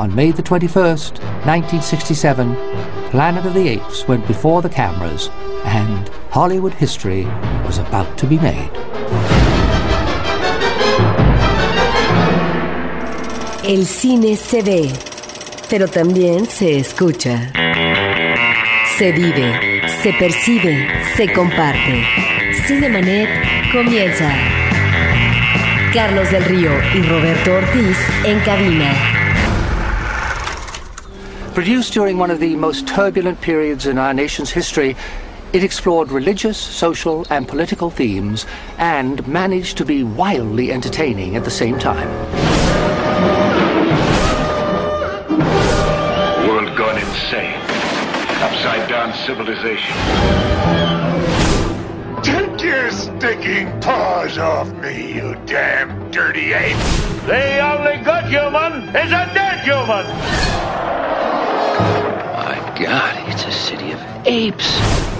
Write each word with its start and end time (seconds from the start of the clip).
on 0.00 0.14
May 0.14 0.30
the 0.30 0.42
21st, 0.42 1.20
1967, 1.44 2.54
Planet 3.10 3.44
of 3.44 3.52
the 3.52 3.68
Apes 3.68 4.08
went 4.08 4.26
before 4.26 4.62
the 4.62 4.68
cameras 4.70 5.28
and 5.66 6.08
Hollywood 6.30 6.72
history 6.72 7.24
was 7.66 7.76
about 7.76 8.16
to 8.16 8.26
be 8.26 8.38
made. 8.38 8.70
El 13.62 13.84
cine 13.84 14.36
se 14.36 14.62
ve, 14.62 14.90
pero 15.68 15.86
también 15.86 16.46
se 16.46 16.78
escucha. 16.78 17.52
Se 18.96 19.12
vive, 19.12 19.82
se 20.02 20.14
percibe, 20.14 20.88
se 21.14 21.30
comparte. 21.30 22.02
Cinemanet 22.66 23.28
comienza. 23.70 24.32
Carlos 25.92 26.30
del 26.30 26.44
Río 26.46 26.70
y 26.94 27.02
Roberto 27.02 27.52
Ortiz 27.52 27.98
en 28.24 28.40
cabina. 28.40 29.19
Produced 31.54 31.92
during 31.92 32.16
one 32.16 32.30
of 32.30 32.38
the 32.38 32.54
most 32.54 32.86
turbulent 32.86 33.40
periods 33.40 33.86
in 33.86 33.98
our 33.98 34.14
nation's 34.14 34.50
history, 34.50 34.96
it 35.52 35.64
explored 35.64 36.12
religious, 36.12 36.56
social, 36.56 37.26
and 37.28 37.48
political 37.48 37.90
themes 37.90 38.46
and 38.78 39.26
managed 39.26 39.76
to 39.78 39.84
be 39.84 40.04
wildly 40.04 40.70
entertaining 40.70 41.34
at 41.34 41.42
the 41.42 41.50
same 41.50 41.76
time. 41.76 42.08
World 46.46 46.76
gone 46.78 46.98
insane. 46.98 47.60
Upside 48.40 48.88
down 48.88 49.12
civilization. 49.26 49.96
Take 52.22 52.62
your 52.62 52.90
stinking 52.92 53.80
paws 53.80 54.38
off 54.38 54.72
me, 54.74 55.14
you 55.14 55.34
damn 55.46 56.12
dirty 56.12 56.52
ape! 56.52 56.76
The 57.26 57.58
only 57.58 58.04
good 58.04 58.26
human 58.26 58.88
is 58.94 59.10
a 59.10 59.28
dead 59.34 59.64
human! 59.64 60.89
God, 62.80 63.14
it's 63.28 63.44
a 63.44 63.52
city 63.52 63.92
of 63.92 64.00
apes. 64.24 65.19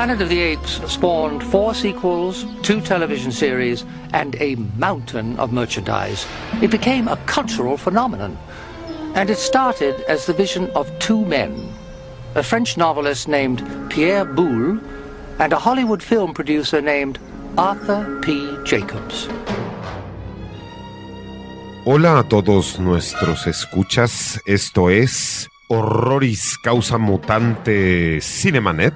Planet 0.00 0.22
of 0.22 0.30
the 0.30 0.40
Apes 0.40 0.80
spawned 0.90 1.44
four 1.44 1.74
sequels, 1.74 2.46
two 2.62 2.80
television 2.80 3.30
series, 3.30 3.84
and 4.14 4.34
a 4.40 4.54
mountain 4.78 5.38
of 5.38 5.52
merchandise. 5.52 6.26
It 6.62 6.70
became 6.70 7.06
a 7.06 7.18
cultural 7.26 7.76
phenomenon. 7.76 8.38
And 9.14 9.28
it 9.28 9.36
started 9.36 10.00
as 10.08 10.24
the 10.24 10.32
vision 10.32 10.70
of 10.70 10.90
two 11.00 11.22
men 11.26 11.68
a 12.34 12.42
French 12.42 12.78
novelist 12.78 13.28
named 13.28 13.60
Pierre 13.90 14.24
Boulle 14.24 14.80
and 15.38 15.52
a 15.52 15.58
Hollywood 15.58 16.02
film 16.02 16.32
producer 16.32 16.80
named 16.80 17.18
Arthur 17.58 18.20
P. 18.22 18.56
Jacobs. 18.64 19.28
Hola 21.84 22.20
a 22.20 22.24
todos 22.24 22.78
nuestros 22.78 23.46
escuchas, 23.46 24.40
esto 24.46 24.88
es 24.88 25.49
Horroris 25.72 26.58
Causa 26.58 26.98
Mutante 26.98 28.20
Cinemanet. 28.20 28.94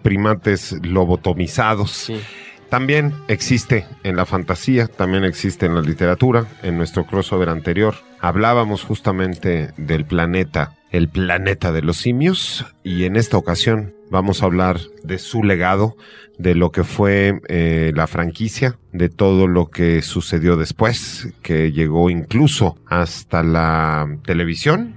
primates 0.01 0.75
lobotomizados. 0.83 2.11
También 2.69 3.13
existe 3.27 3.85
en 4.03 4.15
la 4.15 4.25
fantasía, 4.27 4.87
también 4.87 5.23
existe 5.23 5.65
en 5.65 5.73
la 5.75 5.81
literatura. 5.81 6.45
En 6.61 6.77
nuestro 6.77 7.05
crossover 7.05 7.49
anterior 7.49 7.95
hablábamos 8.21 8.83
justamente 8.83 9.71
del 9.77 10.05
planeta, 10.05 10.75
el 10.91 11.09
planeta 11.09 11.71
de 11.71 11.81
los 11.81 11.97
simios, 11.97 12.65
y 12.83 13.05
en 13.05 13.15
esta 13.15 13.37
ocasión 13.37 13.93
vamos 14.09 14.41
a 14.41 14.45
hablar 14.45 14.79
de 15.03 15.19
su 15.19 15.43
legado, 15.43 15.95
de 16.37 16.55
lo 16.55 16.71
que 16.71 16.83
fue 16.83 17.41
eh, 17.47 17.91
la 17.95 18.07
franquicia, 18.07 18.77
de 18.91 19.09
todo 19.09 19.47
lo 19.47 19.67
que 19.67 20.01
sucedió 20.01 20.57
después, 20.57 21.29
que 21.41 21.71
llegó 21.71 22.09
incluso 22.09 22.77
hasta 22.87 23.43
la 23.43 24.07
televisión 24.25 24.95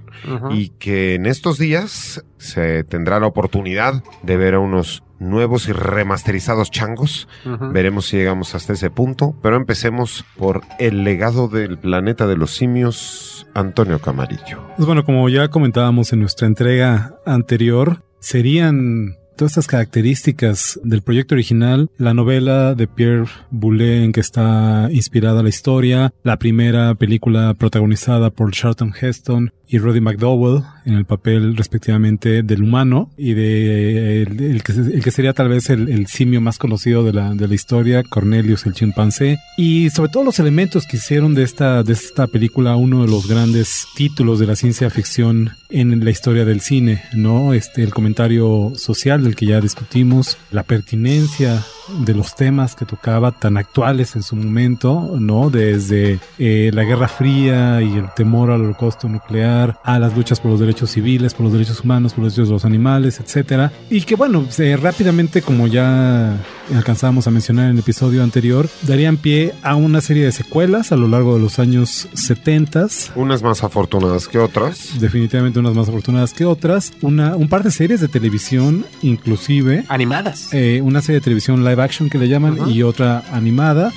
y 0.51 0.69
que 0.69 1.15
en 1.15 1.25
estos 1.25 1.57
días 1.57 2.23
se 2.37 2.85
tendrá 2.85 3.19
la 3.19 3.27
oportunidad 3.27 4.03
de 4.21 4.37
ver 4.37 4.53
a 4.53 4.59
unos 4.59 5.02
nuevos 5.19 5.67
y 5.67 5.73
remasterizados 5.73 6.71
changos. 6.71 7.27
Veremos 7.71 8.07
si 8.07 8.17
llegamos 8.17 8.55
hasta 8.55 8.73
ese 8.73 8.89
punto, 8.89 9.35
pero 9.41 9.55
empecemos 9.55 10.25
por 10.37 10.61
el 10.79 11.03
legado 11.03 11.47
del 11.47 11.77
planeta 11.77 12.27
de 12.27 12.37
los 12.37 12.55
simios, 12.55 13.47
Antonio 13.53 13.99
Camarillo. 13.99 14.61
Pues 14.75 14.85
bueno, 14.85 15.03
como 15.03 15.27
ya 15.29 15.49
comentábamos 15.49 16.13
en 16.13 16.19
nuestra 16.19 16.47
entrega 16.47 17.15
anterior, 17.25 18.03
serían 18.19 19.17
todas 19.35 19.53
estas 19.53 19.67
características 19.67 20.79
del 20.83 21.01
proyecto 21.01 21.35
original, 21.35 21.89
la 21.97 22.13
novela 22.13 22.75
de 22.75 22.87
Pierre 22.87 23.29
Boulet 23.49 24.03
en 24.03 24.11
que 24.11 24.19
está 24.19 24.89
inspirada 24.91 25.43
la 25.43 25.49
historia, 25.49 26.13
la 26.23 26.37
primera 26.37 26.95
película 26.95 27.53
protagonizada 27.53 28.29
por 28.29 28.51
Charlton 28.51 28.93
Heston 28.99 29.51
y 29.73 29.79
Roddy 29.79 30.01
McDowell 30.01 30.61
en 30.85 30.93
el 30.93 31.05
papel 31.05 31.57
respectivamente 31.57 32.43
del 32.43 32.61
humano 32.61 33.09
y 33.17 33.33
de 33.33 34.21
el, 34.21 34.39
el 34.39 34.61
que, 34.61 34.71
el 34.71 35.03
que 35.03 35.09
sería 35.09 35.33
tal 35.33 35.49
vez 35.49 35.71
el, 35.71 35.89
el 35.89 36.05
simio 36.05 36.41
más 36.41 36.59
conocido 36.59 37.03
de 37.03 37.11
la, 37.11 37.33
de 37.33 37.47
la 37.47 37.55
historia, 37.55 38.03
Cornelius 38.03 38.67
el 38.67 38.73
chimpancé, 38.73 39.39
y 39.57 39.89
sobre 39.89 40.11
todo 40.11 40.23
los 40.23 40.37
elementos 40.37 40.85
que 40.85 40.97
hicieron 40.97 41.33
de 41.33 41.41
esta, 41.41 41.81
de 41.81 41.93
esta 41.93 42.27
película 42.27 42.75
uno 42.75 43.01
de 43.01 43.09
los 43.09 43.27
grandes 43.27 43.87
títulos 43.95 44.37
de 44.37 44.45
la 44.45 44.55
ciencia 44.55 44.91
ficción 44.91 45.53
en 45.71 46.05
la 46.05 46.11
historia 46.11 46.45
del 46.45 46.61
cine, 46.61 47.01
¿no? 47.15 47.55
Este, 47.55 47.81
el 47.81 47.95
comentario 47.95 48.73
social 48.75 49.23
del 49.23 49.35
que 49.35 49.47
ya 49.47 49.59
discutimos, 49.59 50.37
la 50.51 50.61
pertinencia 50.61 51.63
de 52.05 52.13
los 52.13 52.35
temas 52.35 52.75
que 52.75 52.85
tocaba 52.85 53.31
tan 53.31 53.57
actuales 53.57 54.15
en 54.15 54.23
su 54.23 54.35
momento, 54.35 55.15
¿no? 55.19 55.49
Desde 55.49 56.19
eh, 56.37 56.71
la 56.73 56.83
Guerra 56.83 57.07
Fría 57.07 57.81
y 57.81 57.97
el 57.97 58.13
temor 58.15 58.51
al 58.51 58.61
holocausto 58.61 59.09
nuclear, 59.09 59.62
a 59.83 59.99
las 59.99 60.15
luchas 60.15 60.39
por 60.39 60.51
los 60.51 60.59
derechos 60.59 60.91
civiles, 60.91 61.33
por 61.33 61.43
los 61.45 61.53
derechos 61.53 61.81
humanos, 61.81 62.13
por 62.13 62.23
los 62.23 62.33
derechos 62.33 62.49
de 62.49 62.53
los 62.53 62.65
animales, 62.65 63.19
etcétera. 63.19 63.71
Y 63.89 64.01
que 64.01 64.15
bueno, 64.15 64.45
se- 64.49 64.75
rápidamente, 64.77 65.41
como 65.41 65.67
ya 65.67 66.35
alcanzábamos 66.75 67.27
a 67.27 67.31
mencionar 67.31 67.65
en 67.65 67.71
el 67.71 67.79
episodio 67.79 68.23
anterior, 68.23 68.69
darían 68.83 69.17
pie 69.17 69.53
a 69.63 69.75
una 69.75 70.01
serie 70.01 70.23
de 70.25 70.31
secuelas 70.31 70.91
a 70.91 70.95
lo 70.95 71.07
largo 71.07 71.35
de 71.35 71.41
los 71.41 71.59
años 71.59 72.07
70 72.13 72.87
Unas 73.15 73.43
más 73.43 73.63
afortunadas 73.63 74.27
que 74.27 74.39
otras. 74.39 74.99
definitivamente 74.99 75.59
unas 75.59 75.73
más 75.75 75.87
afortunadas 75.89 76.33
que 76.33 76.45
otras, 76.45 76.93
una, 77.01 77.35
un 77.35 77.47
par 77.49 77.63
de 77.63 77.71
series 77.71 77.99
de 78.01 78.07
televisión 78.07 78.85
inclusive, 79.01 79.85
Animadas. 79.89 80.49
eh, 80.53 80.81
una 80.83 81.01
serie 81.01 81.19
de 81.19 81.23
televisión 81.23 81.63
live 81.63 81.81
action 81.83 82.09
que 82.09 82.17
le 82.17 82.27
llaman 82.27 82.57
y 82.69 82.81
otra 82.83 83.23
animada. 83.31 83.91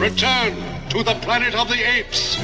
Return 0.00 0.54
to 0.90 1.02
the 1.04 1.14
planet 1.24 1.54
of 1.54 1.68
the 1.68 1.74
apes. 2.00 2.38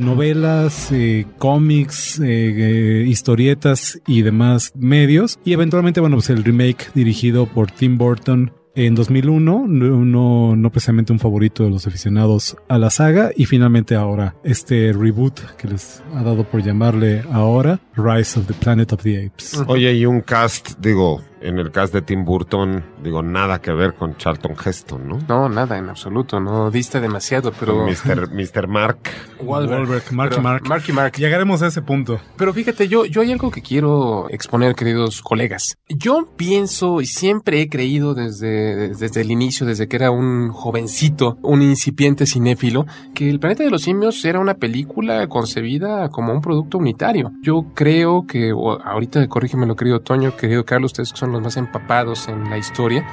Novelas, 0.00 0.90
eh, 0.92 1.26
cómics, 1.38 2.18
eh, 2.20 2.24
eh, 2.24 3.04
historietas 3.06 4.00
y 4.06 4.22
demás 4.22 4.72
medios. 4.74 5.38
Y 5.44 5.52
eventualmente, 5.52 6.00
bueno, 6.00 6.16
pues 6.16 6.30
el 6.30 6.44
remake 6.44 6.90
dirigido 6.94 7.46
por 7.46 7.70
Tim 7.70 7.98
Burton 7.98 8.52
en 8.74 8.94
2001, 8.94 9.64
no, 9.66 10.04
no, 10.04 10.56
no 10.56 10.70
precisamente 10.70 11.12
un 11.12 11.18
favorito 11.18 11.64
de 11.64 11.70
los 11.70 11.86
aficionados 11.86 12.56
a 12.68 12.78
la 12.78 12.90
saga. 12.90 13.30
Y 13.36 13.46
finalmente 13.46 13.94
ahora 13.94 14.36
este 14.44 14.92
reboot 14.92 15.40
que 15.56 15.68
les 15.68 16.02
ha 16.14 16.22
dado 16.22 16.44
por 16.44 16.62
llamarle 16.62 17.22
ahora, 17.32 17.80
Rise 17.96 18.38
of 18.38 18.46
the 18.46 18.54
Planet 18.54 18.92
of 18.92 19.02
the 19.02 19.26
Apes. 19.26 19.62
Oye, 19.66 19.92
y 19.94 20.06
un 20.06 20.20
cast, 20.20 20.78
digo, 20.78 21.22
en 21.40 21.58
el 21.58 21.70
cast 21.70 21.94
de 21.94 22.02
Tim 22.02 22.24
Burton, 22.24 22.84
digo, 23.02 23.22
nada 23.22 23.60
que 23.60 23.72
ver 23.72 23.94
con 23.94 24.16
Charlton 24.16 24.54
Heston, 24.62 25.08
¿no? 25.08 25.18
No, 25.26 25.48
nada, 25.48 25.78
en 25.78 25.88
absoluto. 25.88 26.38
No 26.38 26.70
diste 26.70 27.00
demasiado, 27.00 27.52
pero. 27.58 27.86
Mr. 27.86 28.28
Mr. 28.32 28.68
Mark. 28.68 28.98
Wahlberg. 29.40 29.80
Wahlberg, 29.80 30.12
Marky 30.12 30.30
Pero- 30.30 30.42
Mark. 30.42 30.62
Marky 30.68 30.92
Mark. 30.92 31.12
Llegaremos 31.16 31.62
a 31.62 31.68
ese 31.68 31.80
punto. 31.82 32.20
Pero 32.36 32.52
fíjate, 32.52 32.88
yo, 32.88 33.06
yo 33.06 33.22
hay 33.22 33.32
algo 33.32 33.50
que 33.50 33.62
quiero 33.62 34.28
exponer, 34.28 34.74
queridos 34.74 35.22
colegas. 35.22 35.76
Yo 35.88 36.28
pienso 36.36 37.00
y 37.00 37.06
siempre 37.06 37.62
he 37.62 37.68
creído 37.68 38.14
desde, 38.14 38.90
desde 38.90 39.22
el 39.22 39.30
inicio, 39.30 39.66
desde 39.66 39.88
que 39.88 39.96
era 39.96 40.10
un 40.10 40.50
jovencito, 40.50 41.38
un 41.42 41.62
incipiente 41.62 42.26
cinéfilo, 42.26 42.84
que 43.14 43.30
El 43.30 43.40
planeta 43.40 43.64
de 43.64 43.70
los 43.70 43.82
simios 43.82 44.22
era 44.24 44.40
una 44.40 44.54
película 44.54 45.26
concebida 45.28 46.08
como 46.10 46.32
un 46.32 46.42
producto 46.42 46.78
unitario. 46.78 47.30
Yo 47.42 47.64
creo 47.74 48.26
que, 48.26 48.50
ahorita 48.50 49.26
corrígeme 49.28 49.66
querido 49.76 50.00
Toño, 50.00 50.36
querido 50.36 50.64
Carlos, 50.64 50.92
ustedes 50.92 51.12
que 51.12 51.18
son 51.18 51.29
los 51.32 51.42
más 51.42 51.56
empapados 51.56 52.28
en 52.28 52.48
la 52.50 52.58
historia, 52.58 53.04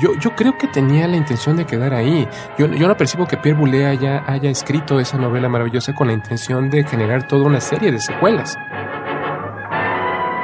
yo, 0.00 0.14
yo 0.20 0.34
creo 0.34 0.56
que 0.56 0.66
tenía 0.68 1.06
la 1.08 1.16
intención 1.16 1.56
de 1.56 1.66
quedar 1.66 1.94
ahí. 1.94 2.28
Yo, 2.58 2.66
yo 2.66 2.88
no 2.88 2.96
percibo 2.96 3.26
que 3.26 3.36
Pierre 3.36 3.58
Boulet 3.58 3.86
haya, 3.86 4.24
haya 4.26 4.50
escrito 4.50 5.00
esa 5.00 5.18
novela 5.18 5.48
maravillosa 5.48 5.94
con 5.94 6.06
la 6.08 6.14
intención 6.14 6.70
de 6.70 6.84
generar 6.84 7.26
toda 7.28 7.44
una 7.44 7.60
serie 7.60 7.92
de 7.92 7.98
secuelas. 8.00 8.58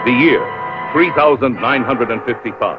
The 0.04 0.12
year 0.12 0.40
3955. 0.92 2.78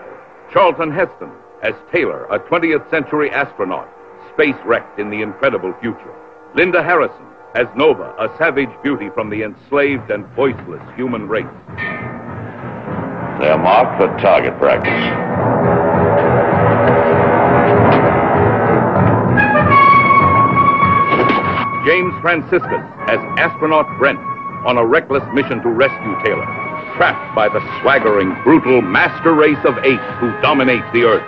Charlton 0.52 0.92
Heston 0.92 1.32
as 1.62 1.74
Taylor, 1.92 2.26
a 2.32 2.40
20th 2.40 2.90
century 2.90 3.30
astronaut, 3.30 3.88
space 4.34 4.56
wrecked 4.66 5.00
in 5.00 5.10
the 5.10 5.22
incredible 5.22 5.74
future. 5.82 6.14
Linda 6.56 6.82
Harrison 6.82 7.26
as 7.56 7.68
Nova, 7.76 8.14
a 8.18 8.36
savage 8.38 8.70
beauty 8.84 9.10
from 9.14 9.30
the 9.30 9.44
enslaved 9.44 10.10
and 10.10 10.26
voiceless 10.36 10.82
human 10.96 11.28
race. 11.28 11.46
They 13.40 13.48
are 13.48 13.58
marked 13.58 14.02
for 14.02 14.08
target 14.20 14.58
practice. 14.60 14.92
James 21.88 22.14
Franciscus 22.22 22.84
as 23.08 23.20
astronaut 23.40 23.88
Brent 23.98 24.20
on 24.68 24.78
a 24.78 24.86
reckless 24.86 25.24
mission 25.34 25.62
to 25.62 25.70
rescue 25.70 26.16
Taylor, 26.24 26.46
trapped 26.98 27.34
by 27.34 27.48
the 27.48 27.62
swaggering, 27.80 28.36
brutal 28.44 28.82
master 28.82 29.34
race 29.34 29.58
of 29.64 29.78
apes 29.86 30.04
who 30.20 30.30
dominate 30.42 30.84
the 30.92 31.04
Earth, 31.04 31.24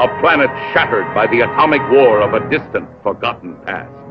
a 0.00 0.08
planet 0.20 0.48
shattered 0.72 1.06
by 1.14 1.26
the 1.26 1.40
atomic 1.40 1.82
war 1.90 2.22
of 2.22 2.32
a 2.32 2.40
distant, 2.48 2.88
forgotten 3.02 3.56
past. 3.66 4.01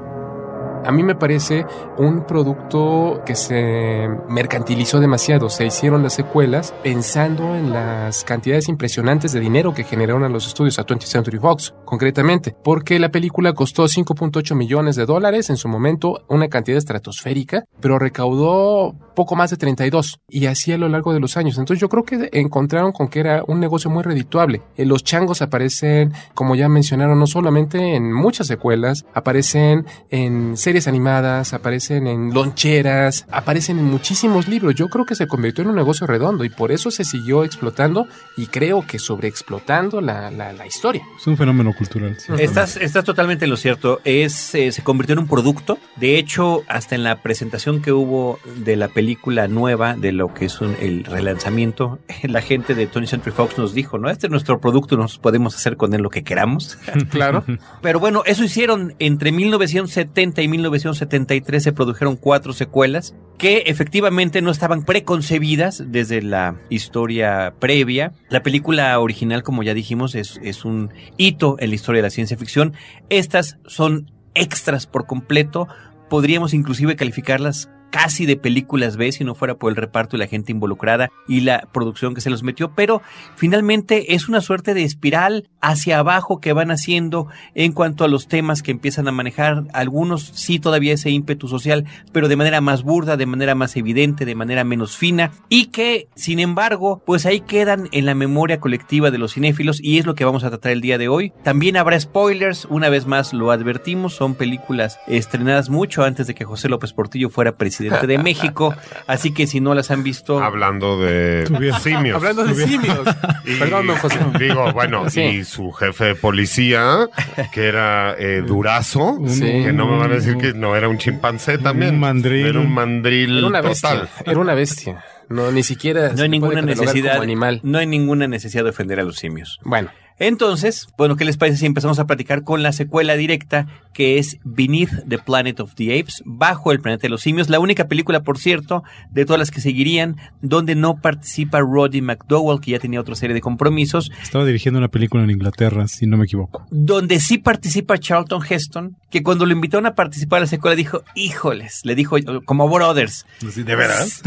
A 0.86 0.92
mí 0.92 1.04
me 1.04 1.16
parece 1.16 1.66
un 1.98 2.26
producto 2.26 3.22
que 3.26 3.36
se 3.36 4.08
mercantilizó 4.28 5.00
demasiado. 5.00 5.50
Se 5.50 5.66
hicieron 5.66 6.04
las 6.04 6.14
secuelas 6.14 6.74
pensando 6.84 7.56
en 7.56 7.72
las 7.72 8.24
cantidades 8.24 8.68
impresionantes 8.68 9.32
de 9.32 9.40
dinero 9.40 9.74
que 9.74 9.84
generaron 9.84 10.24
a 10.24 10.30
los 10.30 10.48
estudios 10.48 10.80
a 10.80 10.86
20th 10.86 11.04
Century 11.04 11.38
Fox, 11.38 11.74
concretamente, 11.86 12.56
porque 12.64 13.00
la 13.00 13.10
película 13.10 13.54
costó 13.54 13.84
5.8 13.84 14.56
millones 14.56 14.96
de 14.96 15.06
dólares 15.06 15.50
en 15.50 15.58
su 15.58 15.68
momento, 15.68 16.24
una 16.28 16.48
cantidad 16.48 16.78
estratosférica, 16.78 17.66
pero 17.80 18.00
recaudó 18.00 18.96
poco 19.16 19.36
más 19.36 19.50
de 19.50 19.58
32 19.58 20.20
y 20.30 20.46
así 20.46 20.72
a 20.72 20.78
lo 20.78 20.88
largo 20.90 21.14
de 21.14 21.20
los 21.20 21.38
años. 21.38 21.58
Entonces 21.58 21.80
yo 21.82 21.90
creo 21.90 22.04
que 22.04 22.30
encontraron 22.34 22.92
con 22.92 23.08
que 23.10 23.20
era 23.20 23.44
un 23.48 23.60
negocio 23.60 23.90
muy 23.90 24.04
redituable. 24.04 24.62
Eh, 24.78 24.86
Los 24.86 25.04
changos 25.04 25.42
aparecen, 25.42 26.14
como 26.34 26.56
ya 26.56 26.70
mencionaron, 26.70 27.20
no 27.20 27.28
solamente 27.28 27.96
en 27.96 28.12
muchas 28.14 28.48
secuelas, 28.48 29.06
aparecen 29.14 29.86
en 30.10 30.58
series 30.58 30.88
animadas, 30.88 31.54
aparecen 31.54 32.08
en 32.08 32.34
loncheras, 32.34 33.26
aparecen 33.32 33.80
en 33.80 33.86
muchísimos 33.86 34.48
libros. 34.48 34.76
Yo 34.76 34.88
creo 34.88 35.06
que 35.06 35.16
se 35.16 35.28
convirtió 35.28 35.64
en 35.64 35.70
un 35.70 35.76
negocio 35.76 36.08
redondo 36.08 36.44
y 36.46 36.50
por 36.50 36.72
eso 36.72 36.92
se 36.92 37.04
siguió 37.04 37.44
explotando 37.44 38.08
y 38.38 38.48
creo 38.48 38.86
que 38.86 39.00
sobreexplotando 39.00 40.02
la, 40.02 40.32
la, 40.32 40.54
la 40.54 40.66
historia. 40.68 41.04
Es 41.20 41.28
un 41.28 41.38
fenómeno 41.38 41.74
cultural. 41.74 42.18
sí. 42.20 42.32
Estás, 42.40 42.78
estás 42.78 43.04
totalmente 43.04 43.46
en 43.46 43.52
lo 43.52 43.58
cierto. 43.58 44.00
Es, 44.04 44.54
eh, 44.56 44.72
se 44.72 44.84
convirtió 44.84 45.14
en 45.14 45.20
un 45.20 45.28
producto. 45.28 45.78
De 45.98 46.18
hecho, 46.18 46.64
hasta 46.68 46.96
en 46.96 47.04
la 47.04 47.22
presentación 47.22 47.82
que 47.82 47.92
hubo 47.92 48.40
de 48.58 48.76
la 48.76 48.88
película 48.88 49.11
nueva, 49.50 49.96
de 49.96 50.12
lo 50.12 50.34
que 50.34 50.46
es 50.46 50.62
un- 50.62 50.76
el 50.80 51.04
relanzamiento, 51.04 52.00
la 52.24 52.42
gente 52.42 52.76
de 52.76 52.88
Tony 52.88 53.08
Century 53.08 53.32
Fox 53.36 53.58
nos 53.58 53.74
dijo, 53.74 53.98
¿no? 53.98 54.10
Este 54.10 54.28
es 54.28 54.32
nuestro 54.32 54.60
producto, 54.60 54.98
nos 54.98 55.18
podemos 55.18 55.56
hacer 55.56 55.78
con 55.78 55.94
él 55.94 56.02
lo 56.02 56.10
que 56.10 56.24
queramos. 56.24 56.78
Claro. 57.10 57.44
Pero 57.82 58.00
bueno, 58.00 58.24
eso 58.26 58.44
hicieron 58.44 58.96
entre 59.00 59.32
1970 59.32 60.42
y 60.42 60.48
1973 60.48 61.64
se 61.64 61.74
produjeron 61.74 62.16
cuatro 62.16 62.54
secuelas 62.54 63.16
que 63.38 63.64
efectivamente 63.68 64.42
no 64.42 64.52
estaban 64.52 64.84
preconcebidas 64.84 65.84
desde 65.88 66.22
la 66.22 66.56
historia 66.70 67.54
previa. 67.60 68.14
La 68.30 68.44
película 68.44 68.98
original, 69.00 69.44
como 69.44 69.64
ya 69.64 69.74
dijimos, 69.74 70.16
es, 70.16 70.40
es 70.44 70.64
un 70.66 70.92
hito 71.18 71.56
en 71.60 71.70
la 71.70 71.76
historia 71.76 72.00
de 72.00 72.08
la 72.08 72.10
ciencia 72.12 72.38
ficción. 72.38 72.74
Estas 73.10 73.58
son 73.66 74.12
extras 74.36 74.86
por 74.88 75.06
completo. 75.08 75.68
Podríamos 76.10 76.54
inclusive 76.54 76.96
calificarlas 76.96 77.70
casi 77.92 78.26
de 78.26 78.38
películas 78.38 78.98
B 78.98 79.12
si 79.12 79.24
no 79.24 79.36
fuera 79.36 79.56
por 79.56 79.70
el 79.70 79.76
reparto 79.76 80.16
y 80.16 80.20
la 80.20 80.28
gente 80.28 80.52
involucrada 80.52 81.12
y 81.28 81.42
la 81.42 81.68
producción 81.72 82.16
que 82.16 82.22
se 82.22 82.30
los 82.30 82.42
metió, 82.42 82.74
pero 82.74 83.02
finalmente 83.36 84.16
es 84.16 84.28
una 84.28 84.42
suerte 84.42 84.74
de 84.74 84.84
espiral 84.84 85.50
hacia 85.60 86.00
abajo 86.00 86.40
que 86.40 86.54
van 86.54 86.72
haciendo 86.72 87.28
en 87.54 87.74
cuanto 87.74 88.04
a 88.04 88.08
los 88.08 88.28
temas 88.28 88.64
que 88.64 88.72
empiezan 88.72 89.08
a 89.08 89.12
manejar. 89.12 89.66
Algunos 89.74 90.32
sí 90.34 90.58
todavía 90.58 90.94
ese 90.94 91.12
ímpetu 91.12 91.48
social, 91.48 91.86
pero 92.12 92.28
de 92.28 92.36
manera 92.38 92.62
más 92.62 92.84
burda, 92.84 93.18
de 93.18 93.26
manera 93.26 93.54
más 93.54 93.76
evidente, 93.76 94.26
de 94.26 94.36
manera 94.36 94.64
menos 94.64 94.98
fina 94.98 95.32
y 95.50 95.66
que, 95.66 96.08
sin 96.16 96.40
embargo, 96.40 97.04
pues 97.06 97.26
ahí 97.26 97.42
quedan 97.42 97.90
en 97.92 98.06
la 98.06 98.16
memoria 98.16 98.60
colectiva 98.60 99.12
de 99.12 99.18
los 99.18 99.34
cinéfilos 99.34 99.80
y 99.84 100.00
es 100.00 100.06
lo 100.06 100.16
que 100.16 100.26
vamos 100.26 100.44
a 100.44 100.50
tratar 100.50 100.72
el 100.72 100.82
día 100.82 100.98
de 100.98 101.10
hoy. 101.10 101.34
También 101.44 101.78
habrá 101.78 102.00
spoilers, 102.00 102.66
una 102.66 102.90
vez 102.90 103.06
más 103.06 103.34
lo 103.34 103.52
advertimos, 103.52 104.16
son 104.16 104.36
películas 104.36 105.00
estrenadas 105.08 105.70
mucho 105.70 106.04
antes 106.04 106.28
de 106.28 106.36
que 106.36 106.46
José 106.46 106.70
López 106.70 106.94
Portillo 106.94 107.30
fuera 107.30 107.58
presidente 107.58 107.81
de 107.90 108.18
México, 108.18 108.76
así 109.08 109.34
que 109.34 109.48
si 109.48 109.60
no 109.62 109.74
las 109.74 109.92
han 109.92 110.04
visto... 110.04 110.42
Hablando 110.44 111.00
de 111.00 111.46
simios. 111.82 112.16
Hablando 112.18 112.44
de 112.46 112.68
simios. 112.68 113.00
Y- 113.46 113.56
Perdón, 113.56 113.88
don 113.88 113.98
José. 113.98 114.20
Digo, 114.40 114.72
bueno, 114.74 115.10
Sí. 115.10 115.22
y 115.22 115.44
su 115.44 115.72
jefe 115.72 116.06
de 116.06 116.16
policía, 116.16 117.08
que 117.54 117.68
era 117.68 118.16
eh, 118.18 118.44
Durazo, 118.46 119.18
Sí. 119.28 119.42
que 119.42 119.74
no 119.74 119.88
me 119.88 119.98
van 119.98 120.12
a 120.12 120.16
decir 120.16 120.38
que 120.38 120.54
no 120.54 120.76
era 120.76 120.88
un 120.88 120.98
chimpancé 120.98 121.58
también. 121.58 122.00
mandril. 122.00 122.46
Era 122.48 122.60
un 122.60 122.72
mandril 122.72 123.38
Era 123.40 123.48
una 123.48 123.62
total. 123.62 124.02
bestia. 124.02 124.24
Era 124.32 124.40
una 124.40 124.54
bestia. 124.54 125.04
No, 125.30 125.52
ni 125.52 125.64
siquiera 125.64 126.10
No 126.10 126.18
se 126.18 126.24
hay 126.24 126.30
ninguna 126.30 126.62
necesidad, 126.62 127.12
como 127.14 127.24
animal. 127.24 127.62
no 127.64 127.78
hay 127.80 127.88
ninguna 127.88 128.28
necesidad 128.28 128.64
de 128.66 128.72
ofender 128.72 129.00
a 129.00 129.04
los 129.04 129.16
simios. 129.16 129.60
Bueno, 129.64 129.90
Entonces, 130.22 130.88
bueno, 131.00 131.16
¿qué 131.16 131.26
les 131.26 131.36
parece 131.36 131.58
si 131.58 131.66
empezamos 131.66 131.98
a 131.98 132.06
platicar 132.06 132.44
con 132.44 132.62
la 132.62 132.74
secuela 132.74 133.16
directa 133.16 133.66
que 133.92 134.20
es 134.20 134.38
Beneath 134.44 135.08
the 135.10 135.18
Planet 135.18 135.60
of 135.60 135.74
the 135.74 136.00
Apes, 136.00 136.22
bajo 136.26 136.72
el 136.72 136.80
planeta 136.80 137.02
de 137.02 137.10
los 137.10 137.22
simios? 137.22 137.50
La 137.50 137.60
única 137.60 137.88
película, 137.88 138.22
por 138.22 138.38
cierto, 138.38 138.84
de 139.10 139.26
todas 139.26 139.40
las 139.40 139.50
que 139.50 139.62
seguirían, 139.62 140.18
donde 140.44 140.76
no 140.76 141.02
participa 141.02 141.60
Roddy 141.62 142.02
McDowell, 142.02 142.62
que 142.62 142.70
ya 142.70 142.78
tenía 142.78 143.02
otra 143.02 143.16
serie 143.16 143.34
de 143.34 143.42
compromisos. 143.42 144.12
Estaba 144.22 144.46
dirigiendo 144.46 144.78
una 144.78 144.90
película 144.90 145.24
en 145.24 145.32
Inglaterra, 145.32 145.88
si 145.88 146.06
no 146.06 146.18
me 146.18 146.26
equivoco. 146.26 146.68
Donde 146.70 147.20
sí 147.20 147.40
participa 147.40 147.98
Charlton 147.98 148.44
Heston, 148.48 148.98
que 149.10 149.24
cuando 149.24 149.48
lo 149.48 149.54
invitaron 149.54 149.88
a 149.88 149.96
participar 149.96 150.38
a 150.38 150.42
la 150.42 150.48
secuela 150.48 150.76
dijo, 150.76 151.04
híjoles, 151.16 151.82
le 151.84 151.96
dijo 151.96 152.18
como 152.46 152.70
Brothers. 152.70 153.26
¿De 153.56 153.76
veras? 153.76 154.22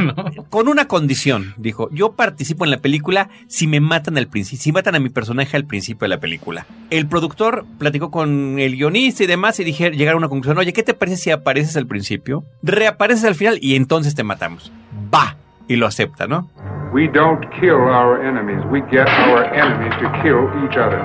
Con 0.48 0.68
una 0.68 0.86
condición, 0.86 1.54
dijo, 1.58 1.90
yo 1.92 2.12
participo 2.12 2.64
en 2.64 2.70
la 2.70 2.78
película 2.78 3.30
si 3.48 3.66
me 3.66 3.80
matan 3.80 4.16
al 4.16 4.28
principio, 4.28 4.62
si 4.62 4.70
matan 4.70 4.94
a 4.94 5.00
mi 5.00 5.08
personaje 5.08 5.39
al 5.56 5.64
principio 5.64 6.06
de 6.06 6.08
la 6.08 6.20
película. 6.20 6.66
El 6.90 7.06
productor 7.06 7.64
platicó 7.78 8.10
con 8.10 8.58
el 8.58 8.76
guionista 8.76 9.24
y 9.24 9.26
demás 9.26 9.58
y 9.60 9.64
dije, 9.64 9.90
llegaron 9.90 10.22
a 10.22 10.26
una 10.26 10.28
conclusión, 10.28 10.58
oye, 10.58 10.72
¿qué 10.72 10.82
te 10.82 10.94
parece 10.94 11.16
si 11.16 11.30
apareces 11.30 11.76
al 11.76 11.86
principio, 11.86 12.44
reapareces 12.62 13.24
al 13.24 13.34
final 13.34 13.58
y 13.60 13.76
entonces 13.76 14.14
te 14.14 14.24
matamos? 14.24 14.72
Va. 15.14 15.36
Y 15.68 15.76
lo 15.76 15.86
acepta, 15.86 16.26
¿no? 16.26 16.50
We 16.92 17.06
don't 17.06 17.40
kill 17.60 17.76
our 17.76 18.20
enemies, 18.26 18.64
we 18.70 18.80
get 18.90 19.06
our 19.06 19.44
enemies 19.54 19.92
to 20.00 20.10
kill 20.22 20.50
each 20.66 20.76
other. 20.76 20.98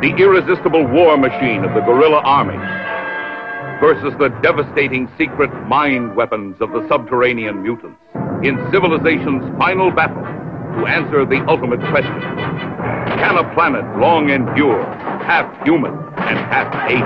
The 0.00 0.12
irresistible 0.18 0.84
war 0.86 1.16
machine 1.16 1.64
of 1.64 1.72
the 1.74 1.80
guerrilla 1.80 2.20
army 2.24 2.58
versus 3.80 4.12
the 4.18 4.30
devastating 4.42 5.08
secret 5.16 5.50
mind 5.68 6.16
weapons 6.16 6.56
of 6.60 6.72
the 6.72 6.86
subterranean 6.88 7.62
mutants 7.62 7.98
in 8.42 8.58
civilization's 8.72 9.44
final 9.58 9.90
battle 9.90 10.24
to 10.76 10.86
answer 10.86 11.24
the 11.24 11.40
ultimate 11.48 11.80
question. 11.90 12.20
Can 13.18 13.36
a 13.38 13.44
planet 13.54 13.84
long 13.98 14.30
endure, 14.30 14.84
half 15.24 15.46
human 15.64 15.92
and 16.16 16.38
half 16.52 16.68
ape? 16.88 17.04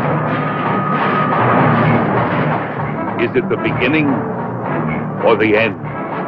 Is 3.22 3.30
it 3.36 3.48
the 3.48 3.56
beginning 3.56 4.08
or 5.24 5.36
the 5.36 5.56
end? 5.56 5.76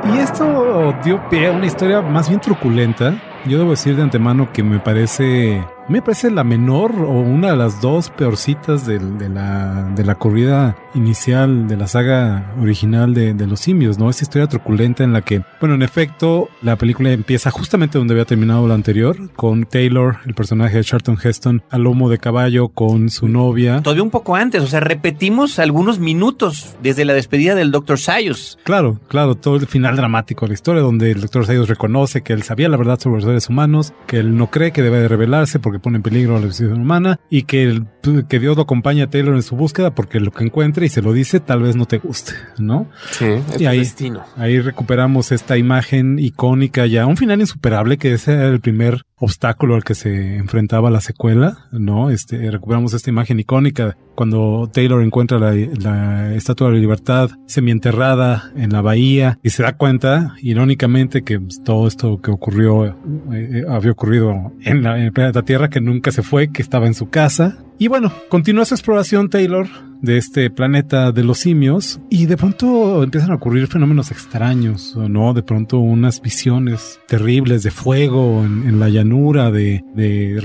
Y 0.04 0.18
esto 0.18 0.94
dio 1.02 1.18
pie 1.28 1.46
a 1.46 1.52
una 1.52 1.66
historia 1.66 2.02
más 2.02 2.28
bien 2.28 2.40
truculenta. 2.40 3.14
Yo 3.46 3.58
debo 3.58 3.70
decir 3.70 3.96
de 3.96 4.02
antemano 4.02 4.52
que 4.52 4.62
me 4.62 4.78
parece 4.78 5.64
me 5.88 6.00
parece 6.00 6.30
la 6.30 6.44
menor 6.44 6.92
o 6.92 7.20
una 7.20 7.50
de 7.50 7.56
las 7.56 7.80
dos 7.80 8.10
peorcitas 8.10 8.86
de, 8.86 8.98
de, 8.98 9.28
la, 9.28 9.90
de 9.94 10.04
la 10.04 10.14
corrida 10.14 10.76
inicial 10.94 11.68
de 11.68 11.76
la 11.76 11.86
saga 11.86 12.54
original 12.60 13.12
de, 13.14 13.34
de, 13.34 13.46
los 13.46 13.60
simios, 13.60 13.98
¿no? 13.98 14.08
Esta 14.08 14.24
historia 14.24 14.46
truculenta 14.46 15.04
en 15.04 15.12
la 15.12 15.22
que, 15.22 15.42
bueno, 15.60 15.74
en 15.74 15.82
efecto, 15.82 16.48
la 16.62 16.76
película 16.76 17.10
empieza 17.12 17.50
justamente 17.50 17.98
donde 17.98 18.14
había 18.14 18.24
terminado 18.24 18.66
la 18.66 18.74
anterior, 18.74 19.16
con 19.34 19.64
Taylor, 19.64 20.18
el 20.26 20.34
personaje 20.34 20.78
de 20.78 20.84
Charlton 20.84 21.18
Heston, 21.22 21.62
al 21.70 21.82
lomo 21.82 22.08
de 22.08 22.18
caballo 22.18 22.68
con 22.68 23.10
su 23.10 23.28
novia. 23.28 23.82
Todavía 23.82 24.02
un 24.02 24.10
poco 24.10 24.36
antes, 24.36 24.62
o 24.62 24.66
sea, 24.66 24.80
repetimos 24.80 25.58
algunos 25.58 25.98
minutos 25.98 26.76
desde 26.82 27.04
la 27.04 27.12
despedida 27.12 27.54
del 27.54 27.70
Dr. 27.70 27.98
Sayus. 27.98 28.58
Claro, 28.64 29.00
claro, 29.08 29.34
todo 29.34 29.56
el 29.56 29.66
final 29.66 29.96
dramático 29.96 30.46
de 30.46 30.50
la 30.50 30.54
historia, 30.54 30.82
donde 30.82 31.10
el 31.10 31.20
Dr. 31.20 31.46
Sayus 31.46 31.68
reconoce 31.68 32.22
que 32.22 32.32
él 32.32 32.42
sabía 32.42 32.68
la 32.68 32.76
verdad 32.76 32.98
sobre 32.98 33.16
los 33.16 33.24
seres 33.24 33.48
humanos, 33.48 33.92
que 34.06 34.18
él 34.18 34.36
no 34.36 34.50
cree 34.50 34.72
que 34.72 34.82
debe 34.82 35.00
de 35.00 35.08
revelarse 35.08 35.58
porque 35.58 35.73
pone 35.78 35.96
en 35.96 36.02
peligro 36.02 36.36
a 36.36 36.40
la 36.40 36.46
vida 36.46 36.74
humana 36.74 37.20
y 37.30 37.42
que, 37.42 37.82
que 38.28 38.38
Dios 38.38 38.56
lo 38.56 38.62
acompañe 38.62 39.02
a 39.02 39.10
Taylor 39.10 39.34
en 39.34 39.42
su 39.42 39.56
búsqueda 39.56 39.94
porque 39.94 40.20
lo 40.20 40.30
que 40.30 40.44
encuentre 40.44 40.86
y 40.86 40.88
se 40.88 41.02
lo 41.02 41.12
dice 41.12 41.40
tal 41.40 41.62
vez 41.62 41.76
no 41.76 41.86
te 41.86 41.98
guste, 41.98 42.32
¿no? 42.58 42.88
Sí, 43.10 43.26
es 43.26 43.60
y 43.60 43.66
ahí, 43.66 43.78
destino. 43.78 44.24
ahí 44.36 44.60
recuperamos 44.60 45.32
esta 45.32 45.56
imagen 45.56 46.18
icónica 46.18 46.86
ya, 46.86 47.06
un 47.06 47.16
final 47.16 47.40
insuperable 47.40 47.98
que 47.98 48.16
era 48.26 48.48
el 48.48 48.60
primer 48.60 49.04
obstáculo 49.16 49.74
al 49.74 49.84
que 49.84 49.94
se 49.94 50.36
enfrentaba 50.36 50.90
la 50.90 51.00
secuela, 51.00 51.68
¿no? 51.72 52.10
Este, 52.10 52.50
recuperamos 52.50 52.94
esta 52.94 53.10
imagen 53.10 53.40
icónica 53.40 53.96
cuando 54.14 54.70
Taylor 54.72 55.02
encuentra 55.02 55.38
la, 55.38 55.54
la 55.54 56.34
Estatua 56.34 56.68
de 56.68 56.74
la 56.74 56.80
Libertad 56.80 57.30
semienterrada 57.46 58.52
en 58.56 58.70
la 58.70 58.80
bahía 58.80 59.38
y 59.42 59.50
se 59.50 59.62
da 59.62 59.76
cuenta, 59.76 60.34
irónicamente, 60.40 61.22
que 61.22 61.40
pues, 61.40 61.62
todo 61.62 61.86
esto 61.86 62.20
que 62.20 62.30
ocurrió 62.30 62.86
eh, 62.86 63.64
había 63.68 63.92
ocurrido 63.92 64.52
en, 64.62 64.82
la, 64.82 64.98
en 64.98 65.12
Tierra, 65.44 65.68
que 65.68 65.80
nunca 65.80 66.10
se 66.12 66.22
fue, 66.22 66.50
que 66.50 66.62
estaba 66.62 66.86
en 66.86 66.94
su 66.94 67.08
casa. 67.08 67.58
Y 67.78 67.88
bueno, 67.88 68.12
continúa 68.28 68.64
su 68.64 68.74
exploración 68.74 69.28
Taylor 69.30 69.66
de 70.04 70.18
este 70.18 70.50
planeta 70.50 71.12
de 71.12 71.24
los 71.24 71.38
simios 71.38 71.98
y 72.10 72.26
de 72.26 72.36
pronto 72.36 73.02
empiezan 73.02 73.32
a 73.32 73.36
ocurrir 73.36 73.68
fenómenos 73.68 74.10
extraños, 74.10 74.94
¿no? 74.96 75.32
De 75.32 75.42
pronto 75.42 75.78
unas 75.78 76.20
visiones 76.20 77.00
terribles 77.08 77.62
de 77.62 77.70
fuego 77.70 78.44
en, 78.44 78.78
la 78.78 78.90
llanura, 78.90 79.50
de, 79.50 79.82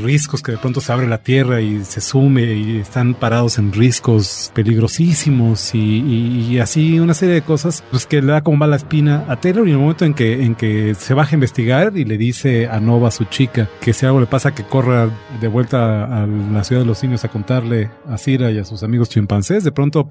riscos 0.01 0.41
que 0.41 0.53
de 0.53 0.57
pronto 0.57 0.79
se 0.79 0.93
abre 0.93 1.07
la 1.07 1.17
tierra 1.17 1.59
y 1.61 1.83
se 1.83 1.99
sume 1.99 2.53
y 2.53 2.77
están 2.77 3.13
parados 3.13 3.57
en 3.57 3.73
riscos 3.73 4.51
peligrosísimos 4.55 5.75
y 5.75 6.57
así 6.59 6.99
una 6.99 7.13
serie 7.13 7.35
de 7.35 7.41
cosas 7.41 7.83
pues 7.91 8.05
que 8.05 8.21
le 8.21 8.31
da 8.31 8.41
como 8.41 8.57
mala 8.57 8.77
espina 8.77 9.25
a 9.27 9.35
Taylor 9.35 9.67
y 9.67 9.71
en 9.71 9.75
el 9.75 9.81
momento 9.81 10.05
en 10.05 10.13
que, 10.13 10.43
en 10.45 10.55
que 10.55 10.95
se 10.95 11.13
baja 11.13 11.31
a 11.31 11.35
investigar 11.35 11.97
y 11.97 12.05
le 12.05 12.17
dice 12.17 12.67
a 12.67 12.79
Nova, 12.79 13.11
su 13.11 13.25
chica, 13.25 13.67
que 13.81 13.91
si 13.93 14.05
algo 14.05 14.21
le 14.21 14.27
pasa 14.27 14.53
que 14.53 14.63
corra 14.63 15.09
de 15.41 15.47
vuelta 15.47 16.23
a 16.23 16.25
la 16.27 16.63
ciudad 16.63 16.83
de 16.83 16.87
los 16.87 16.99
simios 16.99 17.18
a 17.23 17.29
contarle 17.29 17.89
a 18.07 18.17
Cira 18.17 18.51
y 18.51 18.57
a 18.57 18.65
sus 18.65 18.83
amigos 18.83 19.09
chimpancés, 19.09 19.63
de 19.63 19.71
pronto 19.71 20.09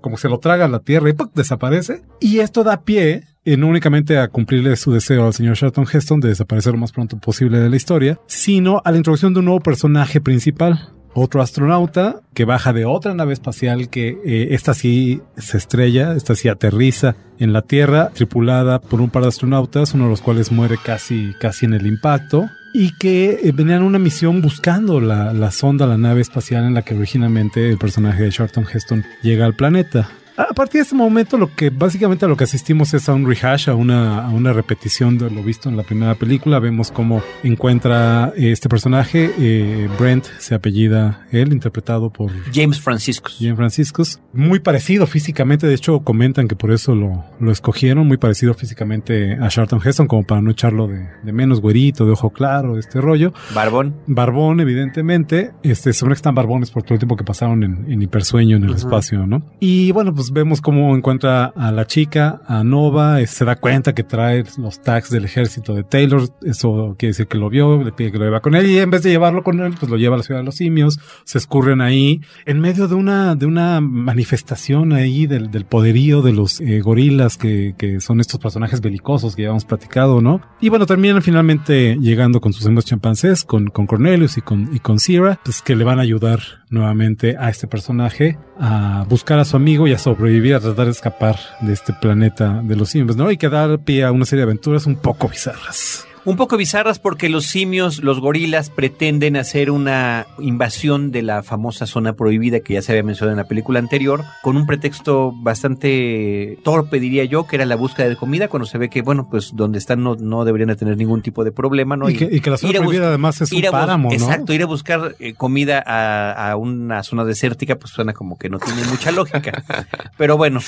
como 0.00 0.16
se 0.16 0.28
lo 0.28 0.38
traga 0.38 0.68
la 0.68 0.80
tierra 0.80 1.10
y 1.10 1.14
desaparece. 1.34 2.02
Y 2.20 2.38
esto 2.38 2.64
da 2.64 2.82
pie 2.82 3.24
eh, 3.44 3.56
no 3.56 3.68
únicamente 3.68 4.18
a 4.18 4.26
cumplirle 4.26 4.74
su 4.74 4.90
deseo 4.90 5.24
al 5.24 5.32
señor 5.32 5.56
Charlton 5.56 5.86
Heston 5.90 6.18
de 6.20 6.30
desaparecer 6.30 6.72
lo 6.72 6.80
más 6.80 6.90
pronto 6.90 7.16
posible 7.18 7.60
de 7.60 7.70
la 7.70 7.76
historia, 7.76 8.18
sino 8.26 8.82
a 8.84 8.90
la 8.90 8.96
introducción 8.96 9.34
de 9.34 9.38
un 9.38 9.44
nuevo 9.44 9.60
personaje 9.60 10.20
principal. 10.20 10.92
Otro 11.14 11.40
astronauta 11.40 12.20
que 12.34 12.44
baja 12.44 12.72
de 12.72 12.84
otra 12.84 13.14
nave 13.14 13.32
espacial 13.32 13.88
que 13.88 14.18
eh, 14.26 14.48
esta 14.50 14.74
sí 14.74 15.22
se 15.38 15.56
estrella, 15.56 16.12
esta 16.14 16.34
sí 16.34 16.48
aterriza 16.48 17.14
en 17.38 17.52
la 17.52 17.62
Tierra, 17.62 18.10
tripulada 18.12 18.80
por 18.80 19.00
un 19.00 19.10
par 19.10 19.22
de 19.22 19.28
astronautas, 19.28 19.94
uno 19.94 20.04
de 20.04 20.10
los 20.10 20.22
cuales 20.22 20.50
muere 20.50 20.76
casi, 20.84 21.32
casi 21.40 21.66
en 21.66 21.74
el 21.74 21.86
impacto 21.86 22.50
y 22.78 22.90
que 22.90 23.40
eh, 23.42 23.52
venían 23.54 23.82
una 23.82 23.98
misión 23.98 24.42
buscando 24.42 25.00
la, 25.00 25.32
la, 25.32 25.50
sonda, 25.50 25.86
la 25.86 25.96
nave 25.96 26.20
espacial 26.20 26.64
en 26.64 26.74
la 26.74 26.82
que 26.82 26.94
originalmente 26.94 27.70
el 27.70 27.78
personaje 27.78 28.24
de 28.24 28.28
Charlton 28.28 28.66
Heston 28.70 29.02
llega 29.22 29.46
al 29.46 29.54
planeta. 29.54 30.10
A 30.36 30.52
partir 30.52 30.80
de 30.80 30.82
este 30.82 30.94
momento, 30.94 31.38
lo 31.38 31.54
que 31.54 31.70
básicamente 31.70 32.26
a 32.26 32.28
lo 32.28 32.36
que 32.36 32.44
asistimos 32.44 32.92
es 32.92 33.08
a 33.08 33.14
un 33.14 33.26
rehash, 33.26 33.70
a 33.70 33.74
una, 33.74 34.26
a 34.26 34.28
una 34.28 34.52
repetición 34.52 35.16
de 35.16 35.30
lo 35.30 35.42
visto 35.42 35.70
en 35.70 35.76
la 35.78 35.82
primera 35.82 36.14
película. 36.14 36.58
Vemos 36.58 36.90
cómo 36.90 37.22
encuentra 37.42 38.34
este 38.36 38.68
personaje. 38.68 39.30
Eh, 39.38 39.88
Brent 39.98 40.26
se 40.38 40.54
apellida 40.54 41.26
él, 41.32 41.52
interpretado 41.52 42.10
por 42.10 42.30
James 42.52 42.80
Franciscus. 42.80 43.36
James 43.40 43.56
Franciscus. 43.56 44.20
Muy 44.34 44.60
parecido 44.60 45.06
físicamente. 45.06 45.66
De 45.66 45.74
hecho, 45.74 46.00
comentan 46.00 46.48
que 46.48 46.56
por 46.56 46.70
eso 46.70 46.94
lo, 46.94 47.24
lo 47.40 47.50
escogieron. 47.50 48.06
Muy 48.06 48.18
parecido 48.18 48.52
físicamente 48.52 49.38
a 49.40 49.48
Charlton 49.48 49.80
Heston, 49.82 50.06
como 50.06 50.24
para 50.24 50.42
no 50.42 50.50
echarlo 50.50 50.86
de, 50.86 51.08
de 51.22 51.32
menos 51.32 51.62
güerito, 51.62 52.04
de 52.04 52.12
ojo 52.12 52.28
claro, 52.30 52.78
este 52.78 53.00
rollo. 53.00 53.32
Barbón. 53.54 53.94
Barbón, 54.06 54.60
evidentemente. 54.60 55.52
Este, 55.62 55.94
según 55.94 56.10
que 56.10 56.16
están 56.16 56.34
barbones 56.34 56.70
por 56.70 56.82
todo 56.82 56.94
el 56.94 57.00
tiempo 57.00 57.16
que 57.16 57.24
pasaron 57.24 57.62
en, 57.62 57.90
en 57.90 58.02
hipersueño 58.02 58.56
en 58.56 58.64
el 58.64 58.70
uh 58.70 58.74
-huh. 58.74 58.76
espacio, 58.76 59.26
¿no? 59.26 59.42
Y 59.60 59.92
bueno, 59.92 60.14
pues 60.14 60.25
vemos 60.32 60.60
cómo 60.60 60.94
encuentra 60.96 61.46
a 61.46 61.72
la 61.72 61.86
chica, 61.86 62.40
a 62.46 62.64
Nova, 62.64 63.24
se 63.26 63.44
da 63.44 63.56
cuenta 63.56 63.94
que 63.94 64.02
trae 64.02 64.44
los 64.58 64.80
tags 64.82 65.10
del 65.10 65.24
ejército 65.24 65.74
de 65.74 65.84
Taylor, 65.84 66.28
eso 66.44 66.94
quiere 66.98 67.10
decir 67.10 67.26
que 67.26 67.38
lo 67.38 67.48
vio, 67.48 67.82
le 67.82 67.92
pide 67.92 68.12
que 68.12 68.18
lo 68.18 68.24
lleva 68.24 68.40
con 68.40 68.54
él 68.54 68.66
y 68.70 68.78
en 68.78 68.90
vez 68.90 69.02
de 69.02 69.10
llevarlo 69.10 69.42
con 69.42 69.60
él, 69.60 69.74
pues 69.78 69.90
lo 69.90 69.96
lleva 69.96 70.14
a 70.14 70.18
la 70.18 70.24
ciudad 70.24 70.40
de 70.40 70.44
los 70.44 70.56
simios, 70.56 70.98
se 71.24 71.38
escurren 71.38 71.80
ahí, 71.80 72.20
en 72.44 72.60
medio 72.60 72.88
de 72.88 72.94
una, 72.94 73.34
de 73.34 73.46
una 73.46 73.80
manifestación 73.80 74.92
ahí 74.92 75.26
del, 75.26 75.50
del 75.50 75.64
poderío 75.64 76.22
de 76.22 76.32
los 76.32 76.60
eh, 76.60 76.80
gorilas 76.80 77.36
que, 77.36 77.74
que 77.76 78.00
son 78.00 78.20
estos 78.20 78.40
personajes 78.40 78.80
belicosos 78.80 79.36
que 79.36 79.42
ya 79.42 79.48
hemos 79.48 79.64
platicado, 79.64 80.20
¿no? 80.20 80.40
Y 80.60 80.68
bueno, 80.68 80.86
terminan 80.86 81.22
finalmente 81.22 81.96
llegando 82.00 82.40
con 82.40 82.52
sus 82.52 82.66
amigos 82.66 82.84
chimpancés, 82.84 83.44
con, 83.44 83.68
con 83.68 83.86
Cornelius 83.86 84.38
y 84.38 84.40
con, 84.40 84.74
y 84.74 84.80
con 84.80 84.98
Sierra, 84.98 85.40
pues 85.44 85.62
que 85.62 85.76
le 85.76 85.84
van 85.84 85.98
a 85.98 86.02
ayudar 86.02 86.40
nuevamente 86.70 87.36
a 87.38 87.48
este 87.48 87.66
personaje 87.66 88.38
a 88.58 89.04
buscar 89.08 89.38
a 89.38 89.44
su 89.44 89.56
amigo 89.56 89.86
y 89.86 89.92
a 89.92 89.98
sobrevivir, 90.16 90.54
a 90.54 90.60
tratar 90.60 90.86
de 90.86 90.92
escapar 90.92 91.38
de 91.60 91.72
este 91.72 91.92
planeta 91.92 92.60
de 92.62 92.76
los 92.76 92.90
simios, 92.90 93.16
¿no? 93.16 93.30
Y 93.30 93.36
que 93.36 93.48
dar 93.48 93.78
pie 93.78 94.04
a 94.04 94.12
una 94.12 94.24
serie 94.24 94.40
de 94.40 94.50
aventuras 94.50 94.86
un 94.86 94.96
poco 94.96 95.28
bizarras 95.28 96.06
un 96.26 96.36
poco 96.36 96.56
bizarras 96.56 96.98
porque 96.98 97.28
los 97.28 97.46
simios, 97.46 98.02
los 98.02 98.20
gorilas, 98.20 98.68
pretenden 98.68 99.36
hacer 99.36 99.70
una 99.70 100.26
invasión 100.38 101.12
de 101.12 101.22
la 101.22 101.44
famosa 101.44 101.86
zona 101.86 102.14
prohibida 102.14 102.60
que 102.60 102.74
ya 102.74 102.82
se 102.82 102.92
había 102.92 103.04
mencionado 103.04 103.32
en 103.32 103.38
la 103.38 103.48
película 103.48 103.78
anterior, 103.78 104.24
con 104.42 104.56
un 104.56 104.66
pretexto 104.66 105.32
bastante 105.32 106.58
torpe, 106.64 106.98
diría 106.98 107.24
yo, 107.24 107.46
que 107.46 107.56
era 107.56 107.64
la 107.64 107.76
búsqueda 107.76 108.08
de 108.08 108.16
comida, 108.16 108.48
cuando 108.48 108.66
se 108.66 108.76
ve 108.76 108.90
que, 108.90 109.02
bueno, 109.02 109.28
pues 109.30 109.52
donde 109.54 109.78
están 109.78 110.02
no, 110.02 110.16
no 110.16 110.44
deberían 110.44 110.68
de 110.68 110.76
tener 110.76 110.96
ningún 110.96 111.22
tipo 111.22 111.44
de 111.44 111.52
problema, 111.52 111.96
¿no? 111.96 112.10
Y, 112.10 112.14
y, 112.14 112.16
que, 112.16 112.28
y 112.30 112.40
que, 112.40 112.50
la 112.50 112.58
zona 112.58 112.80
prohibida 112.80 113.06
además 113.06 113.40
es 113.40 113.52
un 113.52 113.62
páramo, 113.70 114.08
¿no? 114.08 114.14
Exacto, 114.14 114.52
ir 114.52 114.62
a 114.62 114.66
buscar 114.66 115.14
eh, 115.20 115.34
comida 115.34 115.82
a, 115.86 116.50
a 116.50 116.56
una 116.56 117.04
zona 117.04 117.24
desértica, 117.24 117.76
pues 117.76 117.92
suena 117.92 118.12
como 118.12 118.36
que 118.36 118.48
no 118.48 118.58
tiene 118.58 118.82
mucha 118.90 119.12
lógica. 119.12 119.62
Pero 120.18 120.36
bueno, 120.36 120.58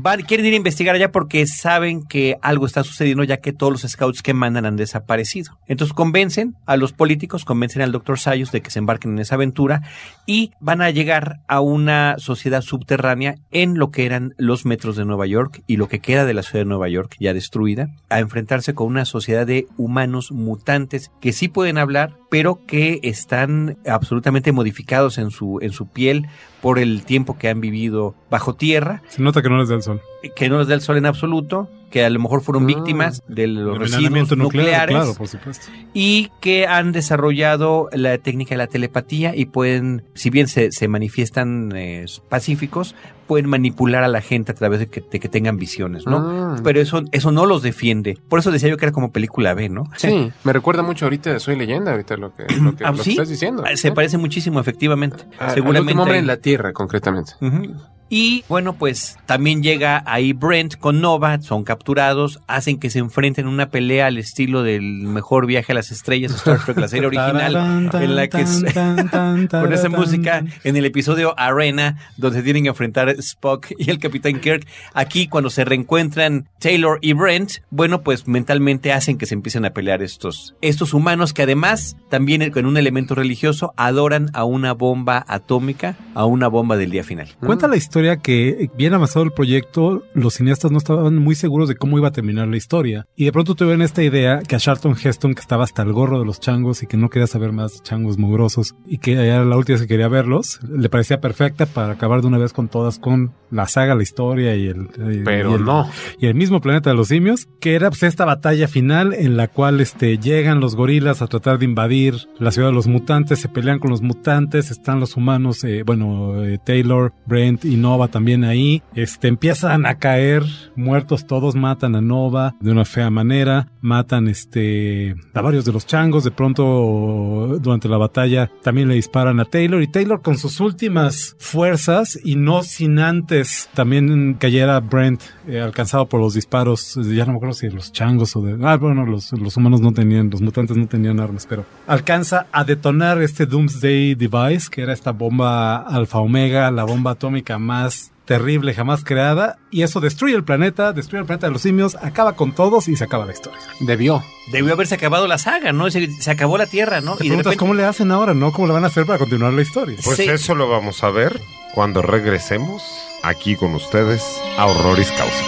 van, 0.00 0.22
quieren 0.22 0.46
ir 0.46 0.54
a 0.54 0.56
investigar 0.56 0.94
allá 0.94 1.10
porque 1.12 1.46
saben 1.46 2.04
que 2.04 2.36
algo 2.42 2.66
está 2.66 2.84
sucediendo 2.84 3.24
ya 3.24 3.38
que 3.38 3.52
todos 3.52 3.72
los 3.72 3.90
scouts 3.90 4.22
que 4.22 4.34
mandan 4.34 4.66
han 4.66 4.76
desaparecido. 4.76 5.58
Entonces 5.66 5.94
convencen 5.94 6.56
a 6.66 6.76
los 6.76 6.92
políticos, 6.92 7.44
convencen 7.44 7.82
al 7.82 7.92
doctor 7.92 8.18
Sayos 8.18 8.52
de 8.52 8.60
que 8.60 8.70
se 8.70 8.78
embarquen 8.78 9.12
en 9.12 9.18
esa 9.18 9.34
aventura 9.34 9.82
y 10.26 10.52
van 10.60 10.82
a 10.82 10.90
llegar 10.90 11.40
a 11.48 11.60
una 11.60 12.16
sociedad 12.18 12.62
subterránea 12.62 13.36
en 13.50 13.78
lo 13.78 13.90
que 13.90 14.06
eran 14.06 14.34
los 14.38 14.64
metros 14.64 14.96
de 14.96 15.04
Nueva 15.04 15.26
York 15.26 15.62
y 15.66 15.76
lo 15.76 15.88
que 15.88 16.00
queda 16.00 16.24
de 16.24 16.34
la 16.34 16.42
ciudad 16.42 16.64
de 16.64 16.68
Nueva 16.68 16.88
York 16.88 17.16
ya 17.18 17.34
destruida, 17.34 17.88
a 18.08 18.20
enfrentarse 18.20 18.74
con 18.74 18.86
una 18.86 19.04
sociedad 19.04 19.46
de 19.46 19.66
humanos 19.76 20.30
mutantes 20.30 21.10
que 21.20 21.32
sí 21.32 21.48
pueden 21.48 21.78
hablar, 21.78 22.14
pero 22.30 22.64
que 22.66 23.00
están 23.02 23.78
absolutamente 23.86 24.52
modificados 24.52 25.18
en 25.18 25.30
su, 25.30 25.58
en 25.60 25.72
su 25.72 25.88
piel 25.88 26.26
por 26.60 26.78
el 26.78 27.04
tiempo 27.04 27.38
que 27.38 27.48
han 27.48 27.60
vivido 27.60 28.14
bajo 28.30 28.54
tierra. 28.54 29.02
Se 29.08 29.22
nota 29.22 29.42
que 29.42 29.48
no 29.48 29.58
les 29.58 29.68
da 29.68 29.76
el 29.76 29.82
sol. 29.82 30.00
Que 30.34 30.48
no 30.48 30.58
les 30.58 30.68
da 30.68 30.74
el 30.74 30.80
sol 30.80 30.96
en 30.96 31.06
absoluto, 31.06 31.68
que 31.90 32.04
a 32.04 32.10
lo 32.10 32.18
mejor 32.18 32.42
fueron 32.42 32.66
víctimas 32.66 33.22
de 33.28 33.46
los 33.46 33.78
residuos 33.78 34.36
nucleares. 34.36 34.94
Claro, 34.96 35.14
por 35.14 35.28
supuesto. 35.28 35.66
Y 35.94 36.30
que 36.40 36.66
han 36.66 36.92
desarrollado 36.92 37.88
la 37.92 38.18
técnica 38.18 38.50
de 38.50 38.58
la 38.58 38.66
telepatía 38.66 39.34
y 39.34 39.46
pueden, 39.46 40.02
si 40.14 40.30
bien 40.30 40.48
se, 40.48 40.72
se 40.72 40.88
manifiestan 40.88 41.72
eh, 41.74 42.04
pacíficos, 42.28 42.94
pueden 43.28 43.46
manipular 43.48 44.02
a 44.04 44.08
la 44.08 44.20
gente 44.20 44.52
a 44.52 44.54
través 44.54 44.80
de 44.80 44.86
que, 44.88 45.02
de 45.08 45.20
que 45.20 45.28
tengan 45.28 45.56
visiones, 45.56 46.06
¿no? 46.06 46.16
Ah. 46.18 46.56
Pero 46.64 46.80
eso, 46.80 47.02
eso 47.12 47.30
no 47.30 47.46
los 47.46 47.62
defiende. 47.62 48.18
Por 48.28 48.38
eso 48.40 48.50
decía 48.50 48.68
yo 48.70 48.76
que 48.76 48.86
era 48.86 48.92
como 48.92 49.12
película 49.12 49.54
B, 49.54 49.68
¿no? 49.68 49.84
Sí, 49.96 50.32
me 50.44 50.52
recuerda 50.52 50.82
mucho 50.82 51.04
ahorita 51.06 51.32
de 51.32 51.38
Soy 51.40 51.54
Leyenda, 51.56 51.92
ahorita 51.92 52.16
lo 52.16 52.34
que, 52.34 52.42
lo 52.60 52.74
que, 52.74 52.84
Ah, 52.84 52.90
lo 52.90 52.96
que 52.98 53.04
¿sí? 53.04 53.10
estás 53.12 53.28
diciendo. 53.28 53.62
Ah, 53.66 53.76
Se 53.76 53.92
parece 53.92 54.18
muchísimo, 54.18 54.58
efectivamente. 54.60 55.24
Ah, 55.38 55.48
al 55.48 55.54
Seguramente. 55.54 55.80
último 55.92 56.02
hombre 56.02 56.18
en 56.18 56.26
la 56.26 56.38
Tierra, 56.38 56.72
concretamente. 56.72 57.32
Ujú. 57.40 57.74
Y 58.10 58.44
bueno, 58.48 58.72
pues 58.74 59.16
también 59.26 59.62
llega 59.62 60.02
ahí 60.06 60.32
Brent 60.32 60.76
con 60.76 61.00
Nova, 61.00 61.40
son 61.42 61.64
capturados, 61.64 62.40
hacen 62.46 62.78
que 62.78 62.88
se 62.90 62.98
enfrenten 63.00 63.46
en 63.46 63.52
una 63.52 63.70
pelea 63.70 64.06
al 64.06 64.16
estilo 64.18 64.62
del 64.62 64.82
mejor 64.82 65.46
viaje 65.46 65.72
a 65.72 65.74
las 65.74 65.90
estrellas, 65.90 66.32
Star 66.34 66.64
Trek, 66.64 66.78
la 66.78 66.88
serie 66.88 67.06
original, 67.08 67.90
en 68.02 68.16
la 68.16 68.28
que 68.28 68.40
es- 68.40 68.64
con 69.50 69.72
esa 69.72 69.88
música 69.88 70.44
en 70.64 70.76
el 70.76 70.84
episodio 70.86 71.38
Arena, 71.38 71.98
donde 72.16 72.42
tienen 72.42 72.62
que 72.62 72.70
enfrentar 72.70 73.10
Spock 73.10 73.66
y 73.78 73.90
el 73.90 73.98
Capitán 73.98 74.40
Kirk. 74.40 74.66
Aquí, 74.94 75.28
cuando 75.28 75.50
se 75.50 75.64
reencuentran 75.64 76.48
Taylor 76.60 76.98
y 77.02 77.12
Brent, 77.12 77.52
bueno, 77.70 78.00
pues 78.02 78.26
mentalmente 78.26 78.92
hacen 78.92 79.18
que 79.18 79.26
se 79.26 79.34
empiecen 79.34 79.64
a 79.66 79.70
pelear 79.70 80.02
estos, 80.02 80.54
estos 80.62 80.94
humanos 80.94 81.32
que 81.34 81.42
además, 81.42 81.96
también 82.08 82.50
con 82.52 82.64
un 82.66 82.76
elemento 82.78 83.14
religioso, 83.14 83.74
adoran 83.76 84.30
a 84.32 84.44
una 84.44 84.72
bomba 84.72 85.24
atómica, 85.28 85.96
a 86.14 86.24
una 86.24 86.48
bomba 86.48 86.76
del 86.76 86.90
día 86.90 87.04
final. 87.04 87.28
Cuenta 87.40 87.68
la 87.68 87.76
historia 87.76 87.97
que 88.22 88.70
bien 88.76 88.94
avanzado 88.94 89.24
el 89.24 89.32
proyecto, 89.32 90.02
los 90.14 90.34
cineastas 90.34 90.70
no 90.70 90.78
estaban 90.78 91.16
muy 91.16 91.34
seguros 91.34 91.68
de 91.68 91.76
cómo 91.76 91.98
iba 91.98 92.08
a 92.08 92.12
terminar 92.12 92.48
la 92.48 92.56
historia. 92.56 93.06
Y 93.16 93.24
de 93.24 93.32
pronto 93.32 93.54
tuvieron 93.54 93.82
esta 93.82 94.02
idea 94.02 94.40
que 94.46 94.56
a 94.56 94.58
Charlton 94.58 94.94
Heston, 95.02 95.34
que 95.34 95.40
estaba 95.40 95.64
hasta 95.64 95.82
el 95.82 95.92
gorro 95.92 96.18
de 96.18 96.24
los 96.26 96.40
changos 96.40 96.82
y 96.82 96.86
que 96.86 96.96
no 96.96 97.08
quería 97.10 97.26
saber 97.26 97.52
más 97.52 97.74
de 97.74 97.80
changos 97.82 98.18
mugrosos 98.18 98.74
y 98.86 98.98
que 98.98 99.12
era 99.12 99.44
la 99.44 99.56
última 99.56 99.74
vez 99.74 99.82
que 99.82 99.88
quería 99.88 100.08
verlos, 100.08 100.60
le 100.68 100.88
parecía 100.88 101.20
perfecta 101.20 101.66
para 101.66 101.92
acabar 101.92 102.20
de 102.20 102.26
una 102.28 102.38
vez 102.38 102.52
con 102.52 102.68
todas, 102.68 102.98
con 102.98 103.32
la 103.50 103.66
saga, 103.66 103.94
la 103.94 104.02
historia 104.02 104.54
y 104.56 104.66
el... 104.68 104.88
y- 105.12 105.22
Pero 105.24 105.52
y 105.52 105.54
el- 105.54 105.64
no. 105.64 105.88
y 106.20 106.26
el 106.26 106.34
mismo 106.34 106.60
planeta 106.60 106.90
de 106.90 106.96
los 106.96 107.08
simios, 107.08 107.48
que 107.60 107.74
era 107.74 107.90
pues 107.90 108.02
esta 108.02 108.24
batalla 108.24 108.68
final 108.68 109.14
en 109.14 109.36
la 109.36 109.48
cual 109.48 109.80
este 109.80 110.18
llegan 110.18 110.60
los 110.60 110.76
gorilas 110.76 111.22
a 111.22 111.26
tratar 111.26 111.58
de 111.58 111.64
invadir 111.64 112.14
la 112.38 112.50
ciudad 112.50 112.68
de 112.68 112.74
los 112.74 112.86
mutantes, 112.86 113.38
se 113.40 113.48
pelean 113.48 113.78
con 113.78 113.90
los 113.90 114.02
mutantes, 114.02 114.70
están 114.70 115.00
los 115.00 115.16
humanos, 115.16 115.64
eh, 115.64 115.82
bueno, 115.84 116.44
eh, 116.44 116.58
Taylor, 116.64 117.12
Brent 117.26 117.64
y 117.64 117.76
Nova 117.88 118.08
también 118.08 118.44
ahí, 118.44 118.82
este 118.94 119.28
empiezan 119.28 119.86
a 119.86 119.94
caer 119.94 120.42
muertos 120.76 121.26
todos, 121.26 121.54
matan 121.54 121.96
a 121.96 122.02
Nova 122.02 122.54
de 122.60 122.70
una 122.70 122.84
fea 122.84 123.08
manera, 123.08 123.68
matan 123.80 124.28
este 124.28 125.16
a 125.32 125.40
varios 125.40 125.64
de 125.64 125.72
los 125.72 125.86
changos, 125.86 126.22
de 126.22 126.30
pronto 126.30 127.56
durante 127.58 127.88
la 127.88 127.96
batalla 127.96 128.50
también 128.62 128.88
le 128.88 128.94
disparan 128.94 129.40
a 129.40 129.46
Taylor 129.46 129.80
y 129.80 129.88
Taylor 129.88 130.20
con 130.20 130.36
sus 130.36 130.60
últimas 130.60 131.34
fuerzas 131.38 132.18
y 132.22 132.36
no 132.36 132.62
sin 132.62 132.98
antes 132.98 133.70
también 133.72 134.34
cayera 134.34 134.80
Brent 134.80 135.22
eh, 135.46 135.58
alcanzado 135.58 136.04
por 136.04 136.20
los 136.20 136.34
disparos, 136.34 136.94
ya 136.96 137.24
no 137.24 137.32
me 137.32 137.36
acuerdo 137.38 137.54
si 137.54 137.68
de 137.68 137.72
los 137.72 137.90
changos 137.90 138.36
o 138.36 138.42
de... 138.42 138.58
Ah, 138.66 138.76
bueno, 138.76 139.06
los, 139.06 139.32
los 139.32 139.56
humanos 139.56 139.80
no 139.80 139.92
tenían, 139.92 140.28
los 140.28 140.42
mutantes 140.42 140.76
no 140.76 140.86
tenían 140.86 141.20
armas, 141.20 141.46
pero 141.48 141.64
alcanza 141.86 142.48
a 142.52 142.64
detonar 142.64 143.22
este 143.22 143.46
Doomsday 143.46 144.14
Device, 144.14 144.68
que 144.70 144.82
era 144.82 144.92
esta 144.92 145.12
bomba 145.12 145.78
alfa 145.78 146.18
omega, 146.18 146.70
la 146.70 146.84
bomba 146.84 147.12
atómica 147.12 147.58
más 147.58 147.77
terrible 148.24 148.74
jamás 148.74 149.04
creada, 149.04 149.58
y 149.70 149.82
eso 149.82 150.00
destruye 150.00 150.34
el 150.34 150.44
planeta, 150.44 150.92
destruye 150.92 151.20
el 151.20 151.26
planeta 151.26 151.46
de 151.46 151.52
los 151.54 151.62
simios, 151.62 151.96
acaba 152.02 152.34
con 152.34 152.52
todos 152.52 152.86
y 152.88 152.96
se 152.96 153.04
acaba 153.04 153.24
la 153.24 153.32
historia. 153.32 153.58
Debió. 153.80 154.22
Debió 154.52 154.74
haberse 154.74 154.96
acabado 154.96 155.26
la 155.26 155.38
saga, 155.38 155.72
¿no? 155.72 155.90
Se, 155.90 156.10
se 156.20 156.30
acabó 156.30 156.58
la 156.58 156.66
Tierra, 156.66 157.00
¿no? 157.00 157.16
Te 157.16 157.24
Y 157.24 157.28
de 157.28 157.30
preguntas 157.30 157.52
repente- 157.52 157.56
cómo 157.58 157.74
le 157.74 157.84
hacen 157.84 158.10
ahora, 158.10 158.34
¿no? 158.34 158.52
¿Cómo 158.52 158.66
le 158.66 158.74
van 158.74 158.84
a 158.84 158.88
hacer 158.88 159.06
para 159.06 159.18
continuar 159.18 159.52
la 159.54 159.62
historia? 159.62 159.96
Pues 160.04 160.16
Sí. 160.18 160.24
eso 160.28 160.54
lo 160.54 160.68
vamos 160.68 161.02
a 161.04 161.10
ver 161.10 161.40
cuando 161.74 162.02
regresemos 162.02 162.82
aquí 163.22 163.56
con 163.56 163.74
ustedes 163.74 164.22
a 164.58 164.66
Horroris 164.66 165.10
Causa. 165.12 165.44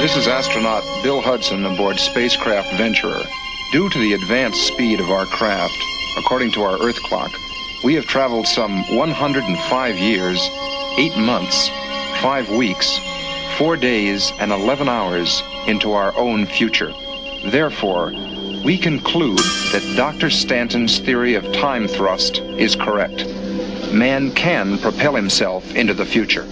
This 0.00 0.16
is 0.16 0.28
astronaut 0.28 0.84
Bill 1.02 1.20
Hudson 1.20 1.66
aboard 1.66 1.98
spacecraft 1.98 2.68
Venturer. 2.78 3.26
Due 3.72 3.88
to 3.90 3.98
the 3.98 4.14
advanced 4.14 4.68
speed 4.68 5.00
of 5.00 5.10
our 5.10 5.26
craft, 5.26 5.74
according 6.18 6.52
to 6.52 6.62
our 6.62 6.78
Earth 6.80 7.00
clock, 7.08 7.30
we 7.82 7.94
have 7.96 8.06
traveled 8.06 8.46
some 8.46 8.84
105 8.96 9.98
years, 9.98 10.40
8 10.98 11.16
months, 11.16 11.68
5 12.20 12.50
weeks, 12.50 12.98
4 13.56 13.76
days, 13.76 14.32
and 14.40 14.50
11 14.50 14.88
hours 14.88 15.44
into 15.68 15.92
our 15.92 16.12
own 16.16 16.44
future. 16.44 16.92
Therefore, 17.44 18.10
we 18.64 18.76
conclude 18.76 19.38
that 19.70 19.94
Dr. 19.96 20.28
Stanton's 20.28 20.98
theory 20.98 21.34
of 21.34 21.52
time 21.52 21.86
thrust 21.86 22.38
is 22.38 22.74
correct. 22.74 23.24
Man 23.92 24.32
can 24.32 24.76
propel 24.78 25.14
himself 25.14 25.72
into 25.76 25.94
the 25.94 26.04
future. 26.04 26.48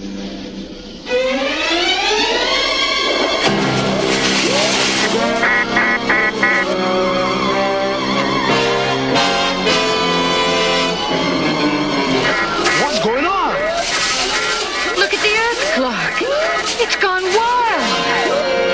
It's 16.79 16.95
gone 16.97 17.23
wild. 17.23 18.67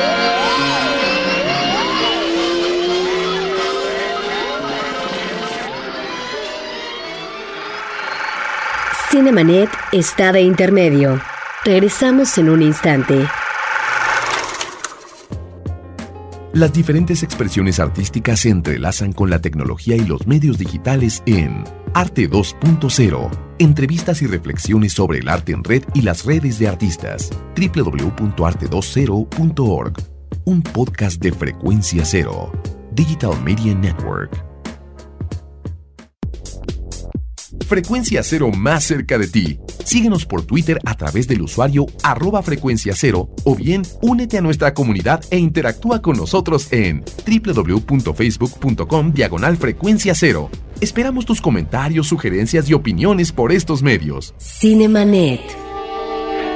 Cinemanet 9.09 9.69
está 9.93 10.33
de 10.33 10.41
intermedio. 10.41 11.21
Regresamos 11.63 12.37
en 12.37 12.49
un 12.49 12.61
instante. 12.61 13.25
Las 16.53 16.71
diferentes 16.71 17.23
expresiones 17.23 17.79
artísticas 17.79 18.41
se 18.41 18.49
entrelazan 18.49 19.11
con 19.11 19.31
la 19.31 19.41
tecnología 19.41 19.95
y 19.95 20.05
los 20.05 20.27
medios 20.27 20.59
digitales 20.59 21.23
en 21.25 21.63
Arte 21.95 22.29
2.0. 22.29 23.31
Entrevistas 23.57 24.21
y 24.21 24.27
reflexiones 24.27 24.93
sobre 24.93 25.17
el 25.17 25.29
arte 25.29 25.53
en 25.53 25.63
red 25.63 25.81
y 25.95 26.03
las 26.03 26.25
redes 26.25 26.59
de 26.59 26.67
artistas. 26.67 27.31
www.arte20.org. 27.55 29.93
Un 30.45 30.61
podcast 30.61 31.19
de 31.19 31.31
frecuencia 31.31 32.05
cero. 32.05 32.51
Digital 32.91 33.33
Media 33.43 33.73
Network. 33.73 34.52
Frecuencia 37.63 38.23
Cero 38.23 38.51
más 38.51 38.83
cerca 38.83 39.17
de 39.17 39.27
ti. 39.27 39.59
Síguenos 39.83 40.25
por 40.25 40.43
Twitter 40.43 40.79
a 40.85 40.95
través 40.95 41.27
del 41.27 41.41
usuario 41.41 41.85
arroba 42.03 42.41
frecuencia 42.41 42.93
cero 42.95 43.29
o 43.43 43.55
bien 43.55 43.83
únete 44.01 44.37
a 44.37 44.41
nuestra 44.41 44.73
comunidad 44.73 45.23
e 45.29 45.37
interactúa 45.37 46.01
con 46.01 46.17
nosotros 46.17 46.71
en 46.71 47.03
www.facebook.com 47.25 49.13
diagonal 49.13 49.57
frecuencia 49.57 50.15
cero. 50.15 50.49
Esperamos 50.79 51.25
tus 51.25 51.41
comentarios, 51.41 52.07
sugerencias 52.07 52.69
y 52.69 52.73
opiniones 52.73 53.31
por 53.31 53.51
estos 53.51 53.83
medios. 53.83 54.33
Cinemanet. 54.37 55.41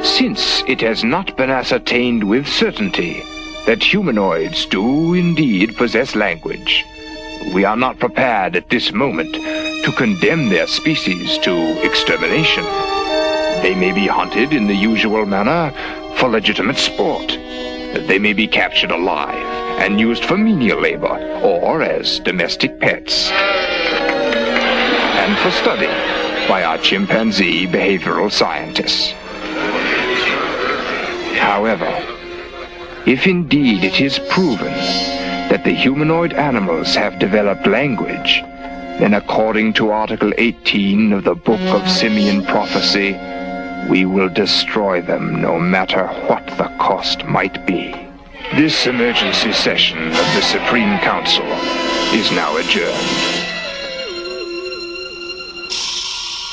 Since 0.04 0.64
it 0.68 0.82
has 0.84 1.04
not 1.04 1.36
been 1.38 1.50
ascertained 1.50 2.24
with 2.24 2.46
certainty 2.46 3.24
that 3.66 3.80
humanoids 3.84 4.68
do 4.70 5.16
indeed 5.16 5.76
possess 5.76 6.16
language, 6.16 6.86
we 7.54 7.66
are 7.66 7.78
not 7.78 8.00
prepared 8.00 8.56
at 8.56 8.70
this 8.70 8.92
moment 8.92 9.34
to 9.34 9.92
condemn 9.96 10.50
their 10.50 10.68
species 10.68 11.38
to 11.40 11.54
extermination. 11.84 12.64
They 13.64 13.74
may 13.76 13.92
be 13.92 14.08
hunted 14.08 14.54
in 14.54 14.68
the 14.68 14.76
usual 14.76 15.26
manner 15.26 15.72
for 16.18 16.30
legitimate 16.30 16.78
sport. 16.78 17.28
They 18.08 18.20
may 18.20 18.34
be 18.34 18.48
captured 18.48 18.92
alive 18.92 19.36
and 19.80 20.00
used 20.00 20.26
for 20.26 20.38
menial 20.38 20.82
labor 20.82 21.18
or 21.42 21.82
as 21.82 22.20
domestic 22.20 22.80
pets. 22.80 23.32
And 25.20 25.38
for 25.40 25.52
study 25.52 25.88
by 26.48 26.64
our 26.64 26.78
chimpanzee 26.78 27.66
behavioral 27.68 28.32
scientists. 28.32 29.12
However, 31.38 31.92
if 33.06 33.26
indeed 33.26 33.84
it 33.84 34.02
is 34.02 34.20
proven 34.30 35.17
that 35.50 35.64
the 35.64 35.74
humanoid 35.74 36.34
animals 36.34 36.96
have 36.96 37.20
developed 37.20 37.66
language, 37.66 38.42
then 39.00 39.14
according 39.14 39.74
to 39.74 39.92
Article 39.92 40.34
18 40.38 41.14
of 41.14 41.24
the 41.24 41.36
Book 41.36 41.62
of 41.62 41.90
Simeon 41.90 42.44
Prophecy, 42.46 43.14
we 43.90 44.06
will 44.06 44.30
destroy 44.30 45.02
them 45.02 45.42
no 45.42 45.60
matter 45.60 46.08
what 46.28 46.46
the 46.58 46.72
cost 46.80 47.24
might 47.26 47.66
be. 47.66 47.92
This 48.56 48.88
emergency 48.88 49.54
session 49.54 50.08
of 50.08 50.14
the 50.36 50.42
Supreme 50.42 51.00
Council 51.00 51.46
is 52.14 52.32
now 52.32 52.58
adjourned. 52.58 53.37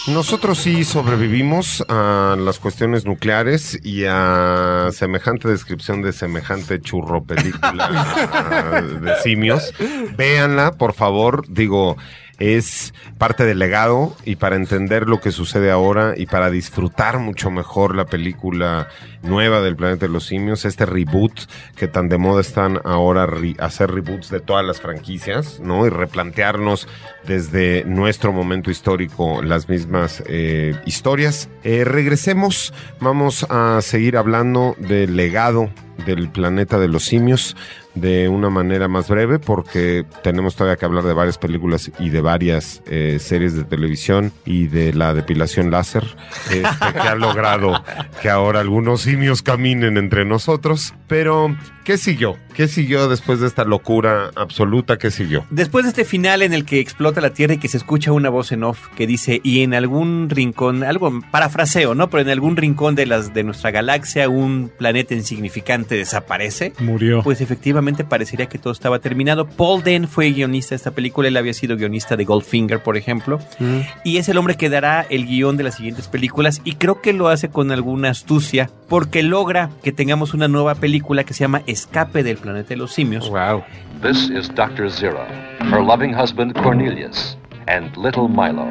Nosotros 0.06 0.58
sí 0.58 0.84
sobrevivimos 0.84 1.82
a 1.88 2.36
las 2.38 2.58
cuestiones 2.58 3.06
nucleares 3.06 3.80
y 3.82 4.04
a 4.06 4.90
semejante 4.92 5.48
descripción 5.48 6.02
de 6.02 6.12
semejante 6.12 6.78
churro 6.78 7.24
película 7.24 8.82
de 9.00 9.16
simios. 9.22 9.72
Véanla, 10.14 10.72
por 10.72 10.92
favor. 10.92 11.46
Digo, 11.48 11.96
es 12.38 12.94
parte 13.18 13.44
del 13.44 13.58
legado 13.58 14.16
y 14.24 14.36
para 14.36 14.56
entender 14.56 15.08
lo 15.08 15.20
que 15.20 15.30
sucede 15.30 15.70
ahora 15.70 16.14
y 16.16 16.26
para 16.26 16.50
disfrutar 16.50 17.18
mucho 17.18 17.50
mejor 17.50 17.94
la 17.94 18.06
película 18.06 18.88
nueva 19.22 19.60
del 19.60 19.76
planeta 19.76 20.06
de 20.06 20.12
los 20.12 20.26
simios, 20.26 20.64
este 20.64 20.86
reboot 20.86 21.32
que 21.76 21.88
tan 21.88 22.08
de 22.08 22.18
moda 22.18 22.40
están 22.40 22.80
ahora 22.84 23.28
hacer 23.58 23.90
reboots 23.90 24.30
de 24.30 24.40
todas 24.40 24.64
las 24.64 24.80
franquicias, 24.80 25.60
¿no? 25.60 25.86
Y 25.86 25.90
replantearnos 25.90 26.88
desde 27.26 27.84
nuestro 27.84 28.32
momento 28.32 28.70
histórico 28.70 29.42
las 29.42 29.68
mismas 29.68 30.22
eh, 30.26 30.76
historias. 30.86 31.48
Eh, 31.62 31.84
regresemos, 31.84 32.74
vamos 33.00 33.46
a 33.48 33.80
seguir 33.80 34.16
hablando 34.16 34.76
del 34.78 35.16
legado 35.16 35.70
del 36.06 36.28
planeta 36.30 36.78
de 36.78 36.88
los 36.88 37.04
simios 37.04 37.56
de 37.94 38.28
una 38.28 38.50
manera 38.50 38.88
más 38.88 39.08
breve 39.08 39.38
porque 39.38 40.04
tenemos 40.22 40.56
todavía 40.56 40.76
que 40.76 40.84
hablar 40.84 41.04
de 41.04 41.14
varias 41.14 41.38
películas 41.38 41.90
y 41.98 42.10
de 42.10 42.20
varias 42.20 42.82
eh, 42.86 43.18
series 43.20 43.54
de 43.54 43.64
televisión 43.64 44.32
y 44.44 44.66
de 44.66 44.92
la 44.92 45.14
depilación 45.14 45.70
láser 45.70 46.04
este, 46.50 46.92
que 46.92 47.08
ha 47.08 47.14
logrado 47.16 47.82
que 48.20 48.30
ahora 48.30 48.60
algunos 48.60 49.02
simios 49.02 49.42
caminen 49.42 49.96
entre 49.96 50.24
nosotros. 50.24 50.94
Pero, 51.06 51.56
¿qué 51.84 51.98
siguió? 51.98 52.36
¿Qué 52.54 52.68
siguió 52.68 53.08
después 53.08 53.40
de 53.40 53.46
esta 53.46 53.64
locura 53.64 54.30
absoluta? 54.36 54.96
¿Qué 54.96 55.10
siguió? 55.10 55.44
Después 55.50 55.84
de 55.84 55.90
este 55.90 56.04
final 56.04 56.42
en 56.42 56.52
el 56.52 56.64
que 56.64 56.80
explota 56.80 57.20
la 57.20 57.30
Tierra 57.30 57.54
y 57.54 57.58
que 57.58 57.68
se 57.68 57.76
escucha 57.76 58.12
una 58.12 58.30
voz 58.30 58.52
en 58.52 58.64
off 58.64 58.88
que 58.96 59.06
dice, 59.06 59.40
y 59.42 59.62
en 59.62 59.74
algún 59.74 60.30
rincón, 60.30 60.84
algo 60.84 61.20
parafraseo, 61.30 61.94
¿no? 61.94 62.10
Pero 62.10 62.22
en 62.22 62.30
algún 62.30 62.56
rincón 62.56 62.94
de, 62.94 63.06
las, 63.06 63.34
de 63.34 63.42
nuestra 63.42 63.70
galaxia 63.70 64.28
un 64.28 64.70
planeta 64.76 65.14
insignificante 65.14 65.83
desaparece. 65.88 66.72
Murió. 66.80 67.22
Pues 67.22 67.40
efectivamente 67.40 68.04
parecería 68.04 68.46
que 68.46 68.58
todo 68.58 68.72
estaba 68.72 68.98
terminado. 68.98 69.46
Paul 69.46 69.82
Den 69.82 70.08
fue 70.08 70.30
guionista 70.32 70.70
de 70.70 70.76
esta 70.76 70.90
película, 70.92 71.28
él 71.28 71.36
había 71.36 71.54
sido 71.54 71.76
guionista 71.76 72.16
de 72.16 72.24
Goldfinger, 72.24 72.82
por 72.82 72.96
ejemplo, 72.96 73.38
Mm. 73.58 73.80
y 74.04 74.16
es 74.18 74.28
el 74.28 74.38
hombre 74.38 74.56
que 74.56 74.68
dará 74.70 75.06
el 75.10 75.26
guion 75.26 75.56
de 75.56 75.64
las 75.64 75.76
siguientes 75.76 76.08
películas 76.08 76.60
y 76.64 76.72
creo 76.76 77.00
que 77.00 77.12
lo 77.12 77.28
hace 77.28 77.48
con 77.48 77.70
alguna 77.72 78.10
astucia 78.10 78.70
porque 78.88 79.22
logra 79.22 79.70
que 79.82 79.92
tengamos 79.92 80.34
una 80.34 80.48
nueva 80.48 80.74
película 80.74 81.24
que 81.24 81.34
se 81.34 81.40
llama 81.44 81.62
Escape 81.66 82.22
del 82.22 82.36
planeta 82.36 82.70
de 82.70 82.76
los 82.76 82.92
simios. 82.92 83.28
Wow. 83.30 83.62
This 84.02 84.30
is 84.30 84.48
Dr. 84.54 84.90
Zira, 84.90 85.26
her 85.70 85.80
loving 85.82 86.14
husband 86.14 86.52
Cornelius, 86.54 87.38
and 87.66 87.96
little 87.96 88.28
Milo. 88.28 88.66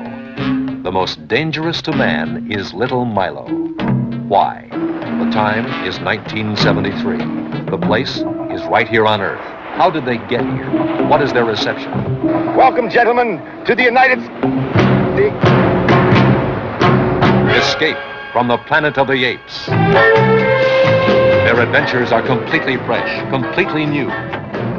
The 0.84 0.92
most 0.92 1.20
dangerous 1.28 1.82
to 1.84 1.94
man 1.94 2.52
is 2.52 2.74
little 2.74 3.06
Milo. 3.06 3.46
Why? 4.34 4.66
The 4.72 5.30
time 5.32 5.68
is 5.88 6.00
1973. 6.00 7.70
The 7.70 7.78
place 7.78 8.18
is 8.50 8.64
right 8.66 8.90
here 8.90 9.06
on 9.06 9.22
Earth. 9.22 9.46
How 9.78 9.92
did 9.92 10.06
they 10.06 10.18
get 10.18 10.42
here? 10.42 11.06
What 11.06 11.22
is 11.22 11.32
their 11.34 11.46
reception? 11.46 11.92
Welcome, 12.56 12.90
gentlemen, 12.90 13.38
to 13.66 13.76
the 13.76 13.84
United 13.84 14.24
States. 15.14 15.38
Escape 17.64 18.00
from 18.32 18.48
the 18.48 18.58
planet 18.66 18.98
of 18.98 19.06
the 19.06 19.24
apes. 19.24 19.68
Their 21.46 21.62
adventures 21.62 22.12
are 22.12 22.24
completely 22.24 22.78
fresh, 22.78 23.30
completely 23.30 23.86
new, 23.86 24.10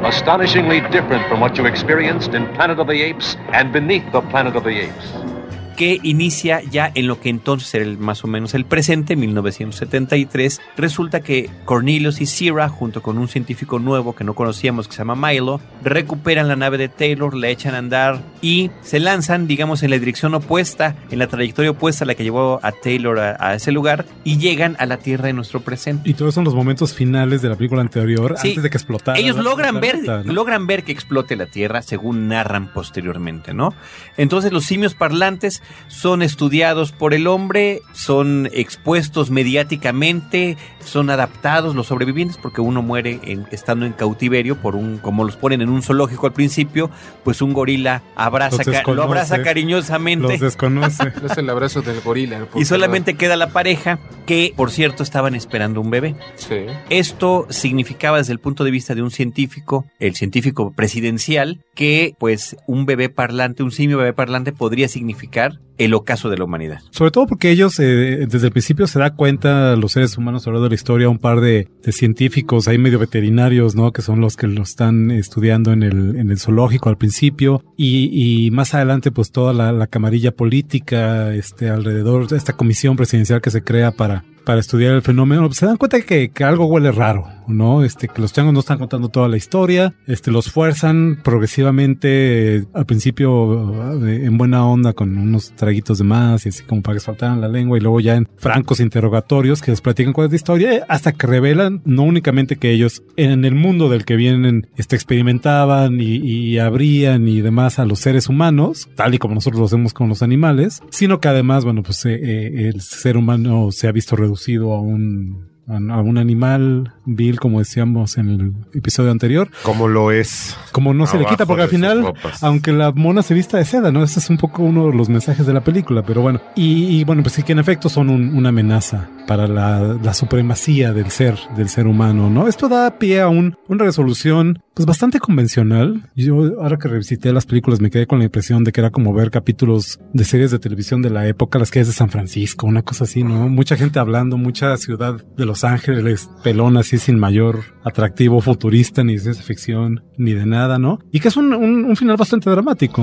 astonishingly 0.03 0.81
different 0.91 1.25
from 1.29 1.39
what 1.39 1.57
you 1.57 1.65
experienced 1.65 2.33
in 2.33 2.53
Planet 2.55 2.79
of 2.81 2.87
the 2.87 3.01
Apes 3.01 3.37
and 3.53 3.71
beneath 3.71 4.11
the 4.11 4.19
Planet 4.19 4.57
of 4.57 4.65
the 4.65 4.81
Apes. 4.81 5.34
Que 5.75 5.99
inicia 6.03 6.61
ya 6.63 6.91
en 6.95 7.07
lo 7.07 7.19
que 7.19 7.29
entonces 7.29 7.73
era 7.75 7.83
el, 7.85 7.97
más 7.97 8.23
o 8.23 8.27
menos 8.27 8.53
el 8.53 8.65
presente, 8.65 9.15
1973. 9.15 10.61
Resulta 10.77 11.19
que 11.21 11.49
Cornelius 11.65 12.21
y 12.21 12.25
Sierra, 12.25 12.69
junto 12.69 13.01
con 13.01 13.17
un 13.17 13.27
científico 13.27 13.79
nuevo 13.79 14.15
que 14.15 14.23
no 14.23 14.33
conocíamos 14.33 14.87
que 14.87 14.93
se 14.93 14.99
llama 14.99 15.15
Milo, 15.15 15.59
recuperan 15.83 16.47
la 16.47 16.55
nave 16.55 16.77
de 16.77 16.89
Taylor, 16.89 17.35
la 17.35 17.49
echan 17.49 17.75
a 17.75 17.79
andar 17.79 18.21
y 18.41 18.71
se 18.81 18.99
lanzan, 18.99 19.47
digamos, 19.47 19.83
en 19.83 19.91
la 19.91 19.99
dirección 19.99 20.33
opuesta, 20.33 20.95
en 21.11 21.19
la 21.19 21.27
trayectoria 21.27 21.71
opuesta 21.71 22.03
a 22.03 22.07
la 22.07 22.15
que 22.15 22.23
llevó 22.23 22.59
a 22.63 22.71
Taylor 22.71 23.19
a, 23.19 23.37
a 23.39 23.55
ese 23.55 23.71
lugar 23.71 24.05
y 24.23 24.37
llegan 24.37 24.75
a 24.79 24.85
la 24.85 24.97
Tierra 24.97 25.27
de 25.27 25.33
nuestro 25.33 25.61
presente. 25.61 26.09
Y 26.09 26.13
todos 26.13 26.33
son 26.33 26.43
los 26.43 26.55
momentos 26.55 26.93
finales 26.93 27.41
de 27.41 27.49
la 27.49 27.55
película 27.55 27.81
anterior, 27.81 28.35
Sí. 28.39 28.49
antes 28.49 28.63
de 28.63 28.69
que 28.69 28.77
explotara. 28.77 29.19
Ellos 29.19 29.37
logran 29.37 29.79
ver, 29.79 29.99
planeta, 30.01 30.23
¿no? 30.23 30.33
logran 30.33 30.67
ver 30.67 30.83
que 30.83 30.91
explote 30.91 31.35
la 31.35 31.45
Tierra, 31.45 31.81
según 31.81 32.27
narran 32.27 32.71
posteriormente, 32.73 33.53
¿no? 33.53 33.73
Entonces 34.17 34.51
los 34.51 34.63
simios 34.65 34.93
parlantes 34.95 35.61
son 35.87 36.21
estudiados 36.21 36.91
por 36.91 37.13
el 37.13 37.27
hombre, 37.27 37.81
son 37.93 38.49
expuestos 38.53 39.29
mediáticamente, 39.31 40.57
son 40.83 41.09
adaptados 41.09 41.75
los 41.75 41.87
sobrevivientes, 41.87 42.37
porque 42.37 42.61
uno 42.61 42.81
muere 42.81 43.19
en- 43.23 43.45
estando 43.51 43.85
en 43.85 43.93
cautiverio 43.93 44.55
por 44.57 44.75
un, 44.75 44.97
como 44.97 45.23
los 45.23 45.35
ponen 45.37 45.61
en 45.61 45.69
un 45.69 45.81
zoológico 45.81 46.27
al 46.27 46.33
principio, 46.33 46.89
pues 47.23 47.41
un 47.41 47.53
gorila 47.53 48.01
abraza, 48.15 48.63
lo 48.87 49.03
abraza 49.03 49.41
cariñosamente. 49.43 50.27
Los 50.27 50.39
desconoce. 50.39 51.11
Es 51.25 51.37
el 51.37 51.49
abrazo 51.49 51.81
del 51.81 52.01
gorila. 52.01 52.47
Y 52.55 52.65
solamente 52.65 53.15
queda 53.15 53.35
la 53.35 53.49
pareja, 53.49 53.99
que 54.25 54.53
por 54.55 54.71
cierto 54.71 55.03
estaban 55.03 55.33
esperando 55.35 55.81
un 55.81 55.89
bebé. 55.89 56.15
Sí. 56.35 56.65
Esto 56.89 57.47
significaba 57.49 58.17
desde 58.17 58.33
el 58.33 58.39
punto 58.39 58.63
de 58.63 58.71
vista 58.71 58.95
de 58.95 59.01
un 59.01 59.11
científico, 59.11 59.85
el 59.99 60.15
científico 60.15 60.71
presidencial, 60.71 61.59
que 61.73 62.15
pues 62.19 62.55
un 62.67 62.85
bebé 62.85 63.09
parlante, 63.09 63.63
un 63.63 63.71
simio 63.71 63.97
bebé 63.97 64.13
parlante 64.13 64.51
podría 64.51 64.87
significar 64.87 65.54
el 65.77 65.93
ocaso 65.93 66.29
de 66.29 66.37
la 66.37 66.45
humanidad. 66.45 66.79
Sobre 66.91 67.11
todo 67.11 67.27
porque 67.27 67.49
ellos 67.49 67.79
eh, 67.79 68.27
desde 68.29 68.47
el 68.47 68.53
principio 68.53 68.87
se 68.87 68.99
da 68.99 69.13
cuenta 69.13 69.75
los 69.75 69.91
seres 69.91 70.17
humanos 70.17 70.45
a 70.45 70.49
lo 70.49 70.53
largo 70.53 70.65
de 70.65 70.69
la 70.69 70.75
historia, 70.75 71.09
un 71.09 71.19
par 71.19 71.41
de, 71.41 71.67
científicos 71.91 72.67
ahí 72.67 72.77
medio 72.77 72.97
veterinarios, 72.97 73.75
¿no? 73.75 73.91
Que 73.91 74.01
son 74.01 74.21
los 74.21 74.37
que 74.37 74.47
lo 74.47 74.63
están 74.63 75.11
estudiando 75.11 75.71
en 75.73 75.83
el, 75.83 76.15
en 76.15 76.31
el 76.31 76.39
zoológico 76.39 76.89
al 76.89 76.97
principio 76.97 77.63
y, 77.77 78.49
más 78.51 78.73
adelante 78.73 79.11
pues 79.11 79.31
toda 79.31 79.53
la, 79.53 79.71
la 79.71 79.87
camarilla 79.87 80.31
política 80.31 81.33
este 81.33 81.69
alrededor 81.69 82.27
de 82.27 82.37
esta 82.37 82.53
comisión 82.53 82.95
presidencial 82.95 83.41
que 83.41 83.51
se 83.51 83.63
crea 83.63 83.91
para 83.91 84.23
para 84.45 84.59
estudiar 84.59 84.93
el 84.93 85.01
fenómeno, 85.01 85.47
pues, 85.47 85.57
se 85.57 85.65
dan 85.65 85.75
cuenta 85.75 85.99
que, 86.01 86.29
que 86.29 86.43
algo 86.43 86.65
huele 86.67 86.91
raro, 86.91 87.27
¿no? 87.47 87.83
Este, 87.83 88.07
que 88.07 88.21
los 88.21 88.33
changos 88.33 88.53
no 88.53 88.59
están 88.59 88.77
contando 88.77 89.09
toda 89.09 89.27
la 89.27 89.37
historia, 89.37 89.93
este, 90.07 90.31
los 90.31 90.51
fuerzan 90.51 91.19
progresivamente, 91.23 92.57
eh, 92.57 92.65
al 92.73 92.85
principio 92.85 94.05
eh, 94.05 94.25
en 94.25 94.37
buena 94.37 94.65
onda 94.65 94.93
con 94.93 95.17
unos 95.17 95.51
traguitos 95.51 95.97
de 95.97 96.03
más 96.03 96.45
y 96.45 96.49
así 96.49 96.63
como 96.63 96.81
para 96.81 96.97
que 96.97 97.03
faltaran 97.03 97.41
la 97.41 97.47
lengua 97.47 97.77
y 97.77 97.81
luego 97.81 97.99
ya 97.99 98.15
en 98.15 98.27
francos 98.37 98.79
interrogatorios 98.79 99.61
que 99.61 99.71
les 99.71 99.81
platican 99.81 100.13
cuál 100.13 100.27
es 100.27 100.31
la 100.31 100.37
historia, 100.37 100.73
eh, 100.73 100.83
hasta 100.87 101.11
que 101.11 101.27
revelan 101.27 101.81
no 101.85 102.03
únicamente 102.03 102.57
que 102.57 102.71
ellos 102.71 103.03
en 103.15 103.45
el 103.45 103.55
mundo 103.55 103.89
del 103.89 104.05
que 104.05 104.15
vienen, 104.15 104.67
este, 104.75 104.95
experimentaban 104.95 105.99
y, 105.99 106.55
abrían 106.59 107.27
y 107.27 107.41
demás 107.41 107.79
a 107.79 107.85
los 107.85 107.99
seres 107.99 108.29
humanos, 108.29 108.87
tal 108.95 109.13
y 109.13 109.17
como 109.17 109.35
nosotros 109.35 109.59
lo 109.59 109.65
hacemos 109.65 109.93
con 109.93 110.07
los 110.07 110.21
animales, 110.21 110.81
sino 110.89 111.19
que 111.19 111.27
además, 111.27 111.65
bueno, 111.65 111.83
pues 111.83 112.05
el 112.05 112.81
ser 112.81 113.17
humano 113.17 113.71
se 113.71 113.87
ha 113.87 113.91
visto 113.91 114.15
reducido 114.15 114.73
a 114.73 114.79
un 114.79 115.54
a 115.67 115.77
un 116.01 116.17
animal 116.17 116.93
vil, 117.05 117.39
como 117.39 117.59
decíamos 117.59 118.17
en 118.17 118.29
el 118.29 118.53
episodio 118.73 119.11
anterior. 119.11 119.49
Como 119.63 119.87
lo 119.87 120.11
es. 120.11 120.55
Como 120.71 120.93
no 120.93 121.07
se 121.07 121.17
le 121.17 121.25
quita, 121.25 121.45
porque 121.45 121.63
al 121.63 121.69
final, 121.69 122.13
aunque 122.41 122.71
la 122.71 122.91
mona 122.91 123.21
se 123.23 123.33
vista 123.33 123.57
de 123.57 123.65
seda, 123.65 123.91
¿no? 123.91 124.03
Ese 124.03 124.19
es 124.19 124.29
un 124.29 124.37
poco 124.37 124.63
uno 124.63 124.87
de 124.91 124.95
los 124.97 125.09
mensajes 125.09 125.45
de 125.45 125.53
la 125.53 125.63
película, 125.63 126.03
pero 126.03 126.21
bueno. 126.21 126.39
Y, 126.55 126.99
y 126.99 127.03
bueno, 127.03 127.23
pues 127.23 127.33
sí 127.33 127.43
que 127.43 127.53
en 127.53 127.59
efecto 127.59 127.89
son 127.89 128.09
un- 128.09 128.35
una 128.35 128.49
amenaza 128.49 129.09
para 129.27 129.47
la, 129.47 129.97
la 130.03 130.13
supremacía 130.13 130.93
del 130.93 131.09
ser, 131.09 131.35
del 131.57 131.69
ser 131.69 131.87
humano, 131.87 132.29
¿no? 132.29 132.47
Esto 132.47 132.67
da 132.69 132.99
pie 132.99 133.21
a 133.21 133.27
un, 133.27 133.57
una 133.67 133.85
resolución, 133.85 134.59
pues 134.75 134.85
bastante 134.85 135.19
convencional. 135.19 136.09
Yo, 136.15 136.61
ahora 136.61 136.77
que 136.77 136.87
revisité 136.87 137.31
las 137.33 137.45
películas, 137.47 137.79
me 137.81 137.89
quedé 137.89 138.05
con 138.05 138.19
la 138.19 138.25
impresión 138.25 138.63
de 138.63 138.71
que 138.71 138.81
era 138.81 138.91
como 138.91 139.13
ver 139.13 139.31
capítulos 139.31 139.99
de 140.13 140.23
series 140.25 140.51
de 140.51 140.59
televisión 140.59 141.01
de 141.01 141.09
la 141.09 141.27
época, 141.27 141.57
las 141.57 141.71
que 141.71 141.79
es 141.79 141.87
de 141.87 141.93
San 141.93 142.09
Francisco, 142.09 142.67
una 142.67 142.83
cosa 142.83 143.05
así, 143.05 143.23
¿no? 143.23 143.49
Mucha 143.49 143.75
gente 143.77 143.97
hablando, 143.99 144.37
mucha 144.37 144.75
ciudad 144.77 145.15
de 145.37 145.45
Los 145.45 145.54
Ángeles, 145.63 146.29
pelón 146.43 146.77
así 146.77 146.97
sin 146.97 147.19
mayor 147.19 147.63
atractivo 147.83 148.41
futurista, 148.41 149.03
ni 149.03 149.13
de 149.13 149.19
ciencia 149.19 149.43
ficción, 149.43 150.03
ni 150.17 150.33
de 150.33 150.45
nada, 150.45 150.77
¿no? 150.77 150.99
Y 151.11 151.19
que 151.19 151.29
es 151.29 151.37
un, 151.37 151.53
un- 151.53 151.85
un 151.85 151.95
final 151.95 152.17
bastante 152.17 152.49
dramático. 152.49 153.01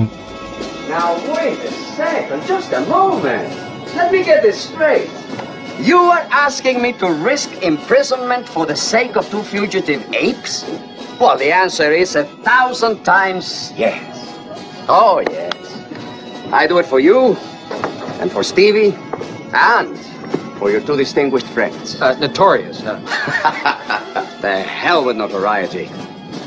Now, 0.89 1.15
wait 1.33 1.57
a 1.65 1.95
second, 1.95 2.41
just 2.47 2.71
a 2.73 2.81
moment. 2.81 3.49
Let 3.95 4.11
me 4.11 4.23
get 4.23 4.41
this 4.43 4.55
straight. 4.57 5.09
You 5.83 5.97
are 5.97 6.25
asking 6.31 6.81
me 6.81 6.93
to 6.93 7.07
risk 7.25 7.49
imprisonment 7.63 8.47
for 8.47 8.65
the 8.67 8.75
sake 8.75 9.15
of 9.17 9.27
two 9.31 9.41
fugitive 9.43 10.01
apes? 10.13 10.63
Well, 11.19 11.37
the 11.37 11.51
answer 11.51 11.91
is 11.91 12.15
a 12.15 12.25
thousand 12.43 13.03
times 13.03 13.73
yes. 13.77 13.97
Oh, 14.87 15.21
yes. 15.31 15.53
I 16.51 16.67
do 16.67 16.77
it 16.77 16.85
for 16.85 16.99
you, 16.99 17.35
and 18.21 18.31
for 18.31 18.43
Stevie, 18.43 18.93
and 19.53 19.97
for 20.57 20.71
your 20.71 20.81
two 20.81 20.97
distinguished 20.97 21.47
friends. 21.47 22.01
Uh, 22.01 22.17
notorious, 22.19 22.81
huh? 22.81 22.99
the 24.41 24.61
hell 24.61 25.05
with 25.05 25.17
notoriety. 25.17 25.87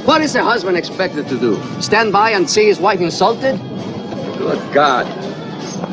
What 0.07 0.21
is 0.23 0.35
a 0.35 0.43
husband 0.45 0.77
expected 0.77 1.29
to 1.29 1.39
do? 1.39 1.61
Stand 1.81 2.13
by 2.13 2.31
and 2.31 2.49
see 2.49 2.67
his 2.67 2.79
wife 2.79 3.01
insulted? 3.01 3.59
Good 4.39 4.73
God. 4.73 5.07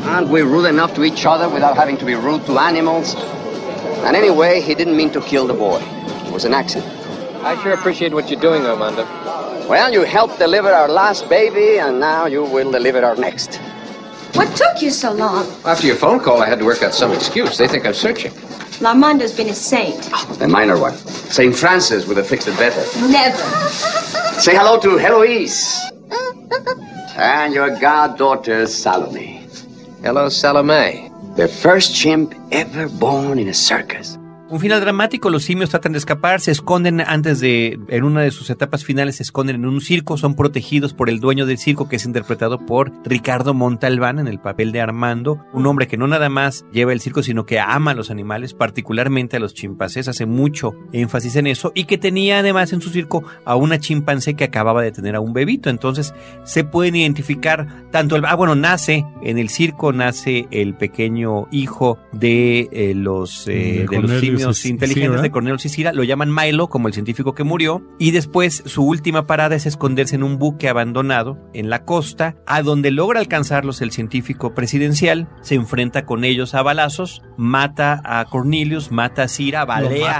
Aren't 0.06 0.30
we 0.30 0.42
rude 0.42 0.66
enough 0.66 0.94
to 0.96 1.04
each 1.04 1.26
other 1.26 1.50
without 1.50 1.76
having 1.76 1.98
to 1.98 2.06
be 2.06 2.16
rude 2.16 2.46
to 2.46 2.60
animals? 2.60 3.16
And 4.06 4.16
anyway, 4.16 4.62
he 4.62 4.76
didn't 4.76 4.98
mean 4.98 5.12
to 5.12 5.22
kill 5.22 5.48
the 5.48 5.54
boy. 5.54 5.80
It 6.28 6.32
was 6.32 6.46
an 6.46 6.54
accident. 6.54 6.92
I 7.44 7.62
sure 7.64 7.74
appreciate 7.74 8.14
what 8.14 8.30
you're 8.30 8.40
doing, 8.40 8.66
Armando. 8.66 9.04
Well, 9.68 9.92
you 9.92 10.04
helped 10.04 10.40
deliver 10.40 10.70
our 10.70 10.90
last 10.90 11.30
baby, 11.30 11.80
and 11.80 12.00
now 12.00 12.26
you 12.26 12.44
will 12.44 12.72
deliver 12.72 13.04
our 13.04 13.16
next. 13.16 13.60
What 14.34 14.56
took 14.56 14.82
you 14.82 14.90
so 14.90 15.12
long? 15.14 15.46
After 15.66 15.86
your 15.88 15.96
phone 15.96 16.20
call, 16.20 16.42
I 16.42 16.48
had 16.48 16.60
to 16.60 16.66
work 16.66 16.82
out 16.82 16.94
some 16.94 17.12
excuse. 17.12 17.58
They 17.58 17.68
think 17.68 17.86
I'm 17.86 17.94
searching. 17.94 18.32
Armando's 18.84 19.32
been 19.32 19.50
a 19.50 19.54
saint. 19.54 20.10
A 20.42 20.48
minor 20.48 20.78
one. 20.78 20.96
St. 20.98 21.56
Francis 21.56 22.08
with 22.08 22.18
a 22.18 22.24
fixed 22.24 22.48
it 22.48 22.58
better. 22.58 22.82
Never. 23.08 23.38
Say 24.40 24.56
hello 24.56 24.80
to 24.80 24.98
Heloise. 24.98 25.80
And 27.16 27.54
your 27.54 27.80
goddaughter, 27.80 28.66
Salome. 28.68 29.48
Hello, 30.02 30.30
Salome. 30.30 31.12
The 31.36 31.48
first 31.48 31.96
chimp 31.96 32.34
ever 32.52 32.90
born 32.90 33.40
in 33.40 33.48
a 33.48 33.54
circus. 33.54 34.18
Un 34.50 34.60
final 34.60 34.82
dramático, 34.82 35.30
los 35.30 35.44
simios 35.44 35.70
tratan 35.70 35.94
de 35.94 35.98
escapar, 35.98 36.42
se 36.42 36.52
esconden 36.52 37.00
antes 37.02 37.40
de, 37.40 37.80
en 37.88 38.04
una 38.04 38.22
de 38.22 38.30
sus 38.30 38.50
etapas 38.50 38.84
finales, 38.84 39.16
se 39.16 39.24
esconden 39.24 39.56
en 39.56 39.66
un 39.66 39.80
circo, 39.80 40.18
son 40.18 40.36
protegidos 40.36 40.94
por 40.94 41.10
el 41.10 41.22
dueño 41.22 41.46
del 41.46 41.58
circo 41.58 41.88
que 41.88 41.96
es 41.96 42.06
interpretado 42.06 42.60
por 42.60 42.92
Ricardo 43.06 43.54
Montalbán 43.54 44.20
en 44.20 44.28
el 44.28 44.40
papel 44.40 44.74
de 44.74 44.82
Armando, 44.82 45.44
un 45.54 45.66
hombre 45.66 45.88
que 45.88 45.98
no 45.98 46.08
nada 46.08 46.30
más 46.30 46.66
lleva 46.74 46.92
el 46.92 47.00
circo, 47.00 47.24
sino 47.24 47.46
que 47.46 47.60
ama 47.60 47.92
a 47.92 47.94
los 47.96 48.12
animales, 48.12 48.54
particularmente 48.54 49.38
a 49.38 49.40
los 49.40 49.54
chimpancés, 49.54 50.08
hace 50.10 50.26
mucho 50.26 50.74
énfasis 50.92 51.38
en 51.38 51.48
eso, 51.48 51.72
y 51.74 51.86
que 51.86 51.98
tenía 51.98 52.40
además 52.40 52.74
en 52.74 52.82
su 52.82 52.90
circo 52.90 53.24
a 53.46 53.56
una 53.56 53.80
chimpancé 53.80 54.36
que 54.36 54.44
acababa 54.44 54.84
de 54.84 54.92
tener 54.92 55.16
a 55.16 55.22
un 55.22 55.34
bebito, 55.34 55.70
entonces 55.70 56.14
se 56.44 56.66
pueden 56.66 56.98
identificar 56.98 57.90
tanto 57.92 58.18
el, 58.18 58.26
ah 58.26 58.36
bueno, 58.36 58.56
nace 58.56 59.06
en 59.22 59.38
el 59.38 59.50
circo, 59.50 59.94
nace 59.94 60.48
el 60.52 60.76
pequeño 60.76 61.48
hijo 61.52 61.98
de 62.12 62.68
eh, 62.72 62.94
los, 62.94 63.48
eh, 63.48 63.86
de, 63.90 64.02
los 64.02 64.12
simios 64.20 64.43
inteligentes 64.66 65.22
de 65.22 65.32
Cornelio 65.32 65.58
Sicira, 65.58 65.94
lo 65.94 66.04
llaman 66.04 66.34
Milo 66.34 66.68
como 66.70 66.88
el 66.88 66.94
científico 66.94 67.34
que 67.34 67.44
murió 67.44 67.84
y 68.00 68.12
después 68.12 68.64
su 68.66 68.84
última 68.84 69.28
parada 69.28 69.56
es 69.56 69.66
esconderse 69.66 70.16
en 70.16 70.24
un 70.24 70.38
buque 70.38 70.70
abandonado 70.70 71.38
en 71.54 71.70
la 71.70 71.86
costa 71.86 72.36
a 72.46 72.62
donde 72.62 72.92
logra 72.92 73.20
alcanzarlos 73.20 73.82
el 73.82 73.92
científico 73.92 74.54
presidencial, 74.54 75.28
se 75.42 75.56
enfrenta 75.56 76.06
con 76.06 76.24
ellos 76.24 76.54
a 76.54 76.62
balazos, 76.62 77.22
mata 77.38 78.02
a 78.04 78.26
Cornelius, 78.26 78.92
mata 78.92 79.24
a 79.24 79.28
Cira, 79.28 79.66
balea, 79.66 80.20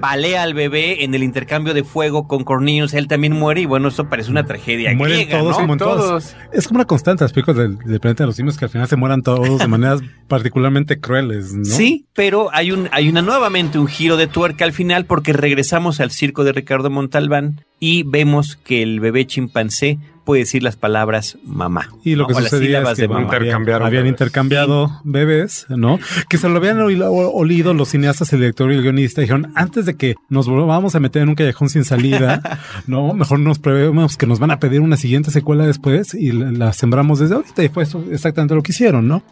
balea 0.00 0.42
al 0.42 0.54
bebé 0.54 1.04
en 1.04 1.14
el 1.14 1.22
intercambio 1.22 1.74
de 1.74 1.84
fuego 1.84 2.26
con 2.26 2.44
Cornelius, 2.44 2.94
él 2.94 3.08
también 3.08 3.32
muere 3.32 3.62
y 3.62 3.66
bueno, 3.66 3.88
esto 3.88 4.08
parece 4.08 4.30
una 4.30 4.44
tragedia 4.44 4.94
Mueren 4.94 5.16
griega, 5.16 5.38
todos, 5.38 5.52
¿no? 5.52 5.60
como 5.60 5.72
en 5.74 5.78
todos. 5.78 6.36
Es 6.52 6.68
como 6.68 6.78
una 6.78 6.86
constante 6.86 7.24
las 7.24 7.32
películas 7.32 7.58
del, 7.58 7.78
del 7.78 8.00
planeta 8.00 8.24
de 8.24 8.28
los 8.28 8.36
simios 8.36 8.56
que 8.56 8.64
al 8.64 8.70
final 8.70 8.88
se 8.88 8.96
mueran 8.96 9.22
todos 9.22 9.58
de 9.58 9.68
maneras 9.68 10.00
particularmente 10.28 11.00
crueles, 11.00 11.52
¿no? 11.52 11.64
Sí, 11.64 12.06
pero 12.14 12.48
hay 12.52 12.72
un 12.72 12.88
hay 12.92 13.08
una 13.08 13.22
nuevamente 13.46 13.78
un 13.78 13.86
giro 13.86 14.16
de 14.16 14.26
tuerca 14.26 14.64
al 14.64 14.72
final 14.72 15.04
porque 15.06 15.32
regresamos 15.32 16.00
al 16.00 16.10
circo 16.10 16.42
de 16.42 16.50
Ricardo 16.50 16.90
Montalbán 16.90 17.64
y 17.78 18.02
vemos 18.02 18.56
que 18.56 18.82
el 18.82 18.98
bebé 18.98 19.24
chimpancé 19.24 20.00
puede 20.24 20.40
decir 20.40 20.64
las 20.64 20.74
palabras 20.74 21.38
mamá. 21.44 21.90
Y 22.02 22.16
lo 22.16 22.26
que 22.26 22.34
sucedía 22.34 22.82
es 22.82 22.98
que 22.98 23.06
de 23.06 23.14
habían, 23.14 23.82
habían 23.82 24.08
intercambiado 24.08 25.00
bebés, 25.04 25.66
¿no? 25.68 26.00
Que 26.28 26.38
se 26.38 26.48
lo 26.48 26.56
habían 26.56 26.80
olido 26.80 27.72
los 27.72 27.90
cineastas, 27.90 28.32
el 28.32 28.40
director 28.40 28.72
y 28.72 28.74
el 28.74 28.82
guionista. 28.82 29.20
Dijeron, 29.20 29.52
antes 29.54 29.86
de 29.86 29.94
que 29.94 30.16
nos 30.28 30.48
volvamos 30.48 30.96
a 30.96 30.98
meter 30.98 31.22
en 31.22 31.28
un 31.28 31.36
callejón 31.36 31.68
sin 31.68 31.84
salida, 31.84 32.58
¿no? 32.88 33.14
Mejor 33.14 33.38
nos 33.38 33.60
prevemos 33.60 34.16
que 34.16 34.26
nos 34.26 34.40
van 34.40 34.50
a 34.50 34.58
pedir 34.58 34.80
una 34.80 34.96
siguiente 34.96 35.30
secuela 35.30 35.64
después 35.64 36.14
y 36.14 36.32
la, 36.32 36.50
la 36.50 36.72
sembramos 36.72 37.20
desde 37.20 37.36
ahorita. 37.36 37.62
Y 37.62 37.68
fue 37.68 37.84
eso 37.84 38.04
exactamente 38.10 38.56
lo 38.56 38.62
que 38.64 38.72
hicieron, 38.72 39.06
¿no? 39.06 39.22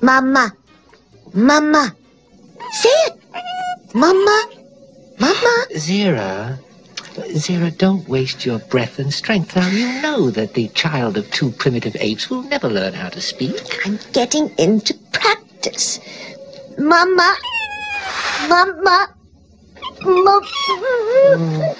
Mamá. 0.00 0.54
Mamá. 1.34 1.96
Say 2.70 2.90
it. 3.08 3.21
Mama. 3.94 4.44
Mama. 5.18 5.66
Zira, 5.74 6.58
Zira, 7.36 7.76
don't 7.76 8.08
waste 8.08 8.46
your 8.46 8.58
breath 8.58 8.98
and 8.98 9.12
strength 9.12 9.54
now. 9.54 9.68
You 9.68 10.00
know 10.00 10.30
that 10.30 10.54
the 10.54 10.68
child 10.68 11.18
of 11.18 11.30
two 11.30 11.50
primitive 11.52 11.96
apes 12.00 12.30
will 12.30 12.42
never 12.44 12.70
learn 12.70 12.94
how 12.94 13.10
to 13.10 13.20
speak. 13.20 13.54
I'm 13.84 13.98
getting 14.12 14.48
into 14.58 14.94
practice. 15.12 16.00
Mama. 16.78 17.36
Mama. 18.48 19.08
Mm. 20.00 21.76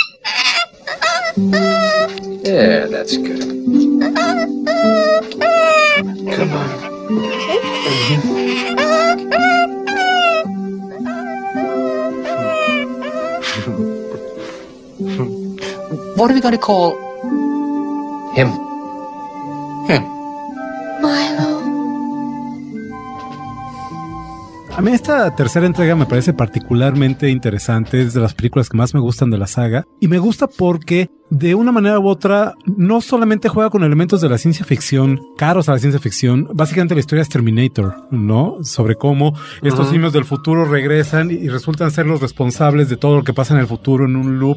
Yeah, 2.44 2.86
that's 2.86 3.16
good. 3.16 3.40
Come 6.36 6.52
on. 6.52 6.70
What 16.20 16.30
are 16.30 16.34
we 16.34 16.40
going 16.42 16.52
to 16.52 16.58
call 16.58 16.92
him? 18.32 18.48
Him. 19.86 20.02
Milo. 21.00 21.59
A 24.80 24.82
mí 24.82 24.92
esta 24.92 25.36
tercera 25.36 25.66
entrega 25.66 25.94
me 25.94 26.06
parece 26.06 26.32
particularmente 26.32 27.28
interesante, 27.28 28.00
es 28.00 28.14
de 28.14 28.20
las 28.22 28.32
películas 28.32 28.70
que 28.70 28.78
más 28.78 28.94
me 28.94 29.00
gustan 29.00 29.28
de 29.28 29.36
la 29.36 29.46
saga 29.46 29.84
y 30.00 30.08
me 30.08 30.16
gusta 30.16 30.46
porque 30.46 31.10
de 31.28 31.54
una 31.54 31.70
manera 31.70 31.98
u 31.98 32.08
otra 32.08 32.54
no 32.64 33.02
solamente 33.02 33.50
juega 33.50 33.68
con 33.68 33.84
elementos 33.84 34.22
de 34.22 34.30
la 34.30 34.38
ciencia 34.38 34.64
ficción, 34.64 35.20
caros 35.36 35.68
a 35.68 35.72
la 35.72 35.78
ciencia 35.80 36.00
ficción, 36.00 36.48
básicamente 36.54 36.94
la 36.94 37.00
historia 37.00 37.20
es 37.20 37.28
Terminator, 37.28 38.08
¿no? 38.10 38.56
Sobre 38.62 38.94
cómo 38.94 39.38
estos 39.60 39.90
simios 39.90 40.14
del 40.14 40.24
futuro 40.24 40.64
regresan 40.64 41.30
y 41.30 41.50
resultan 41.50 41.90
ser 41.90 42.06
los 42.06 42.22
responsables 42.22 42.88
de 42.88 42.96
todo 42.96 43.16
lo 43.16 43.22
que 43.22 43.34
pasa 43.34 43.52
en 43.52 43.60
el 43.60 43.66
futuro 43.66 44.06
en 44.06 44.16
un 44.16 44.38
loop, 44.38 44.56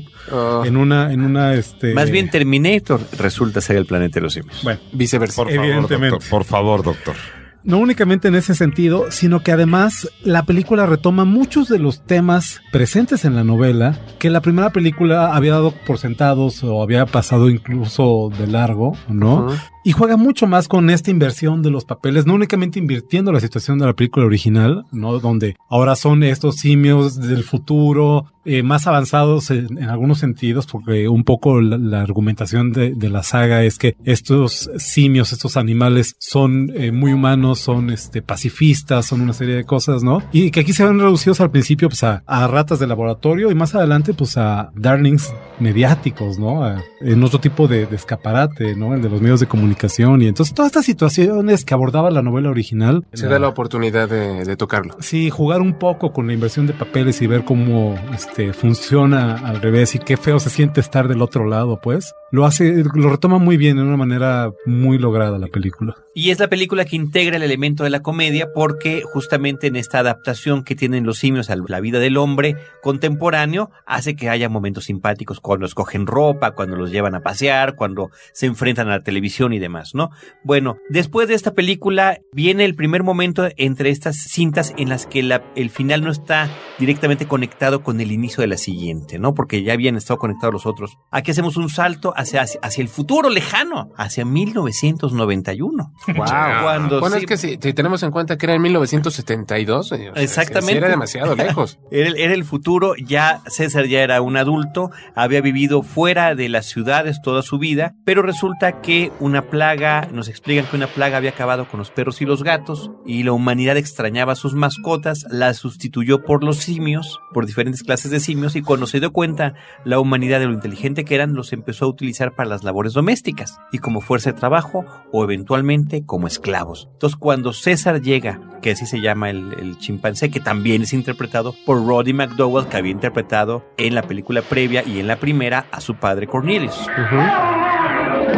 en 0.64 0.78
una, 0.78 1.12
en 1.12 1.20
una, 1.20 1.54
este... 1.54 1.94
Más 1.94 2.10
bien 2.10 2.30
Terminator 2.30 3.02
resulta 3.18 3.60
ser 3.60 3.76
el 3.76 3.86
planeta 3.86 4.22
de 4.22 4.22
los 4.22 4.34
simios. 4.36 4.62
Bueno, 4.64 4.80
viceversa. 4.94 5.44
Por 5.44 5.52
favor, 5.52 5.66
Evidentemente. 5.66 6.12
doctor. 6.12 6.30
Por 6.30 6.44
favor, 6.46 6.82
doctor. 6.82 7.16
No 7.64 7.78
únicamente 7.78 8.28
en 8.28 8.36
ese 8.36 8.56
sentido, 8.56 9.10
sino 9.10 9.42
que 9.42 9.52
además 9.52 10.10
la 10.24 10.44
película 10.44 10.86
retoma 10.86 11.24
muchos 11.24 11.70
de 11.70 11.80
los 11.80 12.06
temas 12.06 12.62
presentes 12.72 13.24
en 13.24 13.36
la 13.36 13.44
novela 13.44 13.98
que 14.20 14.30
la 14.30 14.42
primera 14.42 14.72
película 14.72 15.34
había 15.34 15.54
dado 15.54 15.74
por 15.86 15.98
sentados 15.98 16.64
o 16.64 16.84
había 16.84 17.06
pasado 17.06 17.50
incluso 17.50 18.30
de 18.38 18.48
largo, 18.48 18.98
¿no? 19.08 19.48
Y 19.86 19.92
juega 19.92 20.16
mucho 20.18 20.48
más 20.48 20.68
con 20.68 20.90
esta 20.90 21.12
inversión 21.12 21.62
de 21.62 21.70
los 21.70 21.84
papeles, 21.86 22.26
no 22.26 22.34
únicamente 22.36 22.80
invirtiendo 22.80 23.32
la 23.32 23.40
situación 23.42 23.80
de 23.80 23.86
la 23.86 23.94
película 23.94 24.26
original, 24.26 24.86
¿no? 24.92 25.20
Donde 25.20 25.56
ahora 25.70 25.96
son 25.96 26.24
estos 26.24 26.56
simios 26.56 27.20
del 27.20 27.44
futuro, 27.44 28.26
eh, 28.46 28.62
más 28.64 28.88
avanzados 28.88 29.52
en, 29.52 29.78
en 29.78 29.90
algunos 29.90 30.20
sentidos, 30.20 30.68
porque 30.68 31.08
un 31.08 31.24
poco 31.24 31.62
la, 31.62 32.02
argumentación 32.02 32.72
de, 32.72 32.94
la 33.10 33.24
saga 33.24 33.64
es 33.64 33.78
que 33.78 33.96
estos 34.04 34.70
simios, 34.78 35.32
estos 35.34 35.56
animales 35.58 36.16
son 36.20 36.70
eh, 36.76 36.92
muy 36.92 37.14
humanos, 37.14 37.60
son 37.60 37.90
este 37.90 38.22
pacifistas, 38.22 39.06
son 39.06 39.22
una 39.22 39.34
serie 39.34 39.56
de 39.56 39.64
cosas, 39.64 40.04
¿no? 40.04 40.22
Y 40.32 40.52
que 40.52 40.62
aquí 40.62 40.74
se 40.74 40.86
ven 40.86 41.00
reducidos 41.00 41.40
al 41.42 41.52
principio 41.52 41.90
pues 41.90 42.04
a, 42.04 42.24
a 42.26 42.48
ratas 42.48 42.80
de 42.80 42.88
laboratorio 42.88 43.52
y 43.52 43.56
más 43.56 43.76
adelante 43.76 44.14
pues 44.14 44.38
a 44.38 44.72
darlings 44.76 45.34
mediáticos, 45.60 46.38
¿no? 46.40 46.64
A- 46.64 46.82
en 47.02 47.24
otro 47.24 47.40
tipo 47.40 47.68
de, 47.68 47.86
de 47.86 47.96
escaparate, 47.96 48.76
¿no? 48.76 48.94
El 48.94 49.02
de 49.02 49.10
los 49.10 49.22
medios 49.22 49.40
de 49.40 49.48
comunicación 49.48 49.73
y 50.22 50.28
entonces 50.28 50.54
todas 50.54 50.72
estas 50.72 50.86
situaciones 50.86 51.66
que 51.66 51.74
abordaba 51.74 52.10
la 52.12 52.22
novela 52.22 52.50
original. 52.50 53.06
Se 53.14 53.28
da 53.28 53.40
la 53.40 53.48
oportunidad 53.48 54.10
de, 54.10 54.44
de 54.44 54.58
tocarlo. 54.58 54.96
Sí, 55.00 55.30
jugar 55.30 55.62
un 55.62 55.78
poco 55.80 56.14
con 56.14 56.28
la 56.28 56.34
inversión 56.34 56.68
de 56.68 56.74
papeles 56.74 57.22
y 57.22 57.28
ver 57.28 57.44
cómo 57.44 57.96
este 58.14 58.54
funciona 58.54 59.36
al 59.36 59.62
revés 59.62 59.96
y 59.96 60.00
qué 60.00 60.18
feo 60.18 60.40
se 60.40 60.50
siente 60.50 60.80
estar 60.80 61.08
del 61.08 61.22
otro 61.22 61.46
lado, 61.46 61.80
pues. 61.82 62.14
Lo 62.32 62.46
hace, 62.46 62.84
lo 62.94 63.10
retoma 63.10 63.38
muy 63.38 63.58
bien 63.58 63.78
de 63.78 63.84
una 63.84 63.98
manera 63.98 64.52
muy 64.66 64.98
lograda 64.98 65.38
la 65.38 65.48
película. 65.48 65.96
Y 66.16 66.30
es 66.30 66.40
la 66.40 66.48
película 66.48 66.86
que 66.86 66.96
integra 66.96 67.38
el 67.38 67.44
elemento 67.44 67.84
de 67.84 67.90
la 67.90 68.02
comedia 68.02 68.50
porque 68.54 69.02
justamente 69.02 69.68
en 69.68 69.76
esta 69.76 70.00
adaptación 70.00 70.64
que 70.64 70.76
tienen 70.76 71.06
los 71.06 71.18
simios 71.18 71.50
a 71.50 71.56
la 71.56 71.80
vida 71.80 71.98
del 72.00 72.18
hombre 72.18 72.56
contemporáneo 72.84 73.72
hace 73.88 74.16
que 74.16 74.30
haya 74.30 74.48
momentos 74.48 74.84
simpáticos 74.86 75.40
cuando 75.40 75.66
escogen 75.66 76.06
ropa, 76.06 76.52
cuando 76.52 76.76
los 76.76 76.92
llevan 76.92 77.16
a 77.16 77.22
pasear, 77.22 77.76
cuando 77.76 78.12
se 78.32 78.46
enfrentan 78.46 78.88
a 78.90 78.98
la 78.98 79.04
televisión 79.04 79.54
y 79.54 79.60
demás, 79.60 79.96
¿no? 79.96 80.10
Bueno, 80.44 80.78
después 80.90 81.28
de 81.28 81.34
esta 81.34 81.54
película 81.54 82.20
viene 82.32 82.64
el 82.66 82.76
primer 82.76 83.02
momento 83.04 83.50
entre 83.58 83.90
estas 83.90 84.16
cintas 84.30 84.74
en 84.78 84.90
las 84.90 85.08
que 85.08 85.24
la- 85.24 85.44
el 85.56 85.70
final 85.72 86.04
no 86.04 86.12
está 86.12 86.50
directamente 86.78 87.28
conectado 87.28 87.82
con 87.82 88.00
el 88.02 88.12
inicio 88.12 88.42
de 88.42 88.48
la 88.48 88.58
siguiente, 88.58 89.18
¿no? 89.18 89.34
Porque 89.34 89.64
ya 89.64 89.74
habían 89.74 89.96
estado 89.96 90.20
conectados 90.20 90.54
los 90.54 90.66
otros. 90.68 90.92
Aquí 91.10 91.32
hacemos 91.32 91.58
un 91.58 91.70
salto 91.70 92.14
hacia, 92.16 92.42
hacia, 92.44 92.82
el 92.82 92.88
futuro 92.88 93.30
lejano, 93.30 93.90
hacia 93.98 94.26
1991. 94.26 95.92
Wow. 96.08 96.16
Cuando 96.64 97.00
bueno, 97.00 97.16
sí- 97.18 97.22
es 97.24 97.28
que 97.28 97.38
si, 97.38 97.58
si 97.62 97.74
tenemos 97.74 98.04
en 98.04 98.12
cuenta 98.12 98.38
que 98.38 98.46
era 98.46 98.56
en 98.56 98.62
1972, 98.62 99.92
eh, 99.92 100.10
o 100.10 100.14
sea, 100.14 100.24
Exactamente. 100.24 100.78
era 100.78 100.90
demasiado 100.90 101.36
lejos. 101.36 101.80
Era 101.92 102.08
el, 102.10 102.18
era 102.18 102.34
el 102.34 102.44
futuro, 102.44 102.94
ya 102.96 103.42
César 103.48 103.86
ya 103.86 104.02
era 104.02 104.20
un 104.22 104.36
adulto, 104.36 104.90
había 105.16 105.42
vivido 105.42 105.84
fuera 105.84 106.34
de 106.34 106.50
las 106.50 106.66
ciudades 106.66 107.22
toda 107.22 107.44
su 107.44 107.60
vida, 107.60 107.94
pero 108.04 108.24
resulta 108.24 108.82
que 108.82 109.12
una 109.20 109.44
plaga, 109.44 110.08
nos 110.12 110.28
explican 110.28 110.66
que 110.66 110.76
una 110.76 110.88
plaga 110.88 111.18
había 111.18 111.30
acabado 111.30 111.68
con 111.68 111.78
los 111.78 111.92
perros 111.92 112.20
y 112.22 112.26
los 112.26 112.42
gatos, 112.44 112.90
y 113.06 113.22
la 113.24 113.32
humanidad 113.32 113.78
extrañaba 113.78 114.34
a 114.34 114.36
sus 114.36 114.56
mascotas, 114.56 115.26
las 115.30 115.58
sustituyó 115.58 116.24
por 116.24 116.44
los 116.44 116.58
simios, 116.58 117.20
por 117.32 117.46
diferentes 117.46 117.84
clases 117.84 118.10
de 118.10 118.20
simios, 118.20 118.56
y 118.56 118.64
cuando 118.64 118.88
se 118.88 119.00
dio 119.00 119.12
cuenta 119.14 119.54
la 119.86 120.00
humanidad 120.00 120.40
de 120.40 120.48
lo 120.48 120.54
inteligente 120.54 121.06
que 121.06 121.14
eran, 121.16 121.36
los 121.36 121.54
empezó 121.54 121.86
a 121.86 121.90
utilizar 121.90 122.34
para 122.34 122.50
las 122.50 122.64
labores 122.64 122.94
domésticas, 122.94 123.60
y 123.72 123.78
como 123.78 124.02
fuerza 124.02 124.32
de 124.32 124.40
trabajo, 124.40 124.84
o 125.12 125.24
eventualmente 125.24 125.93
como 126.02 126.28
esclavos. 126.28 126.90
Entonces 126.94 127.18
cuando 127.18 127.54
César 127.54 128.02
llega, 128.02 128.40
que 128.62 128.72
así 128.72 128.86
se 128.86 129.02
llama 129.02 129.30
el, 129.30 129.54
el 129.60 129.78
chimpancé, 129.78 130.32
que 130.32 130.40
también 130.40 130.82
es 130.82 130.94
interpretado 130.94 131.54
por 131.66 131.86
Roddy 131.86 132.14
McDowell, 132.14 132.68
que 132.68 132.78
había 132.78 132.92
interpretado 132.92 133.64
en 133.78 133.94
la 133.94 134.02
película 134.02 134.42
previa 134.42 134.84
y 134.86 135.00
en 135.00 135.08
la 135.08 135.18
primera 135.18 135.66
a 135.72 135.80
su 135.80 135.96
padre 135.96 136.28
Cornelius. 136.28 136.90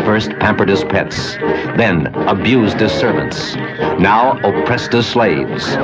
First 0.05 0.31
pampered 0.39 0.69
as 0.69 0.83
pets, 0.83 1.37
then 1.77 2.07
abused 2.27 2.81
as 2.81 2.91
servants, 2.91 3.55
now 3.97 4.37
oppressed 4.43 4.93
as 4.93 5.05
slaves. 5.07 5.77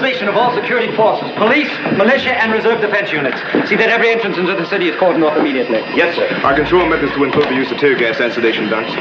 Mobilization 0.00 0.28
of 0.28 0.36
all 0.36 0.54
security 0.54 0.94
forces, 0.96 1.30
police, 1.36 1.68
militia, 1.98 2.32
and 2.42 2.52
reserve 2.52 2.80
defense 2.80 3.12
units. 3.12 3.36
See 3.68 3.76
that 3.76 3.90
every 3.90 4.08
entrance 4.08 4.38
into 4.38 4.56
the 4.56 4.64
city 4.64 4.88
is 4.88 4.96
cordoned 4.96 5.28
off 5.28 5.36
immediately. 5.36 5.80
Yes, 5.94 6.16
sir. 6.16 6.26
Our 6.42 6.54
control 6.54 6.88
methods 6.88 7.12
to 7.12 7.24
include 7.24 7.48
the 7.48 7.54
use 7.54 7.70
of 7.70 7.76
tear 7.76 7.96
gas 7.96 8.18
and 8.18 8.32
sedation 8.32 8.70
darts. 8.70 8.94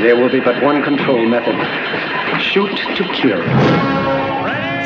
There 0.00 0.16
will 0.16 0.30
be 0.30 0.40
but 0.40 0.62
one 0.62 0.82
control 0.82 1.26
method. 1.26 1.54
Shoot 2.40 2.74
to 2.96 3.04
kill. 3.12 4.07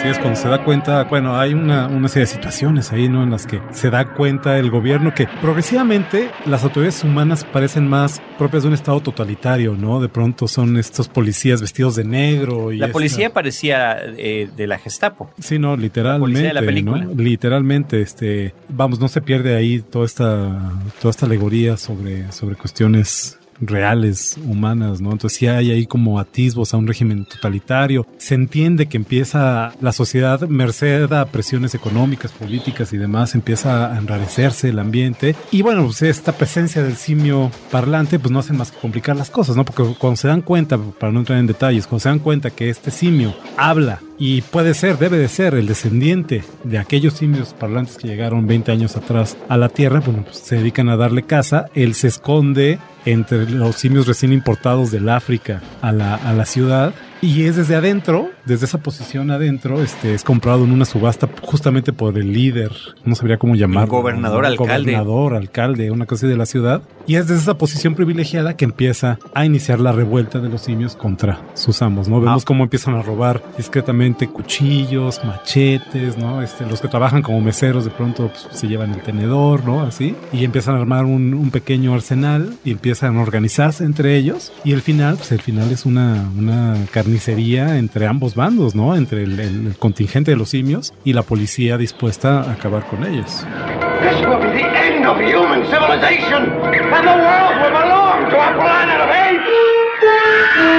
Así 0.03 0.11
es, 0.11 0.19
cuando 0.19 0.35
se 0.41 0.49
da 0.49 0.65
cuenta, 0.65 1.05
bueno, 1.05 1.39
hay 1.39 1.55
una, 1.55 1.87
una 1.87 2.09
serie 2.09 2.23
de 2.27 2.33
situaciones 2.33 2.91
ahí, 2.91 3.09
¿no? 3.09 3.23
En 3.23 3.31
las 3.31 3.47
que 3.47 3.61
se 3.71 3.89
da 3.89 4.05
cuenta 4.15 4.59
el 4.59 4.69
gobierno 4.69 5.15
que 5.15 5.29
progresivamente 5.41 6.29
las 6.45 6.65
autoridades 6.65 7.05
humanas 7.05 7.45
parecen 7.45 7.87
más 7.89 8.21
propias 8.37 8.65
de 8.65 8.71
un 8.71 8.75
estado 8.75 8.99
totalitario, 9.01 9.77
¿no? 9.77 10.01
De 10.01 10.09
pronto 10.09 10.49
son 10.49 10.77
estos 10.77 11.07
policías 11.09 11.61
vestidos 11.61 11.95
de 11.95 12.03
negro 12.03 12.73
y 12.73 12.79
La 12.79 12.87
esta- 12.87 12.93
policía 12.95 13.33
parecía 13.33 13.97
eh, 14.19 14.51
de 14.57 14.67
la 14.67 14.77
Gestapo. 14.79 15.31
Sí, 15.39 15.61
no, 15.61 15.77
literalmente, 15.77 16.41
de 16.49 16.53
la 16.53 16.63
película. 16.63 17.05
¿no? 17.05 17.15
Literalmente, 17.15 18.01
este, 18.03 18.55
vamos, 18.69 18.99
no 18.99 19.07
se 19.07 19.21
pierde 19.21 19.55
ahí 19.55 19.83
toda 19.83 20.05
esta, 20.07 20.73
toda 21.01 21.11
esta 21.13 21.27
alegoría 21.27 21.77
sobre, 21.77 22.33
sobre 22.33 22.57
cuestiones 22.57 23.39
reales, 23.63 24.37
humanas, 24.45 25.01
¿no? 25.01 25.13
Entonces 25.13 25.39
sí 25.39 25.47
hay 25.47 25.71
ahí 25.71 25.87
como 25.87 26.19
atisbos 26.19 26.75
a 26.75 26.77
un 26.77 26.87
régimen 26.87 27.25
totalitario. 27.25 28.07
Se 28.19 28.35
entiende 28.35 28.87
que 28.87 28.97
empieza 28.97 29.73
la 29.81 29.93
sociedad, 29.93 30.41
merced 30.49 31.11
a 31.13 31.27
presiones 31.27 31.75
económicas, 31.75 32.33
políticas 32.33 32.93
y 32.93 32.99
demás, 32.99 33.35
empieza 33.35 33.93
a 33.93 33.99
enrarecerse 33.99 34.69
el 34.69 34.79
ambiente. 34.79 35.35
Y 35.51 35.63
bueno, 35.63 35.85
pues 35.85 36.03
esta 36.03 36.33
presencia 36.33 36.83
del 36.83 36.97
simio 36.97 37.51
parlante, 37.71 38.19
pues 38.19 38.33
no 38.33 38.41
hace 38.41 38.53
más 38.53 38.71
que 38.71 38.79
complicar 38.79 39.17
las 39.17 39.31
cosas, 39.31 39.57
¿no? 39.57 39.65
Porque 39.65 39.95
cuando 39.99 40.17
se 40.17 40.29
dan 40.29 40.43
cuenta, 40.43 40.79
para 40.79 41.13
no 41.13 41.21
entrar 41.21 41.39
en 41.39 41.47
detalles, 41.47 41.87
cuando 41.87 42.01
se 42.01 42.09
dan 42.09 42.19
cuenta 42.19 42.51
que 42.51 42.69
este 42.69 42.91
simio 42.91 43.35
habla 43.57 44.01
y 44.25 44.41
puede 44.41 44.73
ser, 44.73 44.99
debe 44.99 45.19
de 45.19 45.27
ser 45.27 45.55
el 45.55 45.67
descendiente 45.67 46.45
de 46.63 46.79
aquellos 46.79 47.15
simios 47.15 47.55
parlantes 47.55 47.99
que 47.99 48.07
llegaron 48.07 48.47
20 48.47 48.71
años 48.71 48.97
atrás 48.97 49.37
a 49.49 49.57
la 49.57 49.69
Tierra, 49.69 49.99
bueno, 49.99 50.23
pues 50.23 50.37
se 50.37 50.55
dedican 50.55 50.89
a 50.91 50.97
darle 50.97 51.25
caza, 51.25 51.67
él 51.75 51.97
se 51.97 52.07
esconde 52.07 52.79
entre 53.05 53.51
los 53.51 53.75
simios 53.75 54.07
recién 54.07 54.33
importados 54.33 54.93
del 54.93 55.09
África 55.09 55.61
a 55.81 55.91
la, 55.91 56.15
a 56.15 56.33
la 56.35 56.45
ciudad 56.45 56.95
y 57.21 57.47
es 57.47 57.57
desde 57.57 57.75
adentro, 57.75 58.31
desde 58.45 58.67
esa 58.67 58.79
posición 58.79 59.31
adentro, 59.31 59.83
este 59.83 60.15
es 60.15 60.25
comprado 60.25 60.65
en 60.65 60.73
una 60.73 60.85
subasta 60.85 61.29
justamente 61.43 61.93
por 61.93 62.19
el 62.19 62.33
líder, 62.33 62.73
no 63.05 63.15
sabría 63.15 63.39
cómo 63.39 63.55
llamarlo. 63.55 63.91
gobernador, 63.91 64.43
¿no? 64.43 64.49
alcalde. 64.49 64.93
Gobernador, 64.93 65.35
alcalde, 65.35 65.91
una 65.91 66.07
cosa 66.07 66.27
de 66.27 66.37
la 66.37 66.47
ciudad. 66.47 66.83
Y 67.07 67.17
es 67.17 67.27
desde 67.27 67.43
esa 67.43 67.59
posición 67.59 67.95
privilegiada 67.95 68.57
que 68.57 68.65
empieza 68.65 69.19
a 69.35 69.45
iniciar 69.45 69.81
la 69.81 69.93
revuelta 69.93 70.41
de 70.41 70.49
los 70.49 70.63
simios 70.63 70.97
contra 70.97 71.41
sus 71.55 71.83
amos, 71.83 72.09
¿no? 72.09 72.21
Vemos 72.21 72.45
cómo 72.45 72.65
empiezan 72.65 72.95
a 72.95 73.03
robar 73.03 73.43
discretamente 73.57 74.29
cuchillos, 74.29 75.21
machetes, 75.25 76.17
¿no? 76.17 76.43
Este, 76.43 76.67
los 76.67 76.81
que 76.81 76.89
trabajan 76.89 77.23
como 77.23 77.41
meseros 77.41 77.85
de 77.85 77.91
pronto 77.91 78.29
pues, 78.29 78.49
se 78.59 78.69
llevan 78.69 78.93
el 78.95 79.03
tenedor, 79.03 79.65
¿no? 79.65 79.83
Así. 79.83 80.15
Y 80.33 80.45
empiezan 80.45 80.77
a 80.77 80.81
armar 80.81 81.05
un, 81.05 81.35
un 81.35 81.51
pequeño 81.51 81.95
arsenal 81.95 82.55
y 82.65 82.71
empiezan 82.71 83.17
a 83.17 83.23
organizarse 83.23 83.85
entre 83.85 84.17
ellos. 84.17 84.53
Y 84.65 84.73
el 84.73 84.83
final, 84.83 85.17
pues 85.17 85.33
el 85.33 85.41
final 85.41 85.71
es 85.71 85.87
una, 85.87 86.31
una 86.37 86.77
carnicería 86.93 87.79
entre 87.79 88.07
ambos 88.07 88.32
bandos, 88.35 88.75
¿no? 88.75 88.95
Entre 88.97 89.23
el, 89.25 89.39
el- 89.41 89.67
el 89.69 89.77
contingente 89.79 90.31
de 90.31 90.37
los 90.37 90.51
simios 90.51 90.93
y 91.05 91.13
la 91.13 91.23
policía 91.23 91.77
dispuesta 91.79 92.41
a 92.43 92.53
acabar 92.53 92.85
con 92.87 93.05
ellos. 93.05 93.45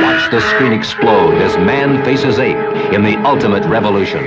Watch 0.03 0.29
the 0.29 0.41
screen 0.41 0.73
explode 0.73 1.41
as 1.41 1.57
man 1.57 2.03
faces 2.03 2.37
ape 2.39 2.57
in 2.93 3.03
the 3.03 3.15
ultimate 3.25 3.65
revolution. 3.65 4.21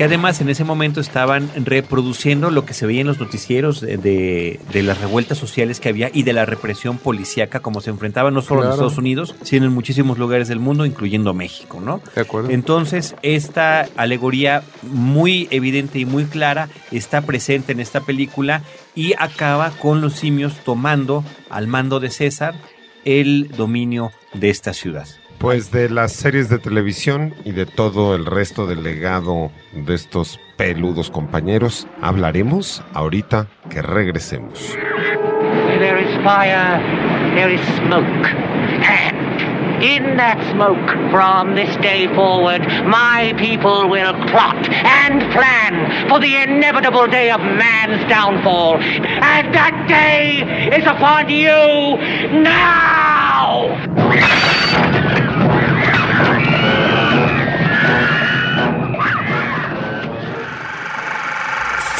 Que 0.00 0.04
además 0.04 0.40
en 0.40 0.48
ese 0.48 0.64
momento 0.64 0.98
estaban 0.98 1.50
reproduciendo 1.56 2.50
lo 2.50 2.64
que 2.64 2.72
se 2.72 2.86
veía 2.86 3.02
en 3.02 3.06
los 3.06 3.20
noticieros 3.20 3.82
de, 3.82 3.98
de- 3.98 4.58
de 4.72 4.82
las 4.82 4.98
revueltas 4.98 5.36
sociales 5.36 5.78
que 5.78 5.90
había 5.90 6.10
y 6.10 6.22
de 6.22 6.32
la 6.32 6.46
represión 6.46 6.96
policíaca 6.96 7.60
como 7.60 7.82
se 7.82 7.90
enfrentaba 7.90 8.30
no 8.30 8.40
solo 8.40 8.62
en. 8.62 8.70
Estados 8.70 8.96
Unidos, 8.96 9.34
sino 9.42 9.66
en 9.66 9.72
muchísimos 9.74 10.16
lugares 10.16 10.48
del 10.48 10.58
mundo, 10.58 10.86
incluyendo 10.86 11.34
México, 11.34 11.82
¿no? 11.84 12.00
De 12.14 12.22
acuerdo. 12.22 12.48
Entonces, 12.48 13.14
esta 13.20 13.88
alegoría 13.96 14.62
muy 14.82 15.48
evidente 15.50 15.98
y 15.98 16.06
muy 16.06 16.24
clara 16.24 16.70
está 16.90 17.20
presente 17.20 17.72
en 17.72 17.80
esta 17.80 18.00
película 18.00 18.62
y 18.94 19.12
acaba 19.18 19.68
con 19.70 20.00
los 20.00 20.14
simios 20.14 20.54
tomando 20.64 21.24
al 21.50 21.66
mando 21.66 22.00
de 22.00 22.08
César 22.08 22.54
el 23.04 23.48
dominio 23.54 24.12
de 24.32 24.48
esta 24.48 24.72
ciudad. 24.72 25.06
Pues 25.40 25.72
de 25.72 25.88
las 25.88 26.12
series 26.12 26.50
de 26.50 26.58
televisión 26.58 27.34
y 27.46 27.52
de 27.52 27.64
todo 27.64 28.14
el 28.14 28.26
resto 28.26 28.66
del 28.66 28.82
legado 28.82 29.50
de 29.72 29.94
estos 29.94 30.38
peludos 30.58 31.10
compañeros 31.10 31.86
hablaremos 32.02 32.84
ahorita 32.92 33.46
que 33.70 33.80
regresemos. 33.80 34.76
There 35.78 35.98
is 35.98 36.14
fire, 36.22 36.78
there 37.34 37.54
is 37.54 37.60
smoke. 37.78 38.28
And 38.84 39.80
in 39.82 40.18
that 40.18 40.36
smoke, 40.52 40.90
from 41.10 41.54
this 41.54 41.74
day 41.78 42.06
forward, 42.14 42.60
my 42.84 43.32
people 43.38 43.88
will 43.88 44.12
plot 44.28 44.68
and 44.68 45.22
plan 45.32 46.06
for 46.10 46.20
the 46.20 46.36
inevitable 46.36 47.06
day 47.06 47.30
of 47.30 47.40
man's 47.40 48.06
downfall. 48.10 48.76
And 48.76 49.54
that 49.54 49.86
day 49.88 50.76
is 50.76 50.84
upon 50.84 51.30
you 51.30 51.96
now! 52.42 54.99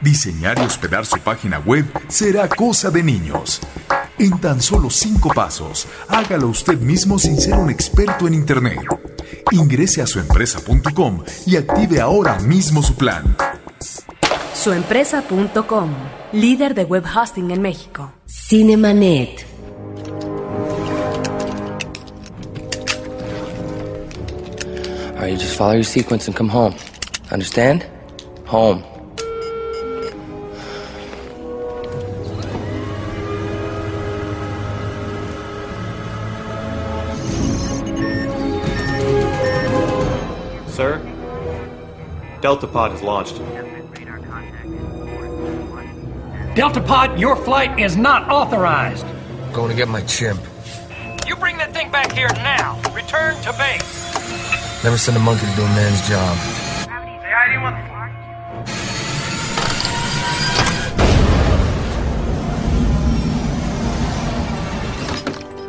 diseñar 0.00 0.58
y 0.58 0.62
hospedar 0.62 1.06
su 1.06 1.18
página 1.18 1.58
web 1.58 1.84
será 2.08 2.48
cosa 2.48 2.90
de 2.90 3.02
niños. 3.02 3.60
En 4.18 4.38
tan 4.38 4.60
solo 4.60 4.90
cinco 4.90 5.30
pasos, 5.34 5.86
hágalo 6.08 6.48
usted 6.48 6.78
mismo 6.78 7.18
sin 7.18 7.40
ser 7.40 7.54
un 7.54 7.70
experto 7.70 8.26
en 8.26 8.34
Internet. 8.34 8.80
Ingrese 9.50 10.02
a 10.02 10.06
suempresa.com 10.06 11.24
y 11.46 11.56
active 11.56 12.00
ahora 12.00 12.38
mismo 12.40 12.82
su 12.82 12.94
plan. 12.94 13.36
Suempresa.com, 14.54 15.90
líder 16.32 16.74
de 16.74 16.84
web 16.84 17.04
hosting 17.06 17.50
en 17.50 17.62
México. 17.62 18.12
Cinemanet. 18.26 19.46
All 25.20 25.26
right, 25.26 25.32
you 25.32 25.38
just 25.38 25.56
follow 25.56 25.74
your 25.74 25.84
sequence 25.84 26.28
and 26.28 26.36
come 26.36 26.48
home. 26.48 26.74
Understand? 27.30 27.86
Home. 28.46 28.89
Delta 42.50 42.66
Pod 42.66 42.90
has 42.90 43.00
launched. 43.00 43.36
Delta 46.56 46.80
Pod, 46.80 47.16
your 47.20 47.36
flight 47.36 47.78
is 47.78 47.96
not 47.96 48.28
authorized. 48.28 49.06
Going 49.52 49.70
to 49.70 49.76
get 49.76 49.86
my 49.86 50.00
chimp. 50.00 50.40
You 51.28 51.36
bring 51.36 51.58
that 51.58 51.72
thing 51.72 51.92
back 51.92 52.10
here 52.10 52.26
now. 52.34 52.74
Return 52.92 53.40
to 53.42 53.52
base. 53.52 54.82
Never 54.82 54.98
send 54.98 55.16
a 55.16 55.20
monkey 55.20 55.46
to 55.46 55.54
do 55.54 55.62
a 55.62 55.68
man's 55.78 56.08
job. 56.08 56.36
Say 56.36 56.90
hi 56.90 57.46
to 57.46 57.52
anyone 57.52 57.72
on 57.72 57.82
the 57.84 57.88
flight. 57.88 58.10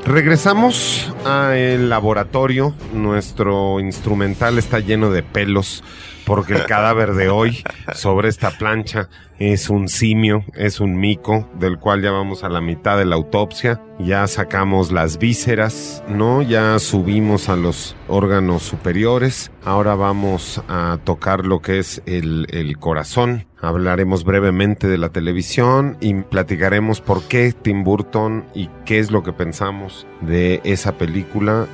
Regresamos 0.07 1.13
al 1.25 1.89
laboratorio. 1.89 2.73
Nuestro 2.93 3.79
instrumental 3.79 4.57
está 4.57 4.79
lleno 4.79 5.11
de 5.11 5.23
pelos 5.23 5.83
porque 6.25 6.53
el 6.53 6.65
cadáver 6.67 7.13
de 7.13 7.29
hoy 7.29 7.63
sobre 7.93 8.29
esta 8.29 8.51
plancha 8.51 9.09
es 9.39 9.69
un 9.69 9.89
simio, 9.89 10.45
es 10.53 10.79
un 10.79 10.97
mico, 10.97 11.49
del 11.59 11.79
cual 11.79 12.03
ya 12.03 12.11
vamos 12.11 12.43
a 12.43 12.49
la 12.49 12.61
mitad 12.61 12.97
de 12.97 13.05
la 13.05 13.15
autopsia. 13.15 13.81
Ya 13.99 14.27
sacamos 14.27 14.91
las 14.91 15.17
vísceras, 15.17 16.03
¿no? 16.07 16.41
Ya 16.43 16.77
subimos 16.79 17.49
a 17.49 17.55
los 17.55 17.95
órganos 18.07 18.61
superiores. 18.61 19.51
Ahora 19.63 19.95
vamos 19.95 20.61
a 20.67 20.99
tocar 21.03 21.45
lo 21.45 21.59
que 21.59 21.79
es 21.79 22.03
el, 22.05 22.47
el 22.51 22.77
corazón. 22.77 23.47
Hablaremos 23.59 24.23
brevemente 24.23 24.87
de 24.87 24.97
la 24.97 25.09
televisión 25.09 25.97
y 26.01 26.13
platicaremos 26.13 27.01
por 27.01 27.23
qué 27.23 27.51
Tim 27.51 27.83
Burton 27.83 28.45
y 28.55 28.69
qué 28.85 28.99
es 28.99 29.11
lo 29.11 29.21
que 29.21 29.33
pensamos 29.33 30.07
de 30.21 30.61
esa 30.63 30.97
película 30.97 31.10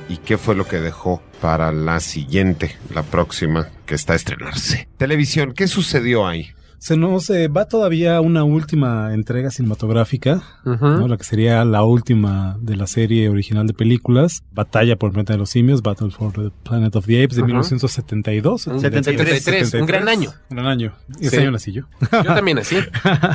y 0.08 0.16
qué 0.18 0.38
fue 0.38 0.54
lo 0.54 0.66
que 0.66 0.78
dejó 0.80 1.22
para 1.40 1.72
la 1.72 2.00
siguiente, 2.00 2.76
la 2.94 3.02
próxima, 3.02 3.68
que 3.86 3.94
está 3.94 4.14
a 4.14 4.16
estrenarse. 4.16 4.88
Televisión, 4.96 5.52
¿qué 5.54 5.68
sucedió 5.68 6.26
ahí? 6.26 6.50
Se 6.78 6.96
nos 6.96 7.28
eh, 7.30 7.48
va 7.48 7.66
todavía 7.66 8.20
una 8.20 8.44
última 8.44 9.12
entrega 9.12 9.50
cinematográfica, 9.50 10.42
¿no? 10.64 11.08
la 11.08 11.16
que 11.16 11.24
sería 11.24 11.64
la 11.64 11.82
última 11.82 12.56
de 12.60 12.76
la 12.76 12.86
serie 12.86 13.28
original 13.28 13.66
de 13.66 13.74
películas, 13.74 14.44
Batalla 14.52 14.96
por 14.96 15.08
el 15.08 15.14
planeta 15.14 15.32
de 15.32 15.38
los 15.40 15.50
simios, 15.50 15.82
Battle 15.82 16.10
for 16.10 16.32
the 16.32 16.50
Planet 16.62 16.94
of 16.94 17.06
the 17.06 17.24
Apes 17.24 17.34
de 17.36 17.42
Ajá. 17.42 17.46
1972. 17.48 18.62
73, 18.62 19.74
un 19.74 19.86
gran 19.86 20.08
año. 20.08 20.30
Un 20.50 20.56
gran 20.56 20.68
año. 20.68 20.92
Ese 21.20 21.30
Sí. 21.30 21.36
año 21.38 21.50
nací 21.50 21.72
yo. 21.72 21.82
Yo 22.12 22.22
también 22.34 22.58
así. 22.58 22.76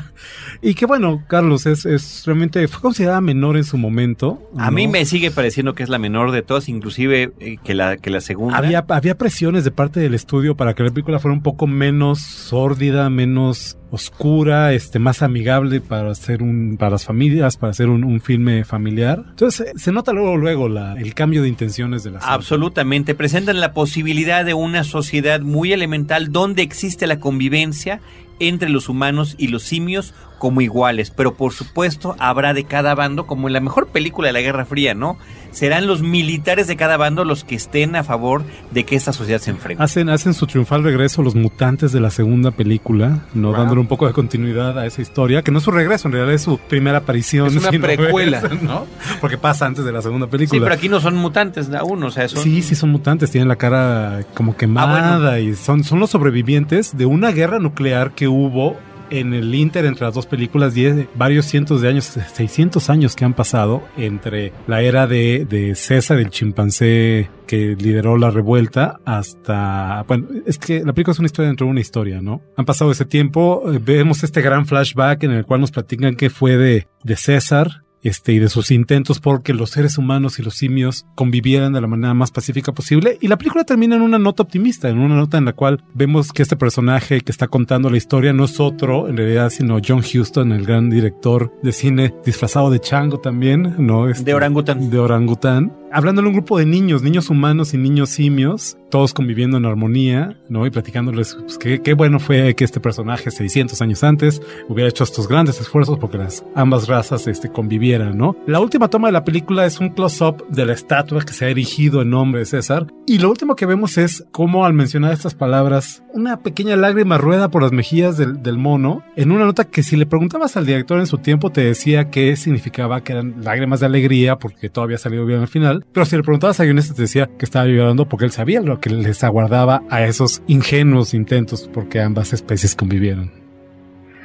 y 0.62 0.74
que 0.74 0.86
bueno, 0.86 1.24
Carlos, 1.28 1.66
es, 1.66 1.86
es 1.86 2.24
realmente, 2.26 2.66
fue 2.70 2.82
considerada 2.82 3.20
menor 3.20 3.58
en 3.58 3.66
su 3.66 3.78
momento. 3.78 4.42
A 4.58 4.72
mí 4.72 4.88
me 4.88 5.06
sigue 5.06 5.32
pareciendo 5.32 5.76
que 5.76 5.84
es 5.84 5.90
la 5.90 6.00
menor 6.00 6.32
de 6.32 6.44
todas, 6.44 6.70
inclusive 6.70 7.34
eh, 7.40 7.58
que, 7.64 7.74
la, 7.74 7.98
que 7.98 8.10
la 8.10 8.22
segunda. 8.22 8.58
Había, 8.58 8.86
había 8.88 9.18
presiones 9.18 9.66
de 9.66 9.72
parte 9.72 10.00
del 10.00 10.14
estudio 10.14 10.56
para 10.56 10.74
que 10.74 10.84
la 10.84 10.92
película 10.92 11.20
fuera 11.20 11.36
un 11.36 11.44
poco 11.44 11.68
menos 11.68 12.20
sórdida, 12.22 13.10
menos 13.10 13.33
oscura, 13.38 14.74
este, 14.74 15.00
más 15.00 15.22
amigable 15.22 15.82
para 15.82 16.12
hacer 16.12 16.42
un, 16.42 16.78
para 16.78 16.92
las 16.92 17.06
familias, 17.06 17.58
para 17.58 17.72
hacer 17.72 17.90
un, 17.90 18.04
un 18.04 18.22
filme 18.22 18.64
familiar. 18.64 19.24
Entonces 19.30 19.72
se, 19.74 19.80
se 19.80 19.92
nota 19.92 20.14
luego, 20.14 20.38
luego 20.38 20.70
la, 20.70 20.94
el 20.94 21.14
cambio 21.14 21.42
de 21.42 21.50
intenciones 21.50 22.04
de 22.04 22.12
la 22.12 22.22
serie. 22.22 22.36
Absolutamente. 22.36 23.16
Presentan 23.16 23.60
la 23.60 23.74
posibilidad 23.74 24.46
de 24.46 24.54
una 24.54 24.84
sociedad 24.84 25.42
muy 25.42 25.74
elemental 25.74 26.32
donde 26.32 26.62
existe 26.62 27.08
la 27.08 27.20
convivencia 27.20 28.02
entre 28.40 28.70
los 28.70 28.90
humanos 28.90 29.36
y 29.38 29.48
los 29.48 29.64
simios 29.64 30.14
como 30.44 30.60
iguales, 30.60 31.10
pero 31.10 31.36
por 31.36 31.54
supuesto 31.54 32.18
habrá 32.20 32.54
de 32.54 32.66
cada 32.66 32.96
bando, 32.96 33.26
como 33.28 33.48
en 33.48 33.54
la 33.54 33.62
mejor 33.62 33.88
película 33.88 34.28
de 34.28 34.34
la 34.34 34.42
Guerra 34.42 34.66
Fría, 34.66 34.94
¿no? 34.94 35.18
Serán 35.52 35.88
los 35.88 36.02
militares 36.02 36.68
de 36.68 36.76
cada 36.76 36.98
bando 36.98 37.24
los 37.24 37.46
que 37.46 37.56
estén 37.56 37.96
a 37.96 38.04
favor 38.04 38.44
de 38.72 38.84
que 38.84 38.98
esta 38.98 39.14
sociedad 39.14 39.40
se 39.40 39.52
enfrente. 39.52 39.82
Hacen, 39.82 40.10
hacen 40.10 40.34
su 40.34 40.46
triunfal 40.46 40.84
regreso 40.84 41.24
los 41.24 41.34
mutantes 41.34 41.94
de 41.94 42.02
la 42.02 42.10
segunda 42.10 42.52
película, 42.52 43.20
no 43.34 43.52
Wow. 43.52 43.58
dándole 43.58 43.80
un 43.80 43.88
poco 43.88 44.06
de 44.06 44.12
continuidad 44.12 44.78
a 44.78 44.86
esa 44.86 45.02
historia, 45.02 45.44
que 45.44 45.52
no 45.52 45.60
es 45.60 45.64
su 45.64 45.72
regreso, 45.72 46.10
en 46.10 46.12
realidad 46.16 46.36
es 46.36 46.42
su 46.42 46.58
primera 46.58 46.98
aparición. 46.98 47.48
Es 47.48 47.56
una 47.56 47.70
si 47.72 47.78
no 47.78 47.84
precuela. 47.86 48.42
¿no? 48.62 48.86
Porque 49.22 49.38
pasa 49.38 49.66
antes 49.66 49.86
de 49.86 49.94
la 49.94 50.02
segunda 50.02 50.26
Sí, 50.26 50.32
película. 50.32 50.62
pero 50.64 50.76
aquí 50.76 50.90
no 50.90 51.00
son 51.00 51.16
mutantes 51.16 51.72
aún, 51.74 52.04
o 52.04 52.12
sea, 52.12 52.28
son... 52.28 52.44
Sí, 52.44 52.62
sí 52.64 52.76
son 52.76 52.90
mutantes, 52.92 53.32
tienen 53.32 53.48
la 53.48 53.56
cara 53.56 54.26
como 54.34 54.58
quemada 54.58 55.40
y 55.40 55.56
son, 55.56 55.86
son 55.86 56.02
los 56.02 56.10
sobrevivientes 56.10 56.98
de 56.98 57.06
una 57.06 57.32
guerra 57.32 57.60
nuclear 57.60 58.12
que 58.12 58.28
hubo 58.28 58.76
en 59.10 59.34
el 59.34 59.54
Inter 59.56 59.86
entre 59.86 60.06
las 60.06 60.14
dos 60.14 60.26
películas, 60.26 60.74
diez- 60.76 61.08
varios 61.16 61.46
cientos 61.46 61.82
de 61.82 61.90
años, 61.90 62.06
600 62.34 62.90
años 62.90 63.16
que 63.16 63.26
han 63.26 63.34
pasado 63.34 63.84
entre 63.98 64.52
la 64.68 64.82
era 64.82 65.08
de, 65.08 65.46
de 65.50 65.76
César, 65.76 66.20
el 66.20 66.30
chimpancé 66.30 67.30
que 67.48 67.76
lideró 67.78 68.18
la 68.18 68.32
revuelta, 68.32 69.00
hasta... 69.06 70.04
Bueno, 70.08 70.28
es 70.46 70.58
que 70.58 70.84
la 70.84 70.94
película 70.94 71.12
es 71.14 71.20
una 71.20 71.26
historia 71.28 71.48
dentro 71.48 71.66
de 71.68 71.72
una 71.72 71.82
historia, 71.82 72.22
¿no? 72.22 72.42
Han 72.56 72.66
pasado 72.66 72.92
ese 72.92 73.06
tiempo, 73.06 73.64
eh, 73.72 73.80
vemos 73.84 74.24
este 74.24 74.42
gran 74.42 74.66
flashback 74.66 75.24
en 75.24 75.32
el 75.32 75.46
cual 75.46 75.62
nos 75.62 75.72
platican 75.72 76.16
qué 76.16 76.30
fue 76.30 76.58
de, 76.58 76.88
de 77.04 77.16
César, 77.16 77.84
este, 78.04 78.34
y 78.34 78.40
de 78.40 78.50
sus 78.50 78.72
intentos 78.72 79.20
porque 79.20 79.54
los 79.54 79.72
seres 79.72 79.98
humanos 79.98 80.40
y 80.40 80.44
los 80.44 80.56
simios 80.56 81.06
convivieran 81.16 81.74
de 81.74 81.82
la 81.82 81.88
manera 81.88 82.14
más 82.14 82.32
pacífica 82.32 82.72
posible. 82.72 83.18
Y 83.22 83.28
la 83.28 83.38
película 83.38 83.64
termina 83.64 83.96
en 83.96 84.02
una 84.02 84.20
nota 84.20 84.44
optimista, 84.44 84.90
en 84.90 85.00
una 85.00 85.16
nota 85.16 85.38
en 85.38 85.46
la 85.46 85.54
cual 85.54 85.84
vemos 85.94 86.32
que 86.32 86.44
este 86.44 86.56
personaje 86.56 87.22
que 87.22 87.32
está 87.32 87.48
contando 87.48 87.90
la 87.90 87.98
historia 87.98 88.34
no 88.34 88.46
es 88.46 88.60
otro, 88.60 89.08
en 89.08 89.18
realidad, 89.18 89.50
sino 89.50 89.80
John 89.86 90.00
Huston, 90.00 90.52
el 90.52 90.66
gran 90.66 90.90
director 90.90 91.54
de 91.64 91.72
cine 91.72 92.14
disfrazado 92.26 92.70
de 92.70 92.80
chango 92.80 93.20
también, 93.20 93.76
¿no? 93.80 94.10
Este, 94.10 94.26
De 94.26 94.34
orangután. 94.34 94.90
De 94.90 95.00
orangután. 95.00 95.72
Hablándole 95.96 96.26
a 96.26 96.30
un 96.30 96.38
grupo 96.38 96.58
de 96.58 96.66
niños, 96.66 97.04
niños 97.04 97.30
humanos 97.30 97.76
y 97.76 97.78
niños 97.78 98.10
simios, 98.10 98.80
todos 98.90 99.14
conviviendo 99.14 99.58
en 99.58 99.66
armonía, 99.66 100.40
¿no? 100.50 100.66
Y 100.66 100.72
platicándoles 100.72 101.36
pues, 101.36 101.60
qué, 101.60 101.94
bueno 101.94 102.20
fue 102.20 102.56
que 102.56 102.64
este 102.64 102.80
personaje 102.80 103.30
600 103.30 103.80
años 103.80 104.04
antes 104.04 104.42
hubiera 104.70 104.90
hecho 104.90 105.04
estos 105.04 105.28
grandes 105.28 105.62
esfuerzos 105.62 106.00
porque 106.00 106.18
las 106.18 106.44
ambas 106.56 106.88
razas 106.88 107.28
este, 107.28 107.52
convivieran, 107.52 108.18
¿no? 108.18 108.36
La 108.48 108.60
última 108.60 108.88
toma 108.88 109.10
de 109.10 109.12
la 109.12 109.24
película 109.24 109.68
es 109.68 109.80
un 109.80 109.90
close-up 109.90 110.48
de 110.50 110.66
la 110.66 110.74
estatua 110.74 111.22
que 111.22 111.34
se 111.34 111.46
ha 111.46 111.50
erigido 111.50 112.02
en 112.02 112.10
nombre 112.10 112.40
de 112.40 112.46
César. 112.46 112.88
Y 113.06 113.20
lo 113.20 113.30
último 113.30 113.56
que 113.56 113.68
vemos 113.68 114.00
es 114.00 114.26
cómo 114.32 114.66
al 114.66 114.74
mencionar 114.74 115.14
estas 115.14 115.36
palabras, 115.36 116.04
una 116.14 116.40
pequeña 116.40 116.76
lágrima 116.76 117.20
rueda 117.20 117.50
por 117.50 117.62
las 117.62 117.72
mejillas 117.72 118.18
del, 118.18 118.42
del 118.42 118.58
mono, 118.58 119.04
en 119.16 119.32
una 119.32 119.46
nota 119.46 119.66
que 119.66 119.84
si 119.84 119.96
le 119.96 120.08
preguntabas 120.08 120.58
al 120.58 120.66
director 120.66 120.98
en 121.00 121.08
su 121.08 121.20
tiempo 121.20 121.52
te 121.52 121.62
decía 121.62 122.10
qué 122.10 122.36
significaba, 122.36 123.04
que 123.04 123.14
eran 123.14 123.44
lágrimas 123.44 123.80
de 123.80 123.86
alegría 123.86 124.40
porque 124.40 124.70
todo 124.70 124.86
había 124.86 124.98
salido 124.98 125.26
bien 125.28 125.42
al 125.42 125.48
final. 125.48 125.83
Pero 125.92 126.06
si 126.06 126.16
le 126.16 126.24
preguntabas 126.24 126.60
guionista 126.60 126.94
te 126.96 127.04
decía 127.04 127.30
que 127.38 127.46
estaba 127.46 127.66
llorando 127.66 128.08
porque 128.08 128.26
él 128.26 128.32
sabía 128.32 128.62
lo 128.62 128.80
que 128.80 128.90
les 128.90 129.24
aguardaba 129.24 129.82
a 129.90 130.04
esos 130.04 130.42
ingenuos 130.48 131.14
intentos 131.14 131.70
porque 131.74 132.02
ambas 132.02 132.34
especies 132.34 132.76
convivieron. 132.76 133.32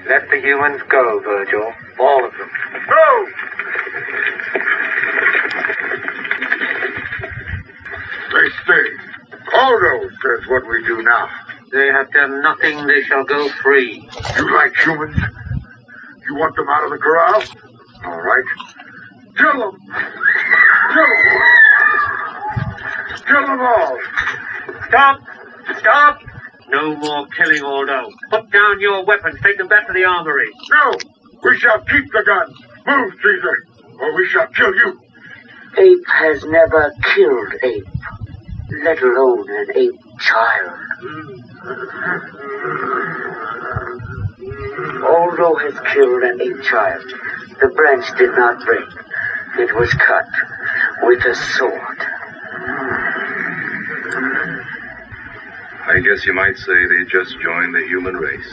Let 0.08 0.28
the 0.30 0.40
humans 0.40 0.82
go, 0.90 1.20
Virgil. 1.20 1.68
All 1.98 2.24
of 2.24 2.32
them. 2.32 2.48
They 8.32 8.48
stay. 8.62 8.86
Aldo 9.52 10.08
says 10.22 10.48
what 10.48 10.66
we 10.66 10.82
do 10.86 11.02
now. 11.02 11.28
They 11.72 11.88
have 11.88 12.10
done 12.12 12.40
nothing. 12.40 12.86
They 12.86 13.02
shall 13.02 13.24
go 13.24 13.48
free. 13.62 14.08
You 14.36 14.54
like 14.54 14.74
humans? 14.76 15.16
You 16.28 16.36
want 16.36 16.56
them 16.56 16.68
out 16.68 16.84
of 16.84 16.90
the 16.90 16.98
corral? 16.98 17.42
All 18.04 18.20
right. 18.22 18.44
Kill 19.38 19.58
them. 19.58 19.78
Kill 20.92 21.06
them. 21.06 21.24
Kill 23.26 23.46
them 23.46 23.60
all. 23.60 23.98
Stop! 24.88 25.20
Stop! 25.78 26.20
No 26.70 26.96
more 26.96 27.26
killing, 27.28 27.62
Aldo. 27.62 28.10
Put 28.30 28.50
down 28.50 28.80
your 28.80 29.04
weapons. 29.04 29.38
Take 29.42 29.58
them 29.58 29.68
back 29.68 29.86
to 29.86 29.92
the 29.92 30.04
armory. 30.04 30.50
No! 30.70 30.94
We 31.42 31.58
shall 31.58 31.80
keep 31.80 32.10
the 32.12 32.22
guns. 32.26 32.56
Move, 32.86 33.12
Caesar, 33.22 33.66
or 34.00 34.16
we 34.16 34.26
shall 34.28 34.46
kill 34.48 34.74
you. 34.74 35.00
Ape 35.76 36.06
has 36.08 36.42
never 36.44 36.92
killed 37.14 37.54
ape, 37.62 37.86
let 38.82 39.00
alone 39.02 39.46
an 39.50 39.66
ape 39.76 40.00
child. 40.18 40.72
Aldo 45.04 45.54
has 45.56 45.74
killed 45.92 46.22
an 46.22 46.40
ape 46.40 46.62
child. 46.62 47.04
The 47.60 47.68
branch 47.68 48.06
did 48.18 48.30
not 48.30 48.64
break. 48.64 48.88
It 49.58 49.74
was 49.74 49.92
cut 49.94 50.28
with 51.02 51.24
a 51.24 51.34
sword. 51.34 51.98
I 55.86 56.00
guess 56.00 56.24
you 56.26 56.32
might 56.32 56.56
say 56.56 56.86
they 56.86 57.04
just 57.10 57.32
joined 57.40 57.74
the 57.74 57.84
human 57.88 58.14
race. 58.14 58.52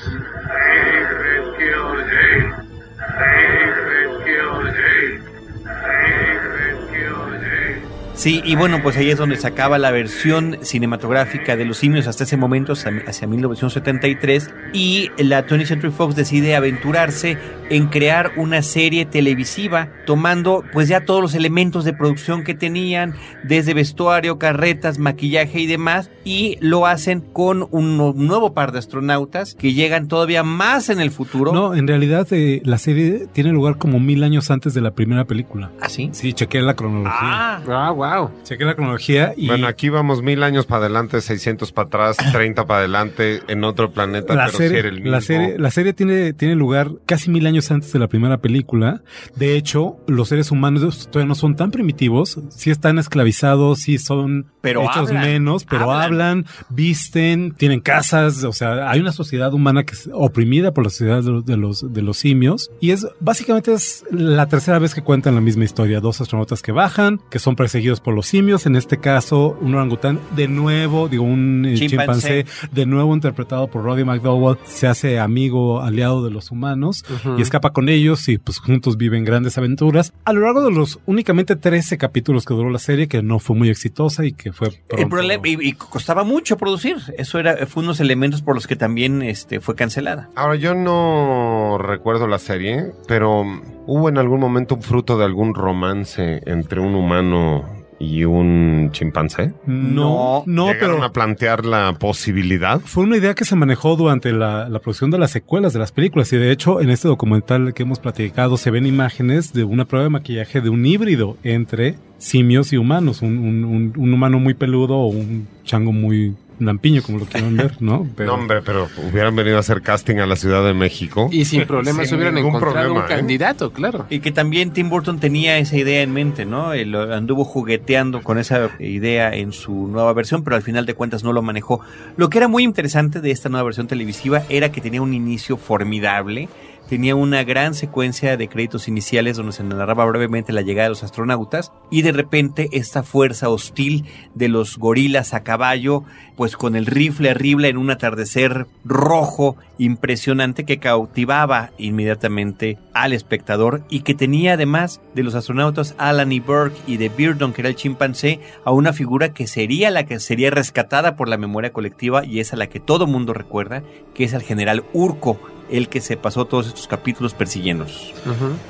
Sí, 8.15 8.41
y 8.45 8.55
bueno, 8.55 8.79
pues 8.81 8.95
ahí 8.95 9.09
es 9.09 9.17
donde 9.17 9.35
se 9.35 9.45
acaba 9.45 9.77
la 9.77 9.91
versión 9.91 10.57
cinematográfica 10.61 11.57
de 11.57 11.65
Los 11.65 11.77
Simios 11.79 12.07
hasta 12.07 12.23
ese 12.23 12.37
momento, 12.37 12.71
hacia 12.73 12.91
hacia 13.07 13.27
1973, 13.27 14.49
y 14.73 15.11
la 15.17 15.45
20th 15.45 15.65
Century 15.65 15.91
Fox 15.91 16.15
decide 16.15 16.55
aventurarse 16.55 17.37
en 17.69 17.87
crear 17.87 18.31
una 18.37 18.61
serie 18.61 19.05
televisiva, 19.05 19.89
tomando 20.05 20.63
pues 20.71 20.87
ya 20.87 21.03
todos 21.03 21.21
los 21.21 21.33
elementos 21.35 21.83
de 21.83 21.91
producción 21.93 22.43
que 22.43 22.53
tenían, 22.53 23.15
desde 23.43 23.73
vestuario, 23.73 24.39
carretas, 24.39 24.97
maquillaje 24.97 25.59
y 25.59 25.65
demás, 25.67 26.09
y 26.23 26.57
lo 26.61 26.85
hacen 26.87 27.19
con 27.21 27.67
un 27.71 27.97
nu- 27.97 28.13
nuevo 28.15 28.53
par 28.53 28.71
de 28.71 28.79
astronautas 28.79 29.55
que 29.55 29.73
llegan 29.73 30.07
todavía 30.07 30.43
más 30.43 30.89
en 30.89 31.01
el 31.01 31.11
futuro. 31.11 31.51
No, 31.51 31.75
en 31.75 31.87
realidad 31.87 32.27
eh, 32.31 32.61
la 32.63 32.77
serie 32.77 33.27
tiene 33.33 33.51
lugar 33.51 33.77
como 33.77 33.99
mil 33.99 34.23
años 34.23 34.51
antes 34.51 34.73
de 34.73 34.81
la 34.81 34.91
primera 34.91 35.25
película. 35.25 35.71
¿Ah, 35.81 35.89
sí? 35.89 36.09
Sí, 36.13 36.31
chequé 36.33 36.61
la 36.61 36.75
cronología. 36.75 37.11
Ah, 37.21 37.91
wow. 37.91 38.04
Chequé 38.43 38.65
la 38.65 38.75
cronología 38.75 39.33
y 39.35 39.47
Bueno, 39.47 39.67
aquí 39.67 39.89
vamos 39.89 40.21
mil 40.21 40.43
años 40.43 40.65
para 40.65 40.85
adelante, 40.85 41.21
600 41.21 41.71
para 41.71 41.87
atrás, 41.87 42.17
30 42.31 42.65
para 42.65 42.79
adelante, 42.79 43.41
en 43.47 43.63
otro 43.63 43.91
planeta, 43.91 44.35
la 44.35 44.45
pero 44.47 44.57
serie, 44.57 44.79
el 44.79 44.95
mismo. 44.95 45.11
la 45.11 45.21
serie, 45.21 45.57
la 45.57 45.71
serie 45.71 45.93
tiene, 45.93 46.33
tiene 46.33 46.55
lugar 46.55 46.91
casi 47.05 47.29
mil 47.29 47.45
años 47.47 47.71
antes 47.71 47.91
de 47.93 47.99
la 47.99 48.07
primera 48.07 48.37
película. 48.37 49.01
De 49.35 49.55
hecho, 49.55 49.97
los 50.07 50.29
seres 50.29 50.51
humanos 50.51 51.07
todavía 51.11 51.27
no 51.27 51.35
son 51.35 51.55
tan 51.55 51.71
primitivos. 51.71 52.39
Sí 52.49 52.69
están 52.71 52.99
esclavizados, 52.99 53.79
sí 53.79 53.97
son 53.97 54.47
Pero 54.61 54.83
hechos 54.83 55.09
hablan, 55.09 55.23
menos, 55.23 55.65
pero 55.65 55.91
hablan. 55.91 56.03
hablan. 56.03 56.45
visten, 56.69 57.53
tienen 57.53 57.79
casas. 57.81 58.43
O 58.43 58.53
sea, 58.53 58.89
hay 58.89 58.99
una 58.99 59.11
sociedad 59.11 59.53
humana 59.53 59.83
que 59.83 59.93
es 59.93 60.09
oprimida 60.13 60.73
por 60.73 60.83
la 60.83 60.89
sociedad 60.89 61.23
de 61.23 61.31
los, 61.31 61.45
de 61.45 61.57
los, 61.57 61.93
de 61.93 62.01
los 62.01 62.17
simios. 62.17 62.69
Y 62.79 62.91
es 62.91 63.07
básicamente 63.19 63.73
es 63.73 64.03
la 64.11 64.47
tercera 64.47 64.79
vez 64.79 64.93
que 64.93 65.01
cuentan 65.01 65.35
la 65.35 65.41
misma 65.41 65.63
historia. 65.63 65.99
Dos 65.99 66.21
astronautas 66.21 66.61
que 66.61 66.71
bajan, 66.71 67.19
que 67.29 67.39
son 67.39 67.55
perseguidos 67.55 67.94
por 67.99 68.13
los 68.13 68.27
simios. 68.27 68.65
En 68.65 68.75
este 68.75 68.97
caso, 68.97 69.57
un 69.61 69.75
orangután 69.75 70.19
de 70.35 70.47
nuevo, 70.47 71.07
digo, 71.07 71.23
un 71.23 71.65
eh, 71.65 71.75
Chimpancé. 71.75 72.45
chimpancé 72.45 72.69
de 72.71 72.85
nuevo 72.85 73.13
interpretado 73.13 73.67
por 73.67 73.83
Roddy 73.83 74.03
McDowell, 74.03 74.57
se 74.65 74.87
hace 74.87 75.19
amigo, 75.19 75.81
aliado 75.81 76.23
de 76.23 76.31
los 76.31 76.51
humanos 76.51 77.03
y 77.37 77.41
escapa 77.41 77.71
con 77.71 77.89
ellos 77.89 78.27
y 78.29 78.37
pues 78.37 78.59
juntos 78.59 78.97
viven 78.97 79.25
grandes 79.25 79.57
aventuras. 79.57 80.13
A 80.25 80.33
lo 80.33 80.41
largo 80.41 80.63
de 80.63 80.71
los 80.71 80.99
únicamente 81.05 81.55
13 81.55 81.97
capítulos 81.97 82.45
que 82.45 82.53
duró 82.53 82.69
la 82.69 82.79
serie, 82.79 83.07
que 83.07 83.21
no 83.21 83.39
fue 83.39 83.55
muy 83.55 83.69
exitosa 83.69 84.25
y 84.25 84.33
que 84.33 84.51
fue 84.51 84.69
El 84.89 85.09
problema, 85.09 85.47
y, 85.47 85.57
y 85.61 85.73
costaba 85.73 86.23
mucho 86.23 86.57
producir. 86.57 86.97
Eso 87.17 87.39
era, 87.39 87.65
fue 87.67 87.83
unos 87.83 87.99
elementos 87.99 88.41
por 88.41 88.55
los 88.55 88.67
que 88.67 88.75
también 88.75 89.21
este, 89.21 89.59
fue 89.59 89.75
cancelada. 89.75 90.29
Ahora, 90.35 90.55
yo 90.55 90.75
no 90.75 91.77
recuerdo 91.79 92.27
la 92.27 92.39
serie, 92.39 92.91
pero 93.07 93.43
hubo 93.85 94.09
en 94.09 94.17
algún 94.17 94.39
momento 94.39 94.75
un 94.75 94.81
fruto 94.81 95.17
de 95.17 95.25
algún 95.25 95.53
romance 95.53 96.41
entre 96.45 96.79
un 96.79 96.95
humano 96.95 97.84
y 97.99 98.23
un 98.25 98.89
chimpancé. 98.91 99.53
No, 99.65 100.43
no, 100.45 100.67
¿Llegaron 100.67 100.95
pero 100.97 101.03
a 101.05 101.11
plantear 101.13 101.65
la 101.65 101.93
posibilidad? 101.97 102.79
fue 102.81 103.03
una 103.03 103.17
idea 103.17 103.33
que 103.35 103.45
se 103.45 103.55
manejó 103.55 103.95
durante 103.95 104.31
la, 104.33 104.67
la 104.69 104.79
producción 104.79 105.11
de 105.11 105.17
las 105.17 105.31
secuelas 105.31 105.73
de 105.73 105.79
las 105.79 105.91
películas 105.91 106.31
y 106.33 106.37
de 106.37 106.51
hecho 106.51 106.81
en 106.81 106.89
este 106.89 107.07
documental 107.07 107.73
que 107.73 107.83
hemos 107.83 107.99
platicado 107.99 108.57
se 108.57 108.71
ven 108.71 108.85
imágenes 108.85 109.53
de 109.53 109.63
una 109.63 109.85
prueba 109.85 110.03
de 110.03 110.09
maquillaje 110.09 110.61
de 110.61 110.69
un 110.69 110.85
híbrido 110.85 111.37
entre 111.43 111.95
simios 112.17 112.73
y 112.73 112.77
humanos, 112.77 113.21
un, 113.21 113.37
un- 113.37 113.63
un- 113.65 113.93
un 113.95 114.13
humano 114.13 114.39
muy 114.39 114.53
peludo 114.55 114.95
o 114.97 115.07
un 115.07 115.47
chango 115.63 115.91
muy 115.91 116.35
lampiño 116.59 117.01
como 117.03 117.19
lo 117.19 117.25
quieran 117.25 117.55
ver, 117.57 117.81
¿no? 117.81 118.07
Pero- 118.15 118.27
No, 118.27 118.41
hombre, 118.41 118.61
pero 118.61 118.87
hubieran 119.11 119.35
venido 119.35 119.57
a 119.57 119.59
hacer 119.59 119.81
casting 119.81 120.17
a 120.17 120.25
la 120.25 120.35
Ciudad 120.35 120.65
de 120.65 120.73
México. 120.73 121.29
Y 121.31 121.45
sin 121.45 121.65
problemas 121.65 122.07
Sin 122.07 122.17
hubieran 122.17 122.37
encontrado 122.37 122.73
problema, 122.73 122.93
un 122.99 123.05
¿eh? 123.05 123.07
candidato, 123.15 123.71
claro. 123.73 124.05
Y 124.09 124.19
que 124.19 124.31
también 124.31 124.71
Tim 124.71 124.89
Burton 124.89 125.19
tenía 125.19 125.57
esa 125.57 125.77
idea 125.77 126.01
en 126.01 126.11
mente, 126.13 126.45
¿no? 126.45 126.73
Él 126.73 126.95
anduvo 126.95 127.43
jugueteando 127.43 128.21
con 128.21 128.37
esa 128.37 128.69
idea 128.79 129.33
en 129.35 129.51
su 129.51 129.87
nueva 129.87 130.13
versión, 130.13 130.43
pero 130.43 130.55
al 130.55 130.61
final 130.61 130.85
de 130.85 130.93
cuentas 130.93 131.23
no 131.23 131.33
lo 131.33 131.41
manejó. 131.41 131.81
Lo 132.17 132.29
que 132.29 132.37
era 132.37 132.47
muy 132.47 132.63
interesante 132.63 133.21
de 133.21 133.31
esta 133.31 133.49
nueva 133.49 133.65
versión 133.65 133.87
televisiva 133.87 134.43
era 134.49 134.71
que 134.71 134.81
tenía 134.81 135.01
un 135.01 135.13
inicio 135.13 135.57
formidable. 135.57 136.49
Tenía 136.89 137.15
una 137.15 137.43
gran 137.43 137.73
secuencia 137.73 138.37
de 138.37 138.47
créditos 138.47 138.87
iniciales 138.87 139.37
donde 139.37 139.53
se 139.53 139.63
narraba 139.63 140.05
brevemente 140.05 140.53
la 140.53 140.61
llegada 140.61 140.85
de 140.85 140.89
los 140.89 141.03
astronautas 141.03 141.71
y 141.89 142.03
de 142.03 142.11
repente 142.11 142.69
esta 142.73 143.01
fuerza 143.01 143.49
hostil 143.49 144.05
de 144.35 144.49
los 144.49 144.77
gorilas 144.77 145.33
a 145.33 145.43
caballo, 145.43 146.03
pues 146.35 146.55
con 146.55 146.75
el 146.75 146.85
rifle 146.85 147.31
arriba 147.31 147.67
en 147.67 147.77
un 147.77 147.89
atardecer 147.89 148.67
rojo 148.83 149.57
impresionante 149.79 150.63
que 150.63 150.77
cautivaba 150.77 151.71
inmediatamente 151.79 152.77
al 152.93 153.13
espectador 153.13 153.81
y 153.89 154.01
que 154.01 154.13
tenía 154.13 154.53
además 154.53 155.01
de 155.15 155.23
los 155.23 155.33
astronautas 155.33 155.95
Alan 155.97 156.31
y 156.31 156.39
Burke 156.39 156.77
y 156.85 156.97
de 156.97 157.09
Beardon, 157.09 157.51
que 157.51 157.61
era 157.61 157.69
el 157.69 157.75
chimpancé, 157.75 158.39
a 158.63 158.71
una 158.71 158.93
figura 158.93 159.33
que 159.33 159.47
sería 159.47 159.89
la 159.89 160.05
que 160.05 160.19
sería 160.19 160.51
rescatada 160.51 161.15
por 161.15 161.29
la 161.29 161.37
memoria 161.37 161.73
colectiva 161.73 162.23
y 162.25 162.41
es 162.41 162.53
a 162.53 162.57
la 162.57 162.67
que 162.67 162.79
todo 162.79 163.07
mundo 163.07 163.33
recuerda, 163.33 163.81
que 164.13 164.23
es 164.23 164.35
al 164.35 164.43
general 164.43 164.83
Urco, 164.93 165.39
el 165.69 165.89
que 165.89 166.01
se 166.01 166.17
pasó 166.17 166.45
todos 166.45 166.67
estos 166.67 166.87
capítulos 166.87 167.33
persiguiéndonos. 167.33 168.13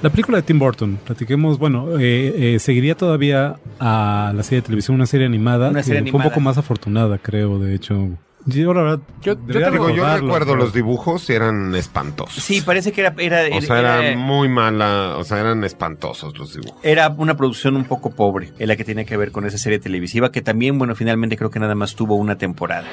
La 0.02 0.10
película 0.10 0.38
de 0.38 0.44
Tim 0.44 0.60
Burton, 0.60 0.98
platiquemos, 1.06 1.58
bueno, 1.60 1.98
eh, 2.00 2.56
eh, 2.56 2.60
seguiría 2.60 2.96
todavía 2.96 3.56
a 3.80 4.32
la 4.36 4.44
serie 4.44 4.62
de 4.62 4.66
televisión, 4.68 4.96
una 4.96 5.06
serie 5.06 5.26
animada, 5.26 5.70
Una 5.70 5.84
serie 5.84 6.04
que 6.04 6.12
fue 6.12 6.18
un 6.18 6.22
animada. 6.22 6.30
poco 6.36 6.42
más 6.42 6.58
afortunada, 6.58 7.18
creo, 7.18 7.60
de 7.60 7.76
hecho. 7.76 8.10
Yo, 8.48 8.76
la 8.76 8.82
verdad, 8.84 9.00
Digo, 9.24 9.38
yo 9.50 9.72
recordarlo, 9.72 10.28
recuerdo 10.28 10.52
pero- 10.54 10.64
los 10.66 10.72
dibujos 10.74 11.28
y 11.32 11.34
eran 11.34 11.74
espantosos. 11.74 12.44
Sí, 12.44 12.62
parece 12.62 12.92
que 12.92 13.02
era, 13.02 13.16
era, 13.18 13.42
O 13.58 13.62
sea, 13.62 13.80
era 13.80 14.06
era- 14.08 14.18
muy 14.20 14.48
mala, 14.48 15.16
o 15.18 15.24
sea, 15.24 15.40
eran 15.40 15.64
espantosos 15.64 16.38
los 16.38 16.54
dibujos. 16.54 16.78
era 16.84 17.10
una 17.10 17.36
producción 17.36 17.76
un 17.76 17.86
poco 17.86 18.12
pobre, 18.12 18.54
en 18.60 18.68
la 18.68 18.76
que 18.76 18.84
tenía 18.84 19.04
que 19.04 19.18
ver 19.18 19.32
con 19.32 19.48
esa 19.48 19.58
serie 19.58 19.80
televisiva, 19.80 20.32
que 20.32 20.44
también, 20.44 20.78
bueno, 20.78 20.94
finalmente 20.96 21.38
creo 21.38 21.50
que 21.50 21.60
nada 21.60 21.74
más 21.74 21.96
tuvo 21.96 22.16
una 22.18 22.38
temporada. 22.38 22.86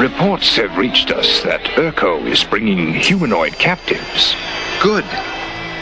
Reports 0.00 0.56
have 0.56 0.78
reached 0.78 1.10
us 1.10 1.42
that 1.42 1.60
Urko 1.76 2.26
is 2.26 2.42
bringing 2.42 2.94
humanoid 2.94 3.52
captives. 3.58 4.34
Good. 4.80 5.04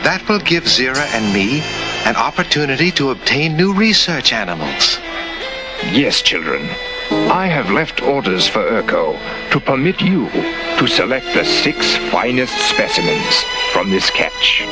That 0.02 0.28
will 0.28 0.40
give 0.40 0.64
Zira 0.64 1.06
and 1.14 1.32
me 1.32 1.60
an 2.04 2.16
opportunity 2.16 2.90
to 2.98 3.12
obtain 3.12 3.56
new 3.56 3.72
research 3.72 4.32
animals. 4.32 4.98
Yes, 5.92 6.20
children. 6.20 6.68
I 7.30 7.46
have 7.46 7.70
left 7.70 8.02
orders 8.02 8.48
for 8.48 8.58
Urko 8.58 9.16
to 9.52 9.60
permit 9.60 10.00
you 10.00 10.28
to 10.30 10.88
select 10.88 11.26
the 11.26 11.44
six 11.44 11.94
finest 12.10 12.58
specimens 12.68 13.44
from 13.72 13.88
this 13.88 14.10
catch. 14.10 14.64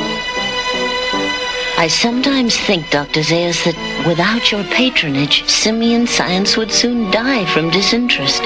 I 1.78 1.86
sometimes 1.88 2.56
think, 2.56 2.90
Dr. 2.90 3.20
Zayas, 3.20 3.62
that 3.62 4.06
without 4.08 4.50
your 4.50 4.64
patronage, 4.64 5.48
simian 5.48 6.08
science 6.08 6.56
would 6.56 6.72
soon 6.72 7.12
die 7.12 7.44
from 7.44 7.70
disinterest. 7.70 8.42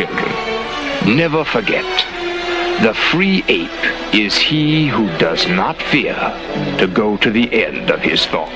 Children, 0.00 1.14
never 1.14 1.44
forget 1.44 1.84
the 2.80 2.94
free 2.94 3.44
ape 3.48 4.14
is 4.14 4.34
he 4.34 4.88
who 4.88 5.06
does 5.18 5.46
not 5.46 5.76
fear 5.92 6.16
to 6.78 6.86
go 6.86 7.18
to 7.18 7.30
the 7.30 7.46
end 7.52 7.90
of 7.90 8.00
his 8.00 8.26
thought. 8.26 8.48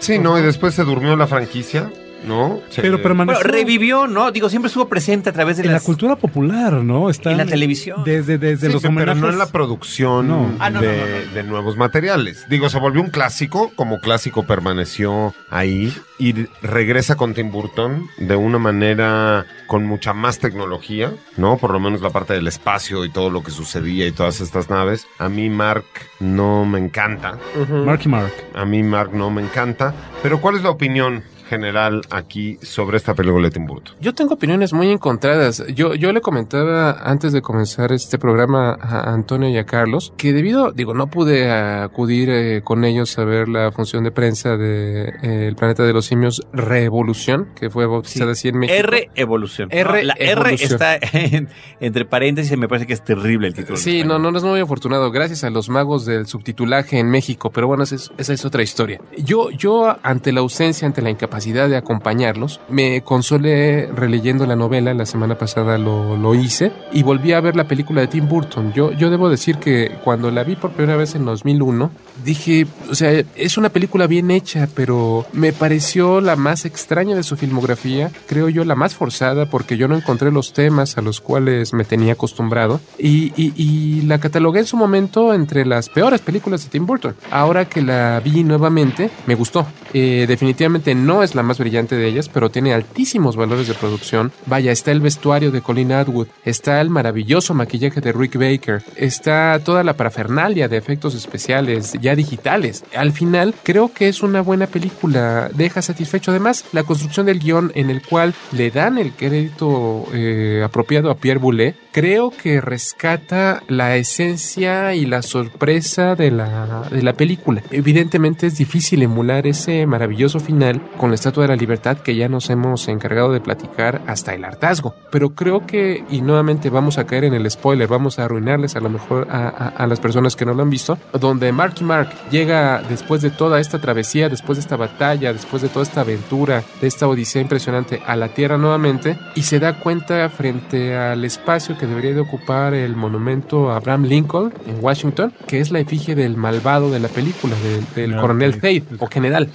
Sí, 0.00 0.18
¿no? 0.18 0.36
Y 0.36 0.42
después 0.42 0.74
se 0.74 0.82
durmió 0.82 1.14
la 1.16 1.28
franquicia, 1.28 1.88
¿no? 2.24 2.60
Pero 2.76 3.02
permaneció 3.02 3.42
Bueno, 3.42 3.56
revivió, 3.56 4.06
¿no? 4.06 4.30
Digo, 4.30 4.48
siempre 4.48 4.68
estuvo 4.68 4.88
presente 4.88 5.30
a 5.30 5.32
través 5.32 5.56
de 5.56 5.64
en 5.64 5.72
la 5.72 5.80
cultura 5.80 6.16
popular, 6.16 6.72
¿no? 6.74 7.10
Está 7.10 7.30
En 7.30 7.38
la 7.38 7.46
televisión. 7.46 8.02
Desde, 8.04 8.38
desde 8.38 8.68
Sí, 8.68 8.72
los 8.72 8.82
pero 8.82 9.14
no 9.14 9.28
en 9.28 9.38
la 9.38 9.46
producción 9.46 10.28
No. 10.28 10.52
Ah, 10.58 10.70
no, 10.70 10.80
de, 10.80 10.86
no, 10.88 11.26
no, 11.26 11.34
de 11.34 11.42
nuevos 11.42 11.76
materiales. 11.76 12.46
Digo, 12.48 12.68
se 12.68 12.78
volvió 12.78 13.00
un 13.00 13.10
clásico, 13.10 13.72
como 13.74 14.00
clásico 14.00 14.44
permaneció 14.44 15.34
ahí 15.50 15.94
y 16.18 16.46
regresa 16.62 17.16
con 17.16 17.34
Tim 17.34 17.50
Burton 17.50 18.06
de 18.18 18.36
una 18.36 18.58
manera 18.58 19.46
con 19.66 19.86
mucha 19.86 20.12
más 20.12 20.38
tecnología, 20.38 21.12
¿no? 21.36 21.56
Por 21.56 21.72
lo 21.72 21.80
menos 21.80 22.00
la 22.00 22.10
parte 22.10 22.34
del 22.34 22.46
espacio 22.46 23.04
y 23.04 23.10
todo 23.10 23.30
lo 23.30 23.42
que 23.42 23.50
sucedía 23.50 24.06
y 24.06 24.12
todas 24.12 24.40
estas 24.40 24.70
naves. 24.70 25.06
A 25.18 25.28
mí 25.28 25.48
Mark 25.48 25.84
no 26.20 26.64
me 26.64 26.78
encanta. 26.78 27.38
Marky 27.84 28.08
Mark. 28.08 28.32
A 28.54 28.64
mí 28.64 28.82
Mark 28.82 29.12
no 29.12 29.30
me 29.30 29.42
encanta. 29.42 29.94
Pero 30.22 30.40
¿cuál 30.40 30.56
es 30.56 30.62
la 30.62 30.70
opinión 30.70 31.24
general 31.52 32.00
aquí 32.10 32.58
sobre 32.62 32.96
esta 32.96 33.14
película 33.14 33.44
de 33.48 33.50
Tim 33.50 33.66
Burton? 33.66 33.94
Yo 34.00 34.14
tengo 34.14 34.34
opiniones 34.34 34.72
muy 34.72 34.88
encontradas. 34.90 35.62
Yo, 35.74 35.94
yo 35.94 36.12
le 36.12 36.20
comentaba 36.22 36.92
antes 37.02 37.32
de 37.32 37.42
comenzar 37.42 37.92
este 37.92 38.18
programa 38.18 38.72
a 38.80 39.12
Antonio 39.12 39.50
y 39.50 39.58
a 39.58 39.64
Carlos 39.66 40.12
que 40.16 40.32
debido, 40.32 40.72
digo, 40.72 40.94
no 40.94 41.08
pude 41.08 41.50
acudir 41.50 42.30
eh, 42.30 42.62
con 42.64 42.84
ellos 42.84 43.18
a 43.18 43.24
ver 43.24 43.48
la 43.48 43.70
función 43.72 44.02
de 44.04 44.10
prensa 44.12 44.56
de 44.56 45.08
eh, 45.22 45.48
El 45.48 45.56
Planeta 45.56 45.82
de 45.82 45.92
los 45.92 46.06
Simios 46.06 46.40
Revolución, 46.52 47.48
que 47.54 47.68
fue 47.68 47.86
bautizada 47.86 48.32
así 48.32 48.48
en 48.48 48.58
México. 48.58 48.78
R 48.78 49.10
Evolución. 49.14 49.68
R 49.70 49.92
No, 50.00 50.02
la 50.02 50.14
R 50.18 50.54
está 50.54 50.96
en- 51.12 51.48
entre 51.80 52.04
paréntesis 52.06 52.52
y 52.52 52.56
me 52.56 52.68
parece 52.68 52.86
que 52.86 52.94
es 52.94 53.04
terrible 53.04 53.48
el 53.48 53.54
título. 53.54 53.76
Sí, 53.76 54.04
no, 54.04 54.18
no, 54.18 54.30
no 54.30 54.38
es 54.38 54.44
muy 54.44 54.60
afortunado, 54.60 55.10
gracias 55.10 55.44
a 55.44 55.50
los 55.50 55.68
magos 55.68 56.06
del 56.06 56.26
subtitulaje 56.26 56.98
en 56.98 57.10
México, 57.10 57.50
pero 57.50 57.66
bueno, 57.66 57.82
esa 57.84 57.96
es, 57.96 58.10
esa 58.16 58.32
es 58.32 58.44
otra 58.44 58.62
historia. 58.62 59.00
Yo, 59.18 59.50
yo, 59.50 59.96
ante 60.02 60.32
la 60.32 60.40
ausencia, 60.40 60.86
ante 60.86 61.02
la 61.02 61.10
incapacidad 61.10 61.41
de 61.50 61.76
acompañarlos, 61.76 62.60
me 62.68 63.02
consolé 63.02 63.86
releyendo 63.94 64.46
la 64.46 64.56
novela, 64.56 64.94
la 64.94 65.06
semana 65.06 65.36
pasada 65.36 65.78
lo, 65.78 66.16
lo 66.16 66.34
hice, 66.34 66.72
y 66.92 67.02
volví 67.02 67.32
a 67.32 67.40
ver 67.40 67.56
la 67.56 67.64
película 67.68 68.00
de 68.00 68.06
Tim 68.08 68.28
Burton. 68.28 68.72
Yo, 68.72 68.92
yo 68.92 69.10
debo 69.10 69.28
decir 69.28 69.56
que 69.56 69.92
cuando 70.04 70.30
la 70.30 70.44
vi 70.44 70.56
por 70.56 70.70
primera 70.72 70.96
vez 70.96 71.14
en 71.14 71.24
2001, 71.24 71.90
dije, 72.24 72.66
o 72.90 72.94
sea, 72.94 73.22
es 73.34 73.58
una 73.58 73.68
película 73.70 74.06
bien 74.06 74.30
hecha, 74.30 74.68
pero 74.74 75.26
me 75.32 75.52
pareció 75.52 76.20
la 76.20 76.36
más 76.36 76.64
extraña 76.64 77.16
de 77.16 77.22
su 77.22 77.36
filmografía, 77.36 78.10
creo 78.26 78.48
yo 78.48 78.64
la 78.64 78.74
más 78.74 78.94
forzada, 78.94 79.46
porque 79.46 79.76
yo 79.76 79.88
no 79.88 79.96
encontré 79.96 80.30
los 80.30 80.52
temas 80.52 80.98
a 80.98 81.02
los 81.02 81.20
cuales 81.20 81.72
me 81.72 81.84
tenía 81.84 82.12
acostumbrado, 82.14 82.80
y, 82.98 83.32
y- 83.36 83.52
y 83.56 84.02
la 84.02 84.18
catalogué 84.18 84.60
en 84.60 84.66
su 84.66 84.76
momento 84.76 85.34
entre 85.34 85.64
las 85.66 85.88
peores 85.88 86.20
películas 86.20 86.64
de 86.64 86.70
Tim 86.70 86.86
Burton. 86.86 87.14
Ahora 87.30 87.64
que 87.68 87.82
la 87.82 88.20
vi 88.24 88.44
nuevamente, 88.44 89.10
me 89.26 89.34
gustó. 89.34 89.66
Eh, 89.94 90.24
definitivamente 90.26 90.94
no 90.94 91.22
es 91.22 91.31
la 91.34 91.42
más 91.42 91.58
brillante 91.58 91.96
de 91.96 92.06
ellas, 92.06 92.28
pero 92.28 92.50
tiene 92.50 92.74
altísimos 92.74 93.36
valores 93.36 93.68
de 93.68 93.74
producción. 93.74 94.32
Vaya, 94.46 94.72
está 94.72 94.92
el 94.92 95.00
vestuario 95.00 95.50
de 95.50 95.60
Colin 95.60 95.92
Atwood, 95.92 96.28
está 96.44 96.80
el 96.80 96.90
maravilloso 96.90 97.54
maquillaje 97.54 98.00
de 98.00 98.12
Rick 98.12 98.36
Baker, 98.36 98.82
está 98.96 99.60
toda 99.64 99.84
la 99.84 99.94
parafernalia 99.94 100.68
de 100.68 100.76
efectos 100.76 101.14
especiales 101.14 101.92
ya 102.00 102.14
digitales. 102.14 102.84
Al 102.94 103.12
final, 103.12 103.54
creo 103.62 103.92
que 103.92 104.08
es 104.08 104.22
una 104.22 104.40
buena 104.40 104.66
película, 104.66 105.50
deja 105.54 105.82
satisfecho. 105.82 106.30
Además, 106.30 106.64
la 106.72 106.84
construcción 106.84 107.26
del 107.26 107.38
guion 107.38 107.72
en 107.74 107.90
el 107.90 108.02
cual 108.02 108.34
le 108.52 108.70
dan 108.70 108.98
el 108.98 109.12
crédito 109.12 110.06
eh, 110.12 110.62
apropiado 110.64 111.10
a 111.10 111.16
Pierre 111.16 111.38
Boulet, 111.40 111.76
creo 111.92 112.30
que 112.30 112.60
rescata 112.60 113.62
la 113.68 113.96
esencia 113.96 114.94
y 114.94 115.06
la 115.06 115.22
sorpresa 115.22 116.14
de 116.14 116.30
la, 116.30 116.88
de 116.90 117.02
la 117.02 117.12
película. 117.12 117.62
Evidentemente 117.70 118.46
es 118.46 118.56
difícil 118.56 119.02
emular 119.02 119.46
ese 119.46 119.86
maravilloso 119.86 120.40
final 120.40 120.80
con 120.96 121.10
la 121.10 121.14
Estatua 121.14 121.42
de 121.44 121.48
la 121.48 121.56
Libertad 121.56 121.98
que 121.98 122.16
ya 122.16 122.28
nos 122.28 122.50
hemos 122.50 122.88
encargado 122.88 123.32
de 123.32 123.40
platicar 123.40 124.02
hasta 124.06 124.34
el 124.34 124.44
hartazgo. 124.44 124.94
Pero 125.10 125.34
creo 125.34 125.66
que, 125.66 126.04
y 126.10 126.20
nuevamente 126.22 126.70
vamos 126.70 126.98
a 126.98 127.04
caer 127.06 127.24
en 127.24 127.34
el 127.34 127.50
spoiler, 127.50 127.88
vamos 127.88 128.18
a 128.18 128.24
arruinarles 128.24 128.74
a 128.76 128.80
lo 128.80 128.88
mejor 128.88 129.28
a, 129.30 129.48
a- 129.48 129.68
a 129.68 129.86
las 129.86 130.00
personas 130.00 130.36
que 130.36 130.44
no 130.44 130.54
lo 130.54 130.62
han 130.62 130.70
visto, 130.70 130.98
donde 131.12 131.52
Marky 131.52 131.84
Mark 131.84 132.08
llega 132.30 132.82
después 132.88 133.22
de 133.22 133.30
toda 133.30 133.60
esta 133.60 133.80
travesía, 133.80 134.28
después 134.28 134.56
de 134.56 134.60
esta 134.62 134.76
batalla, 134.76 135.32
después 135.32 135.62
de 135.62 135.68
toda 135.68 135.82
esta 135.84 136.00
aventura, 136.02 136.62
de 136.80 136.86
esta 136.88 137.06
odisea 137.08 137.42
impresionante 137.42 138.00
a 138.06 138.16
la 138.16 138.28
Tierra 138.28 138.56
nuevamente, 138.58 139.18
y 139.34 139.42
se 139.42 139.58
da 139.60 139.78
cuenta 139.78 140.28
frente 140.30 140.96
al 140.96 141.24
espacio 141.24 141.76
que 141.76 141.81
debería 141.86 142.12
de 142.14 142.20
ocupar 142.20 142.74
el 142.74 142.96
monumento 142.96 143.70
a 143.70 143.76
Abraham 143.76 144.04
Lincoln 144.04 144.52
en 144.66 144.76
Washington, 144.82 145.32
que 145.46 145.60
es 145.60 145.70
la 145.70 145.80
efigie 145.80 146.14
del 146.14 146.36
malvado 146.36 146.90
de 146.90 147.00
la 147.00 147.08
película, 147.08 147.54
del, 147.56 147.80
del 147.94 148.04
General 148.10 148.20
coronel 148.20 148.54
Tate. 148.56 148.80
Tate, 148.80 148.96
o 149.04 149.06
general, 149.08 149.50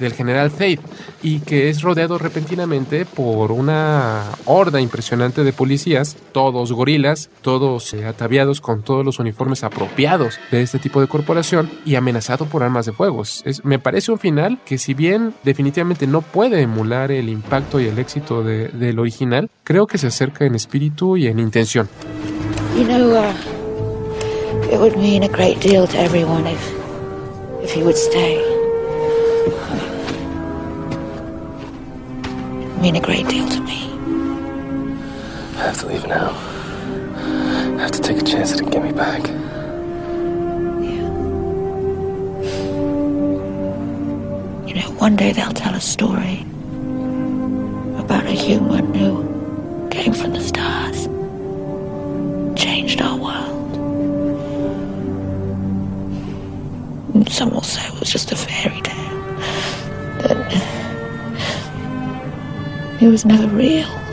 del 0.00 0.12
general 0.12 0.50
Tate, 0.50 0.80
y 1.22 1.40
que 1.40 1.68
es 1.68 1.82
rodeado 1.82 2.18
repentinamente 2.18 3.04
por 3.04 3.52
una 3.52 4.22
horda 4.44 4.80
impresionante 4.80 5.44
de 5.44 5.52
policías, 5.52 6.16
todos 6.32 6.72
gorilas, 6.72 7.30
todos 7.42 7.92
eh, 7.94 8.04
ataviados 8.06 8.60
con 8.60 8.82
todos 8.82 9.04
los 9.04 9.18
uniformes 9.18 9.64
apropiados 9.64 10.38
de 10.50 10.62
este 10.62 10.78
tipo 10.78 11.00
de 11.00 11.06
corporación 11.08 11.70
y 11.84 11.94
amenazado 11.96 12.46
por 12.46 12.62
armas 12.62 12.86
de 12.86 12.92
fuego. 12.92 13.22
Es- 13.22 13.64
me 13.64 13.78
parece 13.78 14.12
un 14.12 14.18
final 14.18 14.58
que 14.64 14.78
si 14.78 14.94
bien 14.94 15.34
definitivamente 15.44 16.06
no 16.06 16.22
puede 16.22 16.60
emular 16.62 17.10
el 17.10 17.28
impacto 17.28 17.80
y 17.80 17.86
el 17.86 17.98
éxito 17.98 18.42
de- 18.42 18.68
del 18.68 18.98
original, 18.98 19.50
creo 19.64 19.86
que 19.86 19.98
se 19.98 20.06
acerca 20.08 20.44
en 20.44 20.54
espíritu 20.54 21.16
y 21.16 21.26
en 21.26 21.38
intención. 21.38 21.65
You 22.76 22.84
know, 22.86 23.14
uh, 23.14 23.34
it 24.70 24.78
would 24.78 24.96
mean 24.96 25.22
a 25.24 25.28
great 25.28 25.60
deal 25.60 25.86
to 25.86 25.98
everyone 25.98 26.46
if, 26.46 26.62
if 27.62 27.72
he 27.72 27.82
would 27.82 27.96
stay. 27.96 28.36
It 28.36 29.52
would 32.68 32.82
mean 32.82 32.96
a 32.96 33.00
great 33.00 33.26
deal 33.28 33.48
to 33.48 33.60
me. 33.62 33.90
I 35.56 35.62
have 35.68 35.78
to 35.80 35.86
leave 35.86 36.06
now. 36.06 36.30
I 37.78 37.80
have 37.82 37.90
to 37.92 38.00
take 38.00 38.18
a 38.18 38.24
chance 38.24 38.50
that 38.52 38.60
it 38.60 38.62
can 38.64 38.70
get 38.70 38.82
me 38.84 38.92
back. 38.92 39.26
You 44.68 44.74
know, 44.74 44.90
one 44.98 45.16
day 45.16 45.32
they'll 45.32 45.50
tell 45.52 45.74
a 45.74 45.80
story 45.80 46.42
about 47.98 48.24
a 48.26 48.32
human 48.32 48.94
who 48.94 49.88
came 49.90 50.12
from 50.12 50.32
the 50.32 50.40
stars, 50.40 50.95
Some 57.28 57.50
will 57.50 57.62
say 57.62 57.86
it 57.86 58.00
was 58.00 58.10
just 58.10 58.32
a 58.32 58.36
fairy 58.36 58.80
tale. 58.80 59.22
That 60.22 60.36
uh, 60.52 60.60
it 63.00 63.08
was 63.08 63.24
never 63.24 63.46
real. 63.48 64.05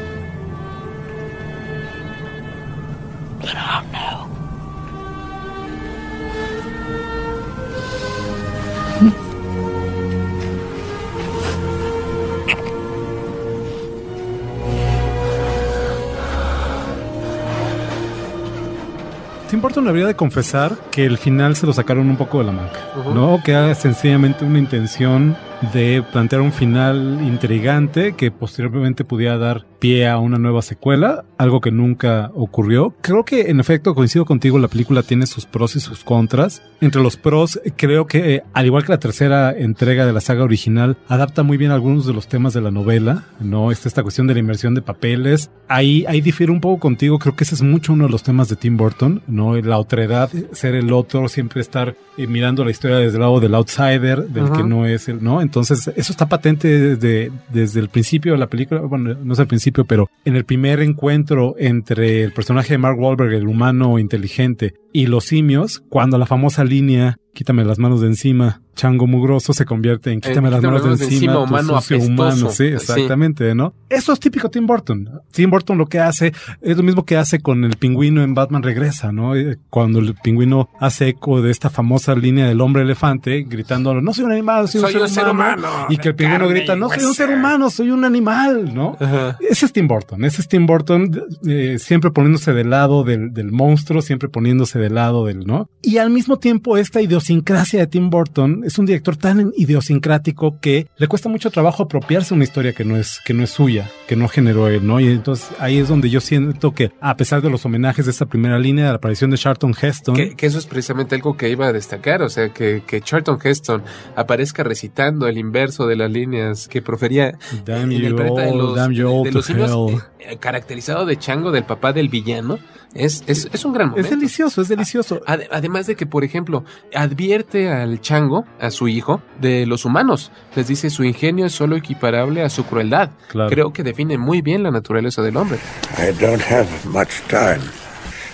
Burton 19.73 19.87
habría 19.87 20.05
de 20.05 20.15
confesar 20.15 20.77
que 20.91 21.03
el 21.03 21.17
final 21.17 21.55
se 21.55 21.65
lo 21.65 21.73
sacaron 21.73 22.07
un 22.07 22.15
poco 22.15 22.37
de 22.37 22.43
la 22.43 22.51
manga. 22.51 22.79
¿no? 23.11 23.41
Que 23.43 23.53
era 23.53 23.73
sencillamente 23.73 24.45
una 24.45 24.59
intención 24.59 25.35
de 25.71 26.03
plantear 26.11 26.41
un 26.41 26.51
final 26.51 27.19
intrigante 27.21 28.13
que 28.13 28.31
posteriormente 28.31 29.05
pudiera 29.05 29.37
dar 29.37 29.65
pie 29.79 30.07
a 30.07 30.17
una 30.17 30.37
nueva 30.37 30.61
secuela, 30.61 31.25
algo 31.37 31.59
que 31.59 31.71
nunca 31.71 32.31
ocurrió. 32.35 32.95
Creo 33.01 33.25
que 33.25 33.49
en 33.49 33.59
efecto 33.59 33.93
coincido 33.93 34.25
contigo, 34.25 34.57
la 34.57 34.69
película 34.69 35.03
tiene 35.03 35.25
sus 35.27 35.45
pros 35.45 35.75
y 35.75 35.81
sus 35.81 36.03
contras. 36.03 36.61
Entre 36.79 37.01
los 37.01 37.17
pros, 37.17 37.59
creo 37.75 38.07
que 38.07 38.35
eh, 38.35 38.43
al 38.53 38.65
igual 38.65 38.85
que 38.85 38.93
la 38.93 38.99
tercera 38.99 39.51
entrega 39.51 40.05
de 40.05 40.13
la 40.13 40.21
saga 40.21 40.43
original, 40.43 40.97
adapta 41.09 41.43
muy 41.43 41.57
bien 41.57 41.71
algunos 41.71 42.05
de 42.05 42.13
los 42.13 42.27
temas 42.27 42.53
de 42.53 42.61
la 42.61 42.71
novela, 42.71 43.25
¿no? 43.41 43.71
Está 43.71 43.89
esta 43.89 44.03
cuestión 44.03 44.25
de 44.27 44.33
la 44.33 44.39
inversión 44.39 44.73
de 44.73 44.81
papeles. 44.81 45.51
Ahí, 45.67 46.05
ahí 46.07 46.21
difiere 46.21 46.51
un 46.51 46.61
poco 46.61 46.79
contigo, 46.79 47.19
creo 47.19 47.35
que 47.35 47.43
ese 47.43 47.55
es 47.55 47.61
mucho 47.61 47.93
uno 47.93 48.05
de 48.05 48.11
los 48.11 48.23
temas 48.23 48.47
de 48.47 48.55
Tim 48.55 48.77
Burton, 48.77 49.21
¿no? 49.27 49.55
La 49.57 49.77
otredad, 49.79 50.29
ser 50.53 50.75
el 50.75 50.93
otro, 50.93 51.27
siempre 51.27 51.59
estar 51.59 51.95
eh, 52.17 52.27
mirando 52.27 52.63
la 52.63 52.71
historia 52.71 52.97
desde 52.97 53.17
el 53.17 53.21
lado 53.21 53.39
del 53.41 53.55
outsider, 53.55 54.27
del 54.29 54.45
Ajá. 54.45 54.57
que 54.57 54.63
no 54.63 54.85
es 54.85 55.09
el, 55.09 55.21
¿no? 55.23 55.41
Entonces, 55.53 55.87
eso 55.95 56.11
está 56.11 56.27
patente 56.27 56.67
desde, 56.67 57.31
desde 57.49 57.79
el 57.79 57.89
principio 57.89 58.31
de 58.31 58.39
la 58.39 58.47
película, 58.47 58.81
bueno, 58.81 59.13
no 59.13 59.33
es 59.33 59.39
al 59.39 59.45
principio, 59.45 59.85
pero 59.85 60.09
en 60.25 60.35
el 60.35 60.45
primer 60.45 60.79
encuentro 60.79 61.53
entre 61.59 62.23
el 62.23 62.31
personaje 62.31 62.73
de 62.73 62.79
Mark 62.79 62.97
Wahlberg, 62.97 63.33
el 63.33 63.47
humano 63.47 63.99
inteligente, 63.99 64.73
y 64.93 65.07
los 65.07 65.25
simios, 65.25 65.83
cuando 65.89 66.17
la 66.17 66.25
famosa 66.25 66.63
línea, 66.63 67.17
quítame 67.33 67.65
las 67.65 67.79
manos 67.79 67.99
de 68.01 68.07
encima, 68.07 68.61
chango 68.75 69.05
mugroso, 69.05 69.53
se 69.53 69.65
convierte 69.65 70.11
en 70.11 70.19
quítame, 70.19 70.49
las, 70.49 70.61
manos 70.61 70.97
de 70.99 71.05
encima, 71.05 71.33
tu 71.33 71.39
humano 71.43 71.75
apestoso. 71.77 72.07
humano, 72.11 72.49
sí, 72.49 72.55
Sí. 72.69 72.73
exactamente, 72.73 73.53
¿no? 73.53 73.73
Eso 73.87 74.13
es 74.13 74.19
típico 74.19 74.49
Tim 74.49 74.65
Burton. 74.65 75.09
Tim 75.31 75.49
Burton 75.51 75.77
lo 75.77 75.85
que 75.85 75.99
hace 75.99 76.33
es 76.61 76.75
lo 76.77 76.81
mismo 76.81 77.05
que 77.05 77.15
hace 77.17 77.39
con 77.39 77.63
el 77.65 77.75
pingüino 77.77 78.23
en 78.23 78.33
Batman 78.33 78.63
Regresa, 78.63 79.11
¿no? 79.11 79.35
Eh, 79.35 79.57
Cuando 79.69 79.99
el 79.99 80.15
pingüino 80.15 80.69
hace 80.79 81.09
eco 81.09 81.41
de 81.43 81.51
esta 81.51 81.69
famosa 81.69 82.15
línea 82.15 82.47
del 82.47 82.61
hombre 82.61 82.81
elefante 82.81 83.43
gritando, 83.47 83.99
no 84.01 84.11
soy 84.13 84.25
un 84.25 84.31
animal, 84.31 84.67
soy, 84.67 84.81
Soy 84.81 84.95
un, 84.95 85.07
ser, 85.09 85.27
humano. 85.27 85.67
Y 85.89 85.97
que 85.97 86.09
el 86.09 86.15
pingüino 86.15 86.47
grita, 86.47 86.75
no 86.75 86.89
soy 86.89 86.99
un 86.99 87.05
hueso". 87.05 87.13
ser 87.13 87.29
humano, 87.29 87.69
soy 87.69 87.91
un 87.91 88.05
animal, 88.05 88.73
¿no? 88.73 88.97
Ese 89.39 89.67
es 89.67 89.73
Tim 89.73 89.87
Burton, 89.87 90.25
ese 90.25 90.41
es 90.41 90.47
Tim 90.47 90.65
Burton 90.65 91.11
eh, 91.47 91.77
siempre 91.79 92.09
poniéndose 92.09 92.53
del 92.53 92.71
lado 92.71 93.03
del, 93.03 93.33
del 93.33 93.51
monstruo, 93.51 94.01
siempre 94.01 94.29
poniéndose 94.29 94.79
del 94.83 94.95
lado 94.95 95.25
del, 95.25 95.45
¿no? 95.45 95.69
Y 95.81 95.97
al 95.97 96.09
mismo 96.09 96.39
tiempo 96.39 96.77
esta 96.77 97.01
idiosincrasia 97.01 97.79
de 97.79 97.87
Tim 97.87 98.09
Burton 98.09 98.61
es 98.63 98.77
un 98.77 98.85
director 98.85 99.17
tan 99.17 99.51
idiosincrático 99.57 100.59
que 100.61 100.87
le 100.97 101.07
cuesta 101.07 101.29
mucho 101.29 101.51
trabajo 101.51 101.83
apropiarse 101.83 102.33
una 102.33 102.43
historia 102.43 102.73
que 102.73 102.85
no 102.85 102.95
es, 102.95 103.19
que 103.25 103.33
no 103.33 103.43
es 103.43 103.49
suya, 103.49 103.89
que 104.07 104.15
no 104.15 104.27
generó 104.27 104.67
él, 104.67 104.85
¿no? 104.85 104.99
Y 104.99 105.07
entonces 105.07 105.49
ahí 105.59 105.77
es 105.77 105.87
donde 105.89 106.09
yo 106.09 106.21
siento 106.21 106.73
que 106.73 106.91
a 107.01 107.17
pesar 107.17 107.41
de 107.41 107.49
los 107.49 107.65
homenajes 107.65 108.05
de 108.05 108.11
esta 108.11 108.25
primera 108.25 108.57
línea, 108.59 108.85
de 108.85 108.91
la 108.91 108.97
aparición 108.97 109.31
de 109.31 109.37
Charlton 109.37 109.73
Heston. 109.79 110.15
Que, 110.15 110.35
que 110.35 110.45
eso 110.45 110.57
es 110.57 110.65
precisamente 110.65 111.15
algo 111.15 111.35
que 111.35 111.49
iba 111.49 111.67
a 111.67 111.73
destacar, 111.73 112.21
o 112.21 112.29
sea, 112.29 112.49
que, 112.49 112.83
que 112.85 113.01
Charlton 113.01 113.39
Heston 113.43 113.83
aparezca 114.15 114.63
recitando 114.63 115.27
el 115.27 115.37
inverso 115.37 115.87
de 115.87 115.95
las 115.95 116.11
líneas 116.11 116.67
que 116.67 116.81
profería 116.81 117.37
Damn 117.65 117.91
en 117.91 118.03
el 118.03 118.09
you 118.09 118.15
planeta 118.15 118.41
de 118.41 118.51
all, 118.51 118.57
los, 118.57 118.75
damn 118.75 118.91
you 118.93 119.23
de 119.23 119.31
los 119.31 119.45
simios, 119.45 119.71
hell. 119.71 119.97
eh, 119.97 120.01
caracterizado 120.39 121.05
de 121.05 121.17
chango 121.17 121.51
del 121.51 121.63
papá 121.63 121.93
del 121.93 122.09
villano, 122.09 122.59
es, 122.93 123.23
es, 123.27 123.49
es 123.51 123.65
un 123.65 123.73
gran 123.73 123.89
momento. 123.89 124.07
Es 124.07 124.11
delicioso, 124.11 124.61
es 124.61 124.67
delicioso. 124.67 125.21
Ade- 125.25 125.47
Además 125.51 125.87
de 125.87 125.95
que, 125.95 126.05
por 126.05 126.23
ejemplo, 126.23 126.63
advierte 126.93 127.71
al 127.71 127.99
chango, 128.01 128.45
a 128.59 128.69
su 128.69 128.87
hijo, 128.87 129.21
de 129.41 129.65
los 129.65 129.85
humanos. 129.85 130.31
Les 130.55 130.67
dice 130.67 130.89
su 130.89 131.03
ingenio 131.03 131.45
es 131.47 131.53
solo 131.53 131.75
equiparable 131.75 132.43
a 132.43 132.49
su 132.49 132.65
crueldad. 132.65 133.11
Claro. 133.29 133.49
Creo 133.49 133.73
que 133.73 133.83
define 133.83 134.17
muy 134.17 134.41
bien 134.41 134.63
la 134.63 134.71
naturaleza 134.71 135.21
del 135.21 135.37
hombre. 135.37 135.57
I 135.97 136.11
don't 136.19 136.41
have 136.51 136.67
much 136.85 137.21
time 137.27 137.61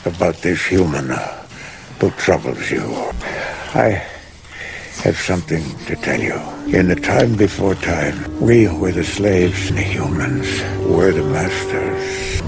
about 0.05 0.35
this 0.41 0.59
human 0.71 1.11
uh, 1.11 1.15
who 2.01 2.11
troubles 2.23 2.69
you. 2.69 2.81
I 3.75 3.97
have 5.03 5.17
something 5.17 5.63
to 5.85 5.95
tell 5.95 6.19
you. 6.19 6.35
In 6.77 6.89
the 6.89 6.95
time 6.95 7.37
before 7.37 7.73
time, 7.75 8.17
we 8.41 8.67
were 8.67 8.91
the 8.91 9.03
slaves 9.03 9.69
and 9.69 9.77
the 9.77 9.81
humans 9.81 10.61
were 10.85 11.13
the 11.13 11.23
masters. 11.23 12.41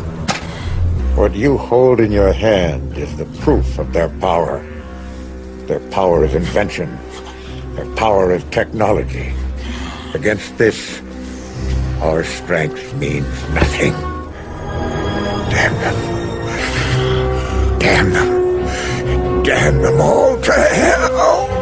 What 1.18 1.34
you 1.34 1.58
hold 1.58 2.02
in 2.02 2.12
your 2.12 2.34
hand 2.34 2.98
is 2.98 3.16
the 3.16 3.26
proof 3.40 3.80
of 3.80 3.94
their 3.94 4.10
power. 4.20 4.62
Their 5.68 5.80
power 5.92 6.26
of 6.26 6.36
invention, 6.36 7.00
their 7.76 7.90
power 7.96 8.34
of 8.34 8.50
technology. 8.52 9.34
Against 10.14 10.58
this, 10.58 11.02
our 12.02 12.26
strength 12.26 12.94
means 12.96 13.32
nothing. 13.54 13.94
Damn 15.52 15.74
them. 15.84 17.80
Damn 17.80 18.12
them. 18.12 19.44
Damn 19.44 19.82
them 19.82 20.02
all 20.02 20.42
to 20.42 20.52
hell. 20.52 21.61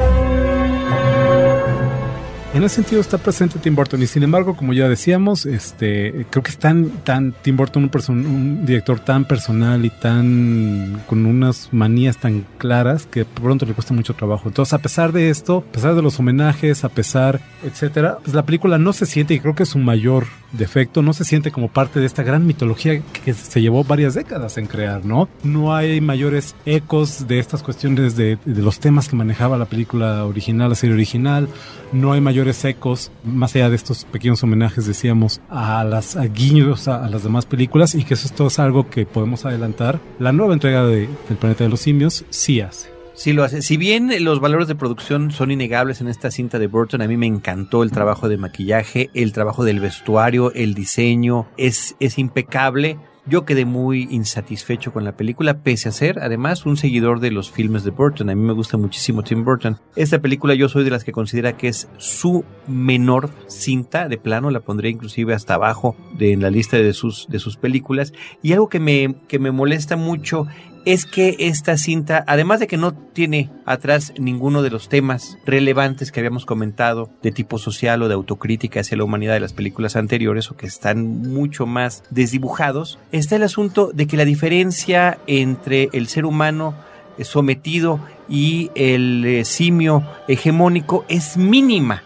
En 2.51 2.63
ese 2.63 2.77
sentido 2.77 2.99
está 2.99 3.19
presente 3.19 3.59
Tim 3.59 3.75
Burton 3.75 4.01
y 4.01 4.07
sin 4.07 4.23
embargo, 4.23 4.55
como 4.57 4.73
ya 4.73 4.89
decíamos, 4.89 5.45
este, 5.45 6.25
creo 6.31 6.41
que 6.41 6.49
es 6.49 6.57
tan, 6.57 6.89
tan 7.03 7.31
Tim 7.43 7.55
Burton 7.55 7.83
un, 7.83 7.91
person- 7.91 8.25
un 8.25 8.65
director 8.65 8.99
tan 8.99 9.25
personal 9.25 9.85
y 9.85 9.91
tan 9.91 10.99
con 11.05 11.27
unas 11.27 11.69
manías 11.71 12.17
tan 12.17 12.47
claras 12.57 13.05
que 13.05 13.23
pronto 13.23 13.67
le 13.67 13.73
cuesta 13.73 13.93
mucho 13.93 14.15
trabajo. 14.15 14.47
Entonces, 14.47 14.73
a 14.73 14.79
pesar 14.79 15.11
de 15.11 15.29
esto, 15.29 15.63
a 15.69 15.71
pesar 15.71 15.93
de 15.93 16.01
los 16.01 16.19
homenajes, 16.19 16.83
a 16.83 16.89
pesar, 16.89 17.39
etcétera, 17.63 18.17
pues 18.23 18.33
la 18.33 18.43
película 18.43 18.79
no 18.79 18.93
se 18.93 19.05
siente 19.05 19.35
y 19.35 19.39
creo 19.39 19.53
que 19.53 19.63
es 19.63 19.69
su 19.69 19.77
mayor 19.77 20.25
defecto, 20.51 21.03
no 21.03 21.13
se 21.13 21.25
siente 21.25 21.51
como 21.51 21.67
parte 21.67 21.99
de 21.99 22.07
esta 22.07 22.23
gran 22.23 22.47
mitología 22.47 22.99
que 23.23 23.35
se 23.35 23.61
llevó 23.61 23.83
varias 23.83 24.15
décadas 24.15 24.57
en 24.57 24.65
crear, 24.65 25.05
¿no? 25.05 25.29
No 25.43 25.75
hay 25.75 26.01
mayores 26.01 26.55
ecos 26.65 27.27
de 27.27 27.37
estas 27.37 27.61
cuestiones 27.61 28.15
de, 28.15 28.39
de 28.43 28.61
los 28.63 28.79
temas 28.79 29.07
que 29.07 29.15
manejaba 29.15 29.59
la 29.59 29.65
película 29.65 30.25
original, 30.25 30.69
la 30.69 30.75
serie 30.75 30.95
original, 30.95 31.47
no 31.93 32.13
hay 32.13 32.21
mayores 32.39 33.09
más 33.23 33.55
allá 33.55 33.69
de 33.69 33.75
estos 33.75 34.05
pequeños 34.05 34.41
homenajes, 34.43 34.85
decíamos, 34.85 35.41
a 35.49 35.83
las 35.83 36.17
guiños 36.33 36.87
a, 36.87 37.09
las 37.09 37.23
demás 37.23 37.45
películas 37.45 37.95
y 37.95 38.03
que 38.03 38.13
eso 38.13 38.27
esto 38.27 38.47
es 38.47 38.59
algo 38.59 38.89
que 38.89 39.05
podemos 39.05 39.45
adelantar. 39.45 39.99
La 40.19 40.31
nueva 40.31 40.53
entrega 40.53 40.85
de, 40.85 41.09
del 41.27 41.37
Planeta 41.37 41.65
de 41.65 41.69
los 41.69 41.81
Simios 41.81 42.23
sí 42.29 42.61
hace. 42.61 42.89
Sí 43.13 43.33
lo 43.33 43.43
hace. 43.43 43.61
Si 43.61 43.75
bien 43.75 44.11
los 44.23 44.39
valores 44.39 44.69
de 44.69 44.75
producción 44.75 45.31
son 45.31 45.51
innegables 45.51 45.99
en 45.99 46.07
esta 46.07 46.31
cinta 46.31 46.57
de 46.59 46.67
Burton, 46.67 47.01
a 47.01 47.07
mí 47.07 47.17
me 47.17 47.25
encantó 47.25 47.83
el 47.83 47.91
trabajo 47.91 48.29
de 48.29 48.37
maquillaje, 48.37 49.09
el 49.13 49.33
trabajo 49.33 49.65
del 49.65 49.81
vestuario, 49.81 50.53
el 50.53 50.73
diseño, 50.73 51.45
es, 51.57 51.97
es 51.99 52.17
impecable. 52.17 52.97
Yo 53.29 53.45
quedé 53.45 53.63
muy 53.63 54.07
insatisfecho 54.09 54.91
con 54.91 55.03
la 55.03 55.11
película, 55.11 55.59
pese 55.59 55.87
a 55.87 55.91
ser 55.91 56.17
además 56.17 56.65
un 56.65 56.77
seguidor 56.77 57.19
de 57.19 57.29
los 57.29 57.51
filmes 57.51 57.83
de 57.83 57.91
Burton. 57.91 58.31
A 58.31 58.35
mí 58.35 58.41
me 58.41 58.53
gusta 58.53 58.75
muchísimo 58.75 59.21
Tim 59.21 59.45
Burton. 59.45 59.77
Esta 59.95 60.19
película 60.19 60.55
yo 60.55 60.67
soy 60.67 60.83
de 60.83 60.89
las 60.89 61.03
que 61.03 61.11
considera 61.11 61.55
que 61.55 61.67
es 61.67 61.87
su 61.97 62.43
menor 62.65 63.29
cinta, 63.45 64.07
de 64.07 64.17
plano 64.17 64.49
la 64.49 64.61
pondré 64.61 64.89
inclusive 64.89 65.35
hasta 65.35 65.53
abajo 65.53 65.95
de, 66.17 66.33
en 66.33 66.41
la 66.41 66.49
lista 66.49 66.77
de 66.77 66.91
sus, 66.91 67.27
de 67.29 67.37
sus 67.37 67.55
películas. 67.55 68.13
Y 68.41 68.53
algo 68.53 68.67
que 68.67 68.79
me, 68.79 69.15
que 69.27 69.37
me 69.37 69.51
molesta 69.51 69.95
mucho 69.95 70.47
es 70.93 71.05
que 71.05 71.35
esta 71.37 71.77
cinta, 71.77 72.23
además 72.25 72.59
de 72.59 72.65
que 72.65 72.75
no 72.75 72.93
tiene 72.93 73.51
atrás 73.63 74.11
ninguno 74.17 74.63
de 74.63 74.71
los 74.71 74.89
temas 74.89 75.37
relevantes 75.45 76.11
que 76.11 76.19
habíamos 76.19 76.47
comentado 76.47 77.11
de 77.21 77.31
tipo 77.31 77.59
social 77.59 78.01
o 78.01 78.07
de 78.07 78.15
autocrítica 78.15 78.79
hacia 78.79 78.97
la 78.97 79.03
humanidad 79.03 79.35
de 79.35 79.39
las 79.39 79.53
películas 79.53 79.95
anteriores 79.95 80.49
o 80.49 80.57
que 80.57 80.65
están 80.65 81.21
mucho 81.31 81.67
más 81.67 82.03
desdibujados, 82.09 82.97
está 83.11 83.35
el 83.35 83.43
asunto 83.43 83.91
de 83.93 84.07
que 84.07 84.17
la 84.17 84.25
diferencia 84.25 85.19
entre 85.27 85.89
el 85.93 86.07
ser 86.07 86.25
humano 86.25 86.73
sometido 87.21 87.99
y 88.27 88.71
el 88.73 89.23
eh, 89.25 89.45
simio 89.45 90.03
hegemónico 90.27 91.05
es 91.07 91.37
mínima. 91.37 92.03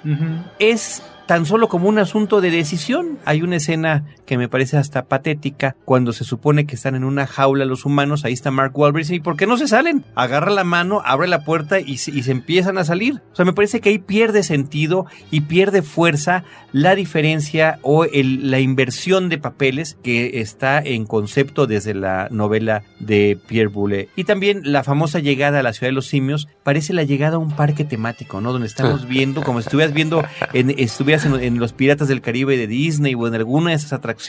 Es 0.60 1.04
tan 1.26 1.46
solo 1.46 1.70
como 1.70 1.88
un 1.88 2.00
asunto 2.00 2.42
de 2.42 2.52
decisión. 2.52 3.18
Hay 3.24 3.44
una 3.44 3.58
escena 3.58 4.06
que 4.34 4.38
me 4.40 4.50
parece 4.50 4.78
hasta 4.78 5.06
patética 5.06 5.76
cuando 5.86 6.12
se 6.12 6.24
supone 6.24 6.66
que 6.66 6.74
están 6.76 6.96
en 6.96 7.04
una 7.04 7.28
jaula 7.28 7.66
los 7.66 7.86
humanos. 7.86 8.26
Ahí 8.26 8.34
está 8.34 8.50
Mark 8.50 8.72
Wahlberg 8.78 9.02
y 9.02 9.04
dice, 9.04 9.16
¿y 9.16 9.20
por 9.20 9.38
qué 9.38 9.46
no 9.46 9.58
se 9.58 9.68
salen? 9.68 10.04
Agarra 10.16 10.50
la 10.52 10.64
mano, 10.64 11.02
abre 11.06 11.28
la 11.28 11.44
puerta 11.46 11.80
y 11.80 11.98
se, 11.98 12.10
y 12.12 12.24
se 12.24 12.32
empiezan 12.32 12.78
a 12.80 12.84
salir. 12.86 13.22
O 13.32 13.36
sea, 13.36 13.46
me 13.46 13.54
parece 13.54 13.80
que 13.80 13.90
ahí 13.90 14.00
pierde 14.00 14.42
sentido 14.44 15.06
y 15.30 15.42
pierde 15.42 15.84
fuerza 15.84 16.44
la 16.72 16.96
diferencia 16.96 17.78
o 17.84 18.06
el- 18.06 18.50
la 18.50 18.60
inversión 18.60 19.30
de 19.30 19.38
papeles 19.38 19.98
que 20.04 20.40
está 20.42 20.80
en 20.80 21.06
concepto 21.06 21.68
desde 21.68 21.94
la 21.94 22.28
novela 22.32 22.82
de 23.00 23.38
Pierre 23.48 23.68
Boulet. 23.68 24.10
Y 24.16 24.24
también 24.24 24.62
la 24.64 24.84
famosa 24.84 25.20
llegada 25.20 25.60
a 25.60 25.64
la 25.64 25.74
ciudad 25.74 25.90
de 25.90 25.94
los 25.94 26.08
simios 26.08 26.48
parece 26.64 26.94
la 26.94 27.04
llegada 27.04 27.36
a 27.36 27.40
un 27.40 27.56
parque 27.56 27.84
temático, 27.84 28.42
¿no? 28.42 28.52
Donde 28.52 28.68
estamos 28.68 29.08
viendo, 29.08 29.44
como 29.44 29.62
si 29.62 29.68
estuvieras 29.68 29.94
viendo, 29.94 30.24
en, 30.54 30.72
estuvieras 30.80 31.26
en, 31.26 31.36
en 31.36 31.60
los 31.60 31.74
Piratas 31.74 32.08
del 32.08 32.22
Caribe 32.22 32.58
de 32.58 32.66
Disney 32.66 33.14
o 33.14 33.28
en 33.28 33.36
alguna 33.36 33.70
de 33.70 33.76
esas 33.76 33.94
atracciones, 33.94 34.23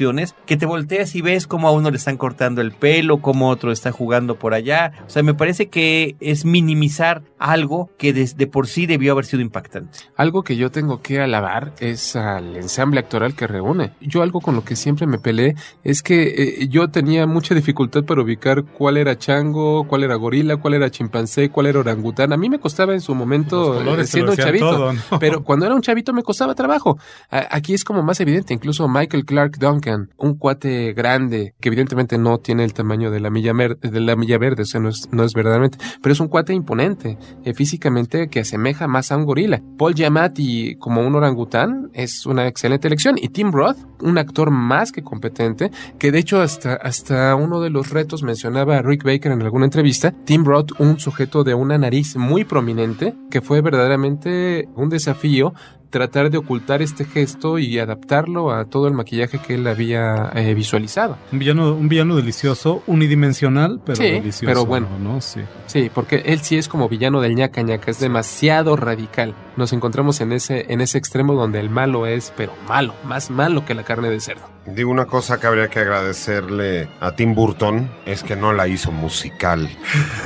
que 0.47 0.57
te 0.57 0.67
volteas 0.67 1.15
y 1.15 1.23
ves 1.23 1.47
cómo 1.47 1.69
a 1.69 1.73
uno 1.73 1.91
le 1.91 1.97
están 1.97 2.17
cortando 2.17 2.61
el 2.61 2.73
pelo, 2.73 3.19
cómo 3.19 3.49
otro 3.49 3.71
está 3.71 3.93
jugando 3.93 4.39
por 4.39 4.55
allá. 4.55 4.93
O 5.07 5.11
sea, 5.11 5.23
me 5.23 5.35
parece 5.35 5.69
que 5.69 6.17
es 6.21 6.45
minimizar 6.45 7.23
algo 7.53 7.91
que 7.99 8.13
desde 8.13 8.47
por 8.47 8.67
sí 8.67 8.87
debió 8.87 9.13
haber 9.13 9.27
sido 9.27 9.43
impactante. 9.43 9.99
Algo 10.17 10.43
que 10.43 10.57
yo 10.57 10.71
tengo 10.71 11.03
que 11.03 11.21
alabar 11.21 11.73
es 11.81 12.17
al 12.17 12.57
ensamble 12.57 13.01
actoral 13.01 13.35
que 13.35 13.47
reúne. 13.47 13.93
Yo 14.01 14.23
algo 14.23 14.41
con 14.41 14.55
lo 14.55 14.65
que 14.65 14.77
siempre 14.77 15.07
me 15.07 15.19
peleé 15.19 15.55
es 15.83 16.03
que 16.03 16.23
eh, 16.63 16.69
yo 16.69 16.89
tenía 16.89 17.27
mucha 17.27 17.55
dificultad 17.55 18.05
para 18.05 18.23
ubicar 18.23 18.65
cuál 18.65 18.97
era 18.97 19.19
chango, 19.19 19.87
cuál 19.87 20.05
era 20.05 20.15
gorila, 20.15 20.57
cuál 20.57 20.75
era 20.75 20.91
chimpancé, 20.91 21.51
cuál 21.51 21.67
era 21.67 21.81
orangután. 21.81 22.33
A 22.33 22.37
mí 22.37 22.49
me 22.49 22.59
costaba 22.59 22.95
en 22.95 23.01
su 23.01 23.15
momento 23.15 23.75
eh, 24.01 24.07
siendo 24.07 24.33
un 24.33 24.37
chavito, 24.47 24.71
todo, 24.71 24.93
¿no? 24.95 25.01
pero 25.21 25.45
cuando 25.45 25.67
era 25.67 25.75
un 25.75 25.83
chavito 25.83 26.13
me 26.13 26.23
costaba 26.23 26.55
trabajo. 26.55 26.99
A- 27.31 27.49
Aquí 27.55 27.75
es 27.75 27.85
como 27.85 28.03
más 28.03 28.21
evidente, 28.21 28.55
incluso 28.55 28.89
Michael 28.89 29.25
Clark 29.27 29.59
Duncan, 29.59 30.09
un 30.17 30.35
cuate 30.39 30.93
grande 30.95 31.55
que 31.61 31.69
evidentemente 31.69 32.17
no 32.19 32.39
tiene 32.39 32.65
el 32.65 32.73
tamaño 32.75 33.11
de 33.11 33.21
la 33.21 33.31
milla, 33.31 33.53
mer- 33.55 33.79
de 33.79 34.01
la 34.01 34.17
milla 34.17 34.39
verde, 34.39 34.63
o 34.63 34.67
sea, 34.67 34.81
no 34.81 34.89
es, 34.89 35.09
no 35.13 35.25
es 35.25 35.35
verdaderamente, 35.35 35.79
pero 36.03 36.13
es 36.13 36.21
un 36.21 36.29
cuate 36.29 36.53
imponente, 36.55 37.17
eh, 37.45 37.55
físicamente 37.55 38.29
que 38.29 38.41
asemeja 38.41 38.87
más 38.87 39.13
a 39.13 39.17
un 39.17 39.25
gorila. 39.25 39.63
Paul 39.79 39.95
Giamatti 39.95 40.77
como 40.77 41.07
un 41.07 41.15
orangután 41.15 41.91
es 41.93 42.27
una 42.27 42.47
excelente 42.47 42.89
elección 42.89 43.17
y 43.21 43.29
Tim 43.29 43.53
Roth, 43.53 43.79
un 44.01 44.19
actor 44.19 44.51
más 44.51 44.93
que 44.93 45.03
competente, 45.03 45.71
que 45.99 46.13
de 46.13 46.19
hecho 46.19 46.41
hasta, 46.41 46.75
hasta 46.75 47.35
uno 47.35 47.61
de 47.61 47.71
los 47.71 47.91
retos 47.91 48.23
mencionaba 48.23 48.79
a 48.79 48.83
Rick 48.83 49.05
Baker 49.05 49.33
en 49.33 49.43
alguna 49.43 49.65
entrevista, 49.65 50.13
Tim 50.25 50.45
Roth, 50.45 50.73
un 50.79 50.99
sujeto 50.99 51.45
de 51.45 51.55
una 51.55 51.79
nariz 51.79 52.17
muy 52.17 52.45
prominente, 52.45 53.15
que 53.31 53.41
fue 53.41 53.61
verdaderamente 53.61 54.69
un 54.75 54.89
desafío 54.89 55.55
tratar 55.95 56.29
de 56.29 56.39
ocultar 56.39 56.83
este 56.83 57.05
gesto 57.05 57.61
y 57.61 57.79
adaptarlo 57.79 58.53
a 58.53 58.65
todo 58.65 58.89
el 58.89 58.95
maquillaje 58.95 59.39
que 59.39 59.55
él 59.55 59.65
había 59.69 60.33
eh, 60.35 60.53
visualizado. 60.53 61.17
Un 61.31 61.39
villano, 61.39 61.73
un 61.73 61.89
villano 61.89 62.17
delicioso, 62.17 62.83
unidimensional, 62.89 63.81
pero 63.87 63.95
Sí, 63.95 64.11
delicioso. 64.11 64.45
pero 64.45 64.67
bueno. 64.67 64.89
¿no? 65.01 65.21
Sí. 65.21 65.41
Sí, 65.67 65.93
porque 65.95 66.25
él 66.27 66.41
sí 66.41 66.59
es 66.59 66.67
como 66.67 66.89
villano 66.89 67.21
del 67.21 67.37
ñaca 67.37 67.63
ñaca, 67.63 67.93
es 67.93 68.01
demasiado 68.01 68.75
radical. 68.75 69.37
Nos 69.57 69.73
encontramos 69.73 70.21
en 70.21 70.33
ese, 70.33 70.67
en 70.73 70.81
ese 70.81 70.99
extremo 70.99 71.35
donde 71.35 71.61
el 71.61 71.71
malo 71.71 72.09
es, 72.09 72.33
pero 72.37 72.53
malo, 72.67 72.93
más 73.05 73.31
malo 73.31 73.65
que 73.65 73.75
la 73.75 73.85
carne 73.85 74.11
de 74.11 74.19
cerdo. 74.19 74.43
Digo, 74.67 74.91
una 74.91 75.07
cosa 75.07 75.39
que 75.39 75.47
habría 75.47 75.69
que 75.69 75.79
agradecerle 75.79 76.89
a 76.99 77.13
Tim 77.13 77.35
Burton 77.37 77.89
es 78.05 78.25
que 78.25 78.35
no 78.35 78.53
la 78.53 78.67
hizo 78.67 78.91
musical. 78.91 79.71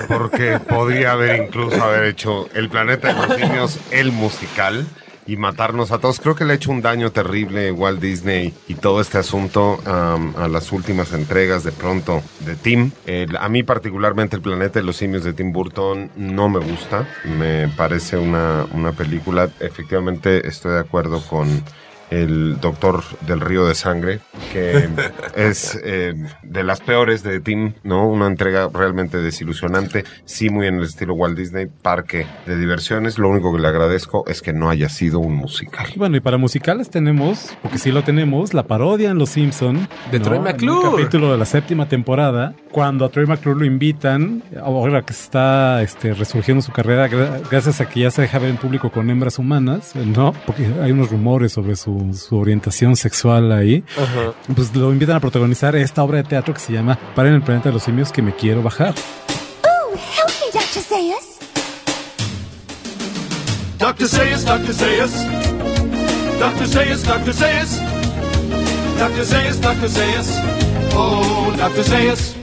Porque 0.06 0.58
podría 0.66 1.12
haber 1.12 1.42
incluso 1.44 1.82
haber 1.82 2.04
hecho 2.04 2.48
El 2.54 2.70
planeta 2.70 3.12
de 3.12 3.14
los 3.28 3.36
simios, 3.36 3.78
el 3.90 4.12
musical. 4.12 4.86
Y 5.28 5.36
matarnos 5.36 5.92
a 5.92 5.98
todos. 5.98 6.18
Creo 6.18 6.34
que 6.34 6.44
le 6.44 6.54
ha 6.54 6.56
hecho 6.56 6.72
un 6.72 6.80
daño 6.80 7.12
terrible 7.12 7.70
Walt 7.70 8.00
Disney 8.00 8.54
y 8.66 8.74
todo 8.74 9.00
este 9.00 9.18
asunto 9.18 9.78
a 9.86 10.48
las 10.48 10.72
últimas 10.72 11.12
entregas 11.12 11.62
de 11.62 11.70
pronto 11.70 12.22
de 12.40 12.56
Tim. 12.56 12.90
A 13.38 13.48
mí 13.48 13.62
particularmente 13.62 14.36
el 14.36 14.42
planeta 14.42 14.80
de 14.80 14.86
los 14.86 14.96
simios 14.96 15.22
de 15.24 15.34
Tim 15.34 15.52
Burton 15.52 16.10
no 16.16 16.48
me 16.48 16.58
gusta. 16.58 17.06
Me 17.24 17.68
parece 17.68 18.16
una, 18.16 18.66
una 18.72 18.92
película, 18.92 19.50
efectivamente 19.60 20.48
estoy 20.48 20.72
de 20.72 20.80
acuerdo 20.80 21.22
con 21.28 21.62
el 22.10 22.60
Doctor 22.60 23.02
del 23.26 23.40
Río 23.40 23.66
de 23.66 23.74
Sangre, 23.74 24.20
que 24.52 24.88
es 25.36 25.78
eh, 25.84 26.14
de 26.42 26.64
las 26.64 26.80
peores 26.80 27.22
de 27.22 27.40
Tim, 27.40 27.74
¿no? 27.82 28.08
Una 28.08 28.26
entrega 28.26 28.68
realmente 28.72 29.18
desilusionante, 29.18 30.04
sí 30.24 30.50
muy 30.50 30.66
en 30.66 30.76
el 30.76 30.84
estilo 30.84 31.14
Walt 31.14 31.36
Disney, 31.36 31.66
parque 31.66 32.26
de 32.46 32.56
diversiones. 32.56 33.18
Lo 33.18 33.28
único 33.28 33.54
que 33.54 33.60
le 33.60 33.68
agradezco 33.68 34.24
es 34.26 34.42
que 34.42 34.52
no 34.52 34.70
haya 34.70 34.88
sido 34.88 35.18
un 35.18 35.34
musical. 35.34 35.86
Y 35.94 35.98
bueno, 35.98 36.16
y 36.16 36.20
para 36.20 36.38
musicales 36.38 36.90
tenemos, 36.90 37.56
porque 37.62 37.78
sí 37.78 37.92
lo 37.92 38.02
tenemos, 38.04 38.54
la 38.54 38.64
parodia 38.66 39.10
en 39.10 39.18
Los 39.18 39.30
Simpson 39.30 39.88
De 40.10 40.20
Troy 40.20 40.38
En 40.38 40.44
McClure. 40.44 40.90
capítulo 40.90 41.32
de 41.32 41.38
la 41.38 41.44
séptima 41.44 41.88
temporada, 41.88 42.54
cuando 42.70 43.04
a 43.04 43.08
Troy 43.08 43.26
McClure 43.26 43.58
lo 43.58 43.64
invitan, 43.64 44.42
ahora 44.62 45.02
que 45.02 45.12
está 45.12 45.82
este, 45.82 46.14
resurgiendo 46.14 46.62
su 46.62 46.70
carrera, 46.72 47.08
gra- 47.08 47.40
gracias 47.50 47.80
a 47.80 47.88
que 47.88 48.00
ya 48.00 48.10
se 48.10 48.22
deja 48.22 48.38
ver 48.38 48.50
en 48.50 48.56
público 48.56 48.90
con 48.90 49.08
hembras 49.10 49.38
humanas, 49.38 49.94
¿no? 49.96 50.32
Porque 50.46 50.66
hay 50.82 50.92
unos 50.92 51.10
rumores 51.10 51.52
sobre 51.52 51.76
su, 51.76 52.12
su 52.14 52.36
orientación 52.36 52.96
sexual 52.96 53.50
ahí. 53.52 53.84
Ajá. 53.96 54.32
Pues 54.54 54.74
lo 54.76 54.92
invitan 54.92 55.16
a 55.16 55.20
protagonizar 55.20 55.74
esta 55.76 56.02
obra 56.02 56.18
de 56.18 56.24
teatro 56.24 56.54
que 56.54 56.60
se 56.60 56.72
llama 56.72 56.98
Para 57.14 57.28
en 57.28 57.36
el 57.36 57.42
planeta 57.42 57.68
de 57.70 57.72
los 57.74 57.82
simios 57.82 58.12
que 58.12 58.22
me 58.22 58.34
quiero 58.34 58.62
bajar. 58.62 58.94
Oh, 59.64 59.92
help 59.94 60.30
me, 60.40 60.60
Dr. 60.60 60.82
Zayas. 60.82 61.38
Dr. 63.78 64.08
Zayas, 64.08 64.44
Dr. 64.44 64.74
Zayas. 64.74 65.26
Dr. 66.38 66.66
Zayas, 66.66 67.02
Dr. 67.04 67.34
Zayas. 67.34 67.80
Dr. 68.98 69.24
Oh, 70.94 71.52
Dr. 71.56 71.84
Zayas. 71.84 72.34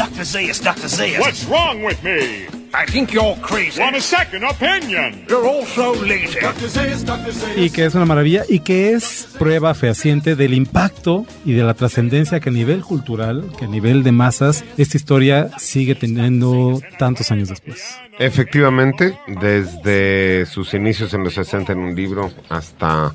Dr. 0.00 0.24
Zayas, 0.24 0.62
Dr. 0.62 0.88
Zayas. 0.88 1.20
What's 1.20 1.44
wrong 1.44 1.84
with 1.84 2.02
me? 2.02 2.46
I 2.72 2.86
think 2.90 3.12
you're 3.12 3.36
crazy. 3.42 3.78
Want 3.78 3.96
a 3.96 4.00
second 4.00 4.44
opinion? 4.44 5.26
You're 5.28 5.46
also 5.46 5.94
lazy. 6.02 6.40
Dr. 6.40 6.68
Zayas, 6.68 7.04
Dr. 7.04 7.34
Zayas. 7.34 7.58
Y 7.58 7.68
que 7.68 7.84
es 7.84 7.94
una 7.94 8.06
maravilla 8.06 8.44
y 8.48 8.60
que 8.60 8.94
es 8.94 9.28
prueba 9.38 9.74
fehaciente 9.74 10.36
del 10.36 10.54
impacto 10.54 11.26
y 11.44 11.52
de 11.52 11.64
la 11.64 11.74
trascendencia 11.74 12.40
que 12.40 12.48
a 12.48 12.52
nivel 12.52 12.80
cultural, 12.80 13.52
que 13.58 13.66
a 13.66 13.68
nivel 13.68 14.02
de 14.02 14.12
masas, 14.12 14.64
esta 14.78 14.96
historia 14.96 15.50
sigue 15.58 15.94
teniendo 15.94 16.80
tantos 16.98 17.30
años 17.30 17.50
después. 17.50 17.84
Efectivamente, 18.18 19.18
desde 19.26 20.46
sus 20.46 20.72
inicios 20.72 21.12
en 21.12 21.24
los 21.24 21.34
60 21.34 21.74
en 21.74 21.78
un 21.78 21.94
libro 21.94 22.32
hasta 22.48 23.12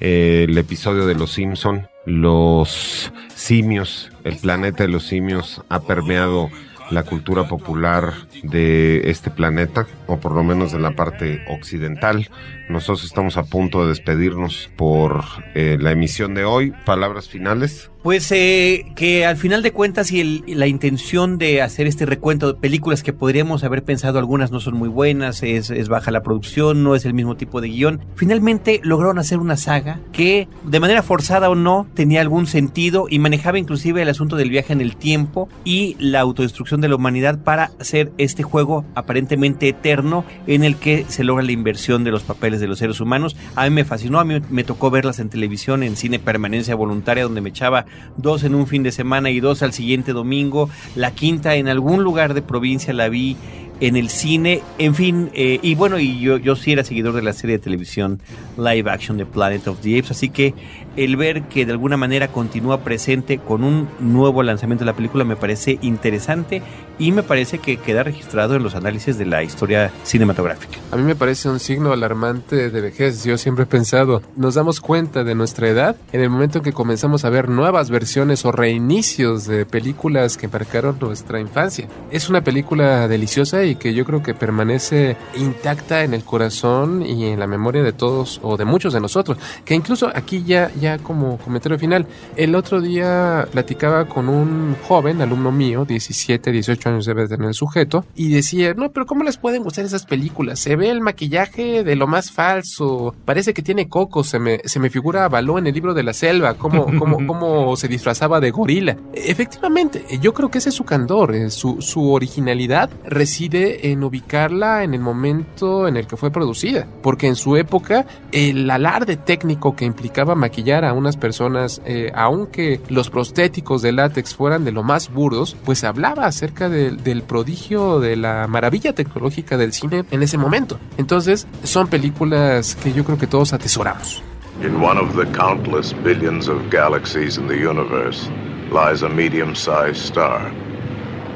eh, 0.00 0.46
el 0.48 0.56
episodio 0.58 1.06
de 1.06 1.14
Los 1.14 1.32
Simpson, 1.32 1.88
los 2.06 3.12
simios, 3.34 4.10
el 4.24 4.36
planeta 4.36 4.84
de 4.84 4.90
los 4.90 5.06
simios 5.06 5.62
ha 5.68 5.80
permeado 5.80 6.50
la 6.90 7.02
cultura 7.02 7.48
popular 7.48 8.12
de 8.42 9.10
este 9.10 9.30
planeta, 9.30 9.86
o 10.06 10.18
por 10.18 10.32
lo 10.32 10.44
menos 10.44 10.72
de 10.72 10.78
la 10.78 10.92
parte 10.92 11.42
occidental. 11.48 12.28
Nosotros 12.68 13.04
estamos 13.04 13.36
a 13.36 13.44
punto 13.44 13.82
de 13.82 13.88
despedirnos 13.88 14.70
por 14.76 15.22
eh, 15.54 15.76
la 15.80 15.92
emisión 15.92 16.34
de 16.34 16.44
hoy. 16.44 16.72
Palabras 16.84 17.28
finales. 17.28 17.90
Pues 18.02 18.30
eh, 18.32 18.84
que 18.96 19.24
al 19.24 19.38
final 19.38 19.62
de 19.62 19.72
cuentas 19.72 20.12
y 20.12 20.20
el- 20.20 20.44
la 20.46 20.66
intención 20.66 21.38
de 21.38 21.62
hacer 21.62 21.86
este 21.86 22.04
recuento 22.04 22.52
de 22.52 22.60
películas 22.60 23.02
que 23.02 23.14
podríamos 23.14 23.64
haber 23.64 23.82
pensado 23.82 24.18
algunas 24.18 24.50
no 24.50 24.60
son 24.60 24.74
muy 24.74 24.90
buenas, 24.90 25.42
es, 25.42 25.70
es 25.70 25.88
baja 25.88 26.10
la 26.10 26.22
producción, 26.22 26.82
no 26.84 26.94
es 26.94 27.06
el 27.06 27.14
mismo 27.14 27.34
tipo 27.36 27.62
de 27.62 27.68
guion, 27.68 28.00
finalmente 28.14 28.80
lograron 28.84 29.18
hacer 29.18 29.38
una 29.38 29.56
saga 29.56 30.00
que 30.12 30.48
de 30.64 30.80
manera 30.80 31.02
forzada 31.02 31.48
o 31.48 31.54
no 31.54 31.86
tenía 31.94 32.20
algún 32.20 32.46
sentido 32.46 33.06
y 33.08 33.18
manejaba 33.20 33.58
inclusive 33.58 34.02
el 34.02 34.10
asunto 34.10 34.36
del 34.36 34.50
viaje 34.50 34.74
en 34.74 34.82
el 34.82 34.96
tiempo 34.96 35.48
y 35.64 35.96
la 35.98 36.20
autodestrucción 36.20 36.82
de 36.82 36.88
la 36.88 36.96
humanidad 36.96 37.38
para 37.42 37.70
hacer 37.80 38.12
este 38.18 38.42
juego 38.42 38.84
aparentemente 38.94 39.66
eterno 39.70 40.26
en 40.46 40.62
el 40.62 40.76
que 40.76 41.06
se 41.08 41.24
logra 41.24 41.42
la 41.42 41.52
inversión 41.52 42.04
de 42.04 42.10
los 42.10 42.22
papeles 42.22 42.53
de 42.60 42.66
los 42.66 42.78
seres 42.78 43.00
humanos. 43.00 43.36
A 43.54 43.64
mí 43.64 43.70
me 43.70 43.84
fascinó, 43.84 44.20
a 44.20 44.24
mí 44.24 44.40
me 44.50 44.64
tocó 44.64 44.90
verlas 44.90 45.18
en 45.18 45.28
televisión, 45.28 45.82
en 45.82 45.96
cine 45.96 46.18
permanencia 46.18 46.74
voluntaria, 46.74 47.24
donde 47.24 47.40
me 47.40 47.50
echaba 47.50 47.86
dos 48.16 48.44
en 48.44 48.54
un 48.54 48.66
fin 48.66 48.82
de 48.82 48.92
semana 48.92 49.30
y 49.30 49.40
dos 49.40 49.62
al 49.62 49.72
siguiente 49.72 50.12
domingo. 50.12 50.68
La 50.94 51.12
quinta 51.12 51.54
en 51.56 51.68
algún 51.68 52.02
lugar 52.02 52.34
de 52.34 52.42
provincia 52.42 52.92
la 52.92 53.08
vi 53.08 53.36
en 53.80 53.96
el 53.96 54.08
cine, 54.08 54.62
en 54.78 54.94
fin, 54.94 55.30
eh, 55.34 55.58
y 55.60 55.74
bueno, 55.74 55.98
y 55.98 56.20
yo, 56.20 56.38
yo 56.38 56.54
sí 56.54 56.72
era 56.72 56.84
seguidor 56.84 57.14
de 57.14 57.22
la 57.22 57.32
serie 57.32 57.58
de 57.58 57.62
televisión 57.62 58.20
live 58.56 58.88
action 58.90 59.16
de 59.16 59.26
Planet 59.26 59.66
of 59.66 59.80
the 59.80 59.98
Apes, 59.98 60.12
así 60.12 60.28
que 60.28 60.54
el 60.96 61.16
ver 61.16 61.42
que 61.42 61.66
de 61.66 61.72
alguna 61.72 61.96
manera 61.96 62.28
continúa 62.28 62.80
presente 62.80 63.38
con 63.38 63.64
un 63.64 63.88
nuevo 64.00 64.42
lanzamiento 64.42 64.84
de 64.84 64.90
la 64.90 64.96
película 64.96 65.24
me 65.24 65.36
parece 65.36 65.78
interesante 65.82 66.62
y 66.98 67.12
me 67.12 67.22
parece 67.22 67.58
que 67.58 67.76
queda 67.76 68.02
registrado 68.02 68.54
en 68.54 68.62
los 68.62 68.74
análisis 68.74 69.18
de 69.18 69.26
la 69.26 69.42
historia 69.42 69.90
cinematográfica. 70.04 70.78
A 70.92 70.96
mí 70.96 71.02
me 71.02 71.16
parece 71.16 71.48
un 71.48 71.58
signo 71.58 71.92
alarmante 71.92 72.70
de 72.70 72.80
vejez. 72.80 73.24
Yo 73.24 73.36
siempre 73.36 73.64
he 73.64 73.66
pensado, 73.66 74.22
nos 74.36 74.54
damos 74.54 74.80
cuenta 74.80 75.24
de 75.24 75.34
nuestra 75.34 75.68
edad 75.68 75.96
en 76.12 76.20
el 76.20 76.30
momento 76.30 76.58
en 76.58 76.64
que 76.64 76.72
comenzamos 76.72 77.24
a 77.24 77.30
ver 77.30 77.48
nuevas 77.48 77.90
versiones 77.90 78.44
o 78.44 78.52
reinicios 78.52 79.46
de 79.46 79.66
películas 79.66 80.36
que 80.36 80.48
marcaron 80.48 80.96
nuestra 81.00 81.40
infancia. 81.40 81.88
Es 82.10 82.28
una 82.28 82.42
película 82.42 83.08
deliciosa 83.08 83.64
y 83.64 83.76
que 83.76 83.94
yo 83.94 84.04
creo 84.04 84.22
que 84.22 84.34
permanece 84.34 85.16
intacta 85.36 86.04
en 86.04 86.14
el 86.14 86.24
corazón 86.24 87.04
y 87.04 87.26
en 87.26 87.40
la 87.40 87.46
memoria 87.46 87.82
de 87.82 87.92
todos 87.92 88.40
o 88.42 88.56
de 88.56 88.64
muchos 88.64 88.92
de 88.92 89.00
nosotros. 89.00 89.38
Que 89.64 89.74
incluso 89.74 90.10
aquí 90.14 90.44
ya, 90.44 90.70
como 91.02 91.38
comentario 91.38 91.78
final, 91.78 92.06
el 92.36 92.54
otro 92.54 92.80
día 92.80 93.48
platicaba 93.50 94.06
con 94.06 94.28
un 94.28 94.76
joven, 94.86 95.20
alumno 95.20 95.50
mío, 95.52 95.84
17, 95.84 96.52
18 96.52 96.88
años 96.88 97.06
debe 97.06 97.26
tener 97.26 97.48
el 97.48 97.54
sujeto, 97.54 98.04
y 98.14 98.30
decía, 98.30 98.74
no, 98.74 98.90
pero 98.90 99.06
¿cómo 99.06 99.24
les 99.24 99.36
pueden 99.36 99.62
gustar 99.62 99.84
esas 99.84 100.06
películas? 100.06 100.58
Se 100.58 100.76
ve 100.76 100.90
el 100.90 101.00
maquillaje 101.00 101.84
de 101.84 101.96
lo 101.96 102.06
más 102.06 102.30
falso, 102.30 103.14
parece 103.24 103.54
que 103.54 103.62
tiene 103.62 103.88
coco, 103.88 104.24
se 104.24 104.38
me, 104.38 104.60
se 104.64 104.80
me 104.80 104.90
figura 104.90 105.24
a 105.24 105.28
Baló 105.28 105.58
en 105.58 105.66
el 105.66 105.74
libro 105.74 105.94
de 105.94 106.02
la 106.02 106.12
selva, 106.12 106.54
cómo, 106.54 106.86
cómo, 106.98 107.16
cómo 107.26 107.76
se 107.76 107.88
disfrazaba 107.88 108.40
de 108.40 108.50
gorila. 108.50 108.96
Efectivamente, 109.14 110.04
yo 110.20 110.34
creo 110.34 110.50
que 110.50 110.58
ese 110.58 110.68
es 110.68 110.74
su 110.74 110.84
candor, 110.84 111.34
eh, 111.34 111.50
su, 111.50 111.80
su 111.80 112.12
originalidad 112.12 112.90
reside 113.06 113.90
en 113.90 114.04
ubicarla 114.04 114.84
en 114.84 114.94
el 114.94 115.00
momento 115.00 115.88
en 115.88 115.96
el 115.96 116.06
que 116.06 116.16
fue 116.16 116.30
producida, 116.30 116.86
porque 117.02 117.26
en 117.26 117.36
su 117.36 117.56
época 117.56 118.06
el 118.32 118.68
alarde 118.70 119.16
técnico 119.16 119.76
que 119.76 119.84
implicaba 119.84 120.34
maquillar 120.74 120.84
a 120.84 120.92
unas 120.92 121.16
personas, 121.16 121.80
eh, 121.86 122.10
aunque 122.14 122.80
los 122.88 123.10
prostéticos 123.10 123.82
de 123.82 123.92
látex 123.92 124.34
fueran 124.34 124.64
de 124.64 124.72
lo 124.72 124.82
más 124.82 125.12
burdos, 125.12 125.56
pues 125.64 125.84
hablaba 125.84 126.26
acerca 126.26 126.68
del- 126.68 127.02
del 127.02 127.22
prodigio, 127.22 128.00
de 128.00 128.16
la 128.16 128.46
maravilla 128.48 128.92
tecnológica 128.94 129.56
del 129.56 129.72
cine 129.72 130.04
en 130.10 130.22
ese 130.22 130.36
momento. 130.38 130.78
Entonces, 130.96 131.46
son 131.62 131.86
películas 131.88 132.76
que 132.82 132.92
yo 132.92 133.04
creo 133.04 133.18
que 133.18 133.26
todos 133.26 133.52
atesoramos. 133.52 134.22
In 134.62 134.76
one 134.76 134.98
of 135.00 135.14
the 135.16 135.26
countless 135.36 135.94
billions 136.04 136.48
of 136.48 136.58
galaxies 136.70 137.36
in 137.38 137.46
the 137.48 137.54
universe 137.56 138.28
lies 138.72 139.02
a 139.02 139.08
medium 139.08 139.54
sized 139.54 139.96
star. 139.96 140.50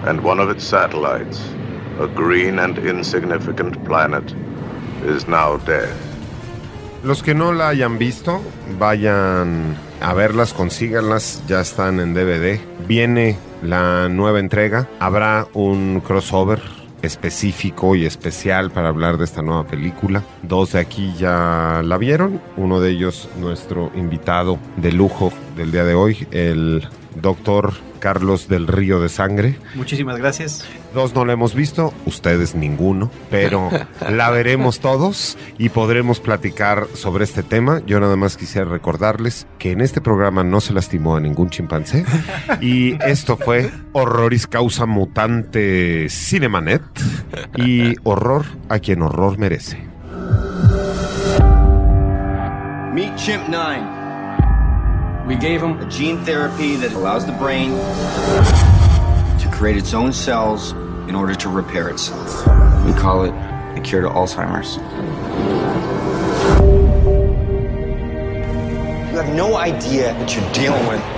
And 0.07 0.21
one 0.25 0.41
of 0.41 0.51
its 0.51 0.65
satellites, 0.65 1.41
a 2.01 2.07
green 2.15 2.59
and 2.61 2.79
insignificant 2.79 3.77
planet, 3.85 4.33
is 5.05 5.27
now 5.29 5.59
dead. 5.67 5.91
Los 7.09 7.23
que 7.23 7.35
no 7.35 7.55
la 7.55 7.69
hayan 7.69 7.97
visto, 7.97 8.43
vayan 8.79 9.75
a 10.03 10.13
verlas, 10.13 10.53
consíganlas, 10.53 11.43
ya 11.49 11.63
están 11.63 12.01
en 12.01 12.13
DVD. 12.13 12.61
Viene 12.87 13.39
la 13.63 14.11
nueva 14.11 14.41
entrega, 14.41 14.87
habrá 15.01 15.49
un 15.55 16.03
crossover 16.07 16.61
específico 17.01 17.95
y 17.95 18.05
especial 18.05 18.71
para 18.71 18.89
hablar 18.89 19.17
de 19.17 19.25
esta 19.25 19.41
nueva 19.41 19.67
película. 19.67 20.23
Dos 20.43 20.73
de 20.73 20.81
aquí 20.81 21.15
ya 21.19 21.81
la 21.83 21.97
vieron, 21.97 22.43
uno 22.59 22.79
de 22.79 22.91
ellos 22.91 23.31
nuestro 23.39 23.91
invitado 23.95 24.59
de 24.77 24.93
lujo 24.93 25.33
del 25.57 25.73
día 25.73 25.85
de 25.85 25.95
hoy, 25.95 26.29
el 26.31 26.87
doctor 27.15 27.75
Carlos 27.99 28.49
del 28.49 28.67
Río 28.67 29.01
de 29.01 29.09
Sangre. 29.09 29.59
Muchísimas 29.75 30.17
gracias. 30.19 30.67
Dos 30.95 31.15
no 31.15 31.25
la 31.25 31.33
hemos 31.33 31.55
visto, 31.55 31.93
ustedes 32.07 32.55
ninguno, 32.55 33.11
pero 33.31 33.71
la 34.11 34.31
veremos 34.31 34.81
todos 34.81 35.37
y 35.59 35.69
podremos 35.69 36.21
platicar 36.21 36.87
sobre 36.95 37.25
este 37.25 37.43
tema. 37.43 37.83
Yo 37.87 38.01
nada 38.01 38.17
más 38.17 38.37
quisiera 38.37 38.69
recordarles 38.69 39.47
que 39.59 39.73
en 39.73 39.81
este 39.81 40.01
programa 40.01 40.45
no 40.45 40.61
se 40.61 40.73
lastimó 40.73 41.17
a 41.17 41.21
ningún 41.21 41.51
chimpancé 41.51 42.05
y 42.61 42.97
esto 43.05 43.37
fue 43.37 43.71
Horroris 43.93 44.47
Causa 44.47 44.87
Mutante 44.87 46.09
Cinemanet 46.09 46.83
y 47.57 47.95
horror 48.05 48.47
a 48.69 48.79
quien 48.79 49.03
horror 49.03 49.39
merece. 49.39 49.79
Meet 52.95 53.15
Chimp 53.17 53.45
9. 53.49 53.98
We 55.29 55.37
gave 55.37 55.63
him 55.63 55.79
a 55.79 55.85
gene 55.91 56.25
therapy 56.25 56.77
that 56.77 56.95
allows 56.95 57.27
the 57.27 57.33
brain 57.33 57.73
to 59.39 59.51
create 59.53 59.77
its 59.77 59.93
own 59.93 60.11
cells 60.11 60.73
in 61.07 61.15
order 61.15 61.35
to 61.35 61.51
repair 61.51 61.91
itself. 61.91 62.47
We 62.87 62.95
call 62.95 63.25
it 63.25 63.35
a 63.77 63.81
cure 63.85 64.01
to 64.01 64.09
Alzheimer's. 64.09 64.79
You 69.13 69.19
have 69.19 69.35
no 69.37 69.59
idea 69.59 70.15
what 70.15 70.35
you're 70.35 70.53
dealing 70.55 70.87
with. 70.87 71.18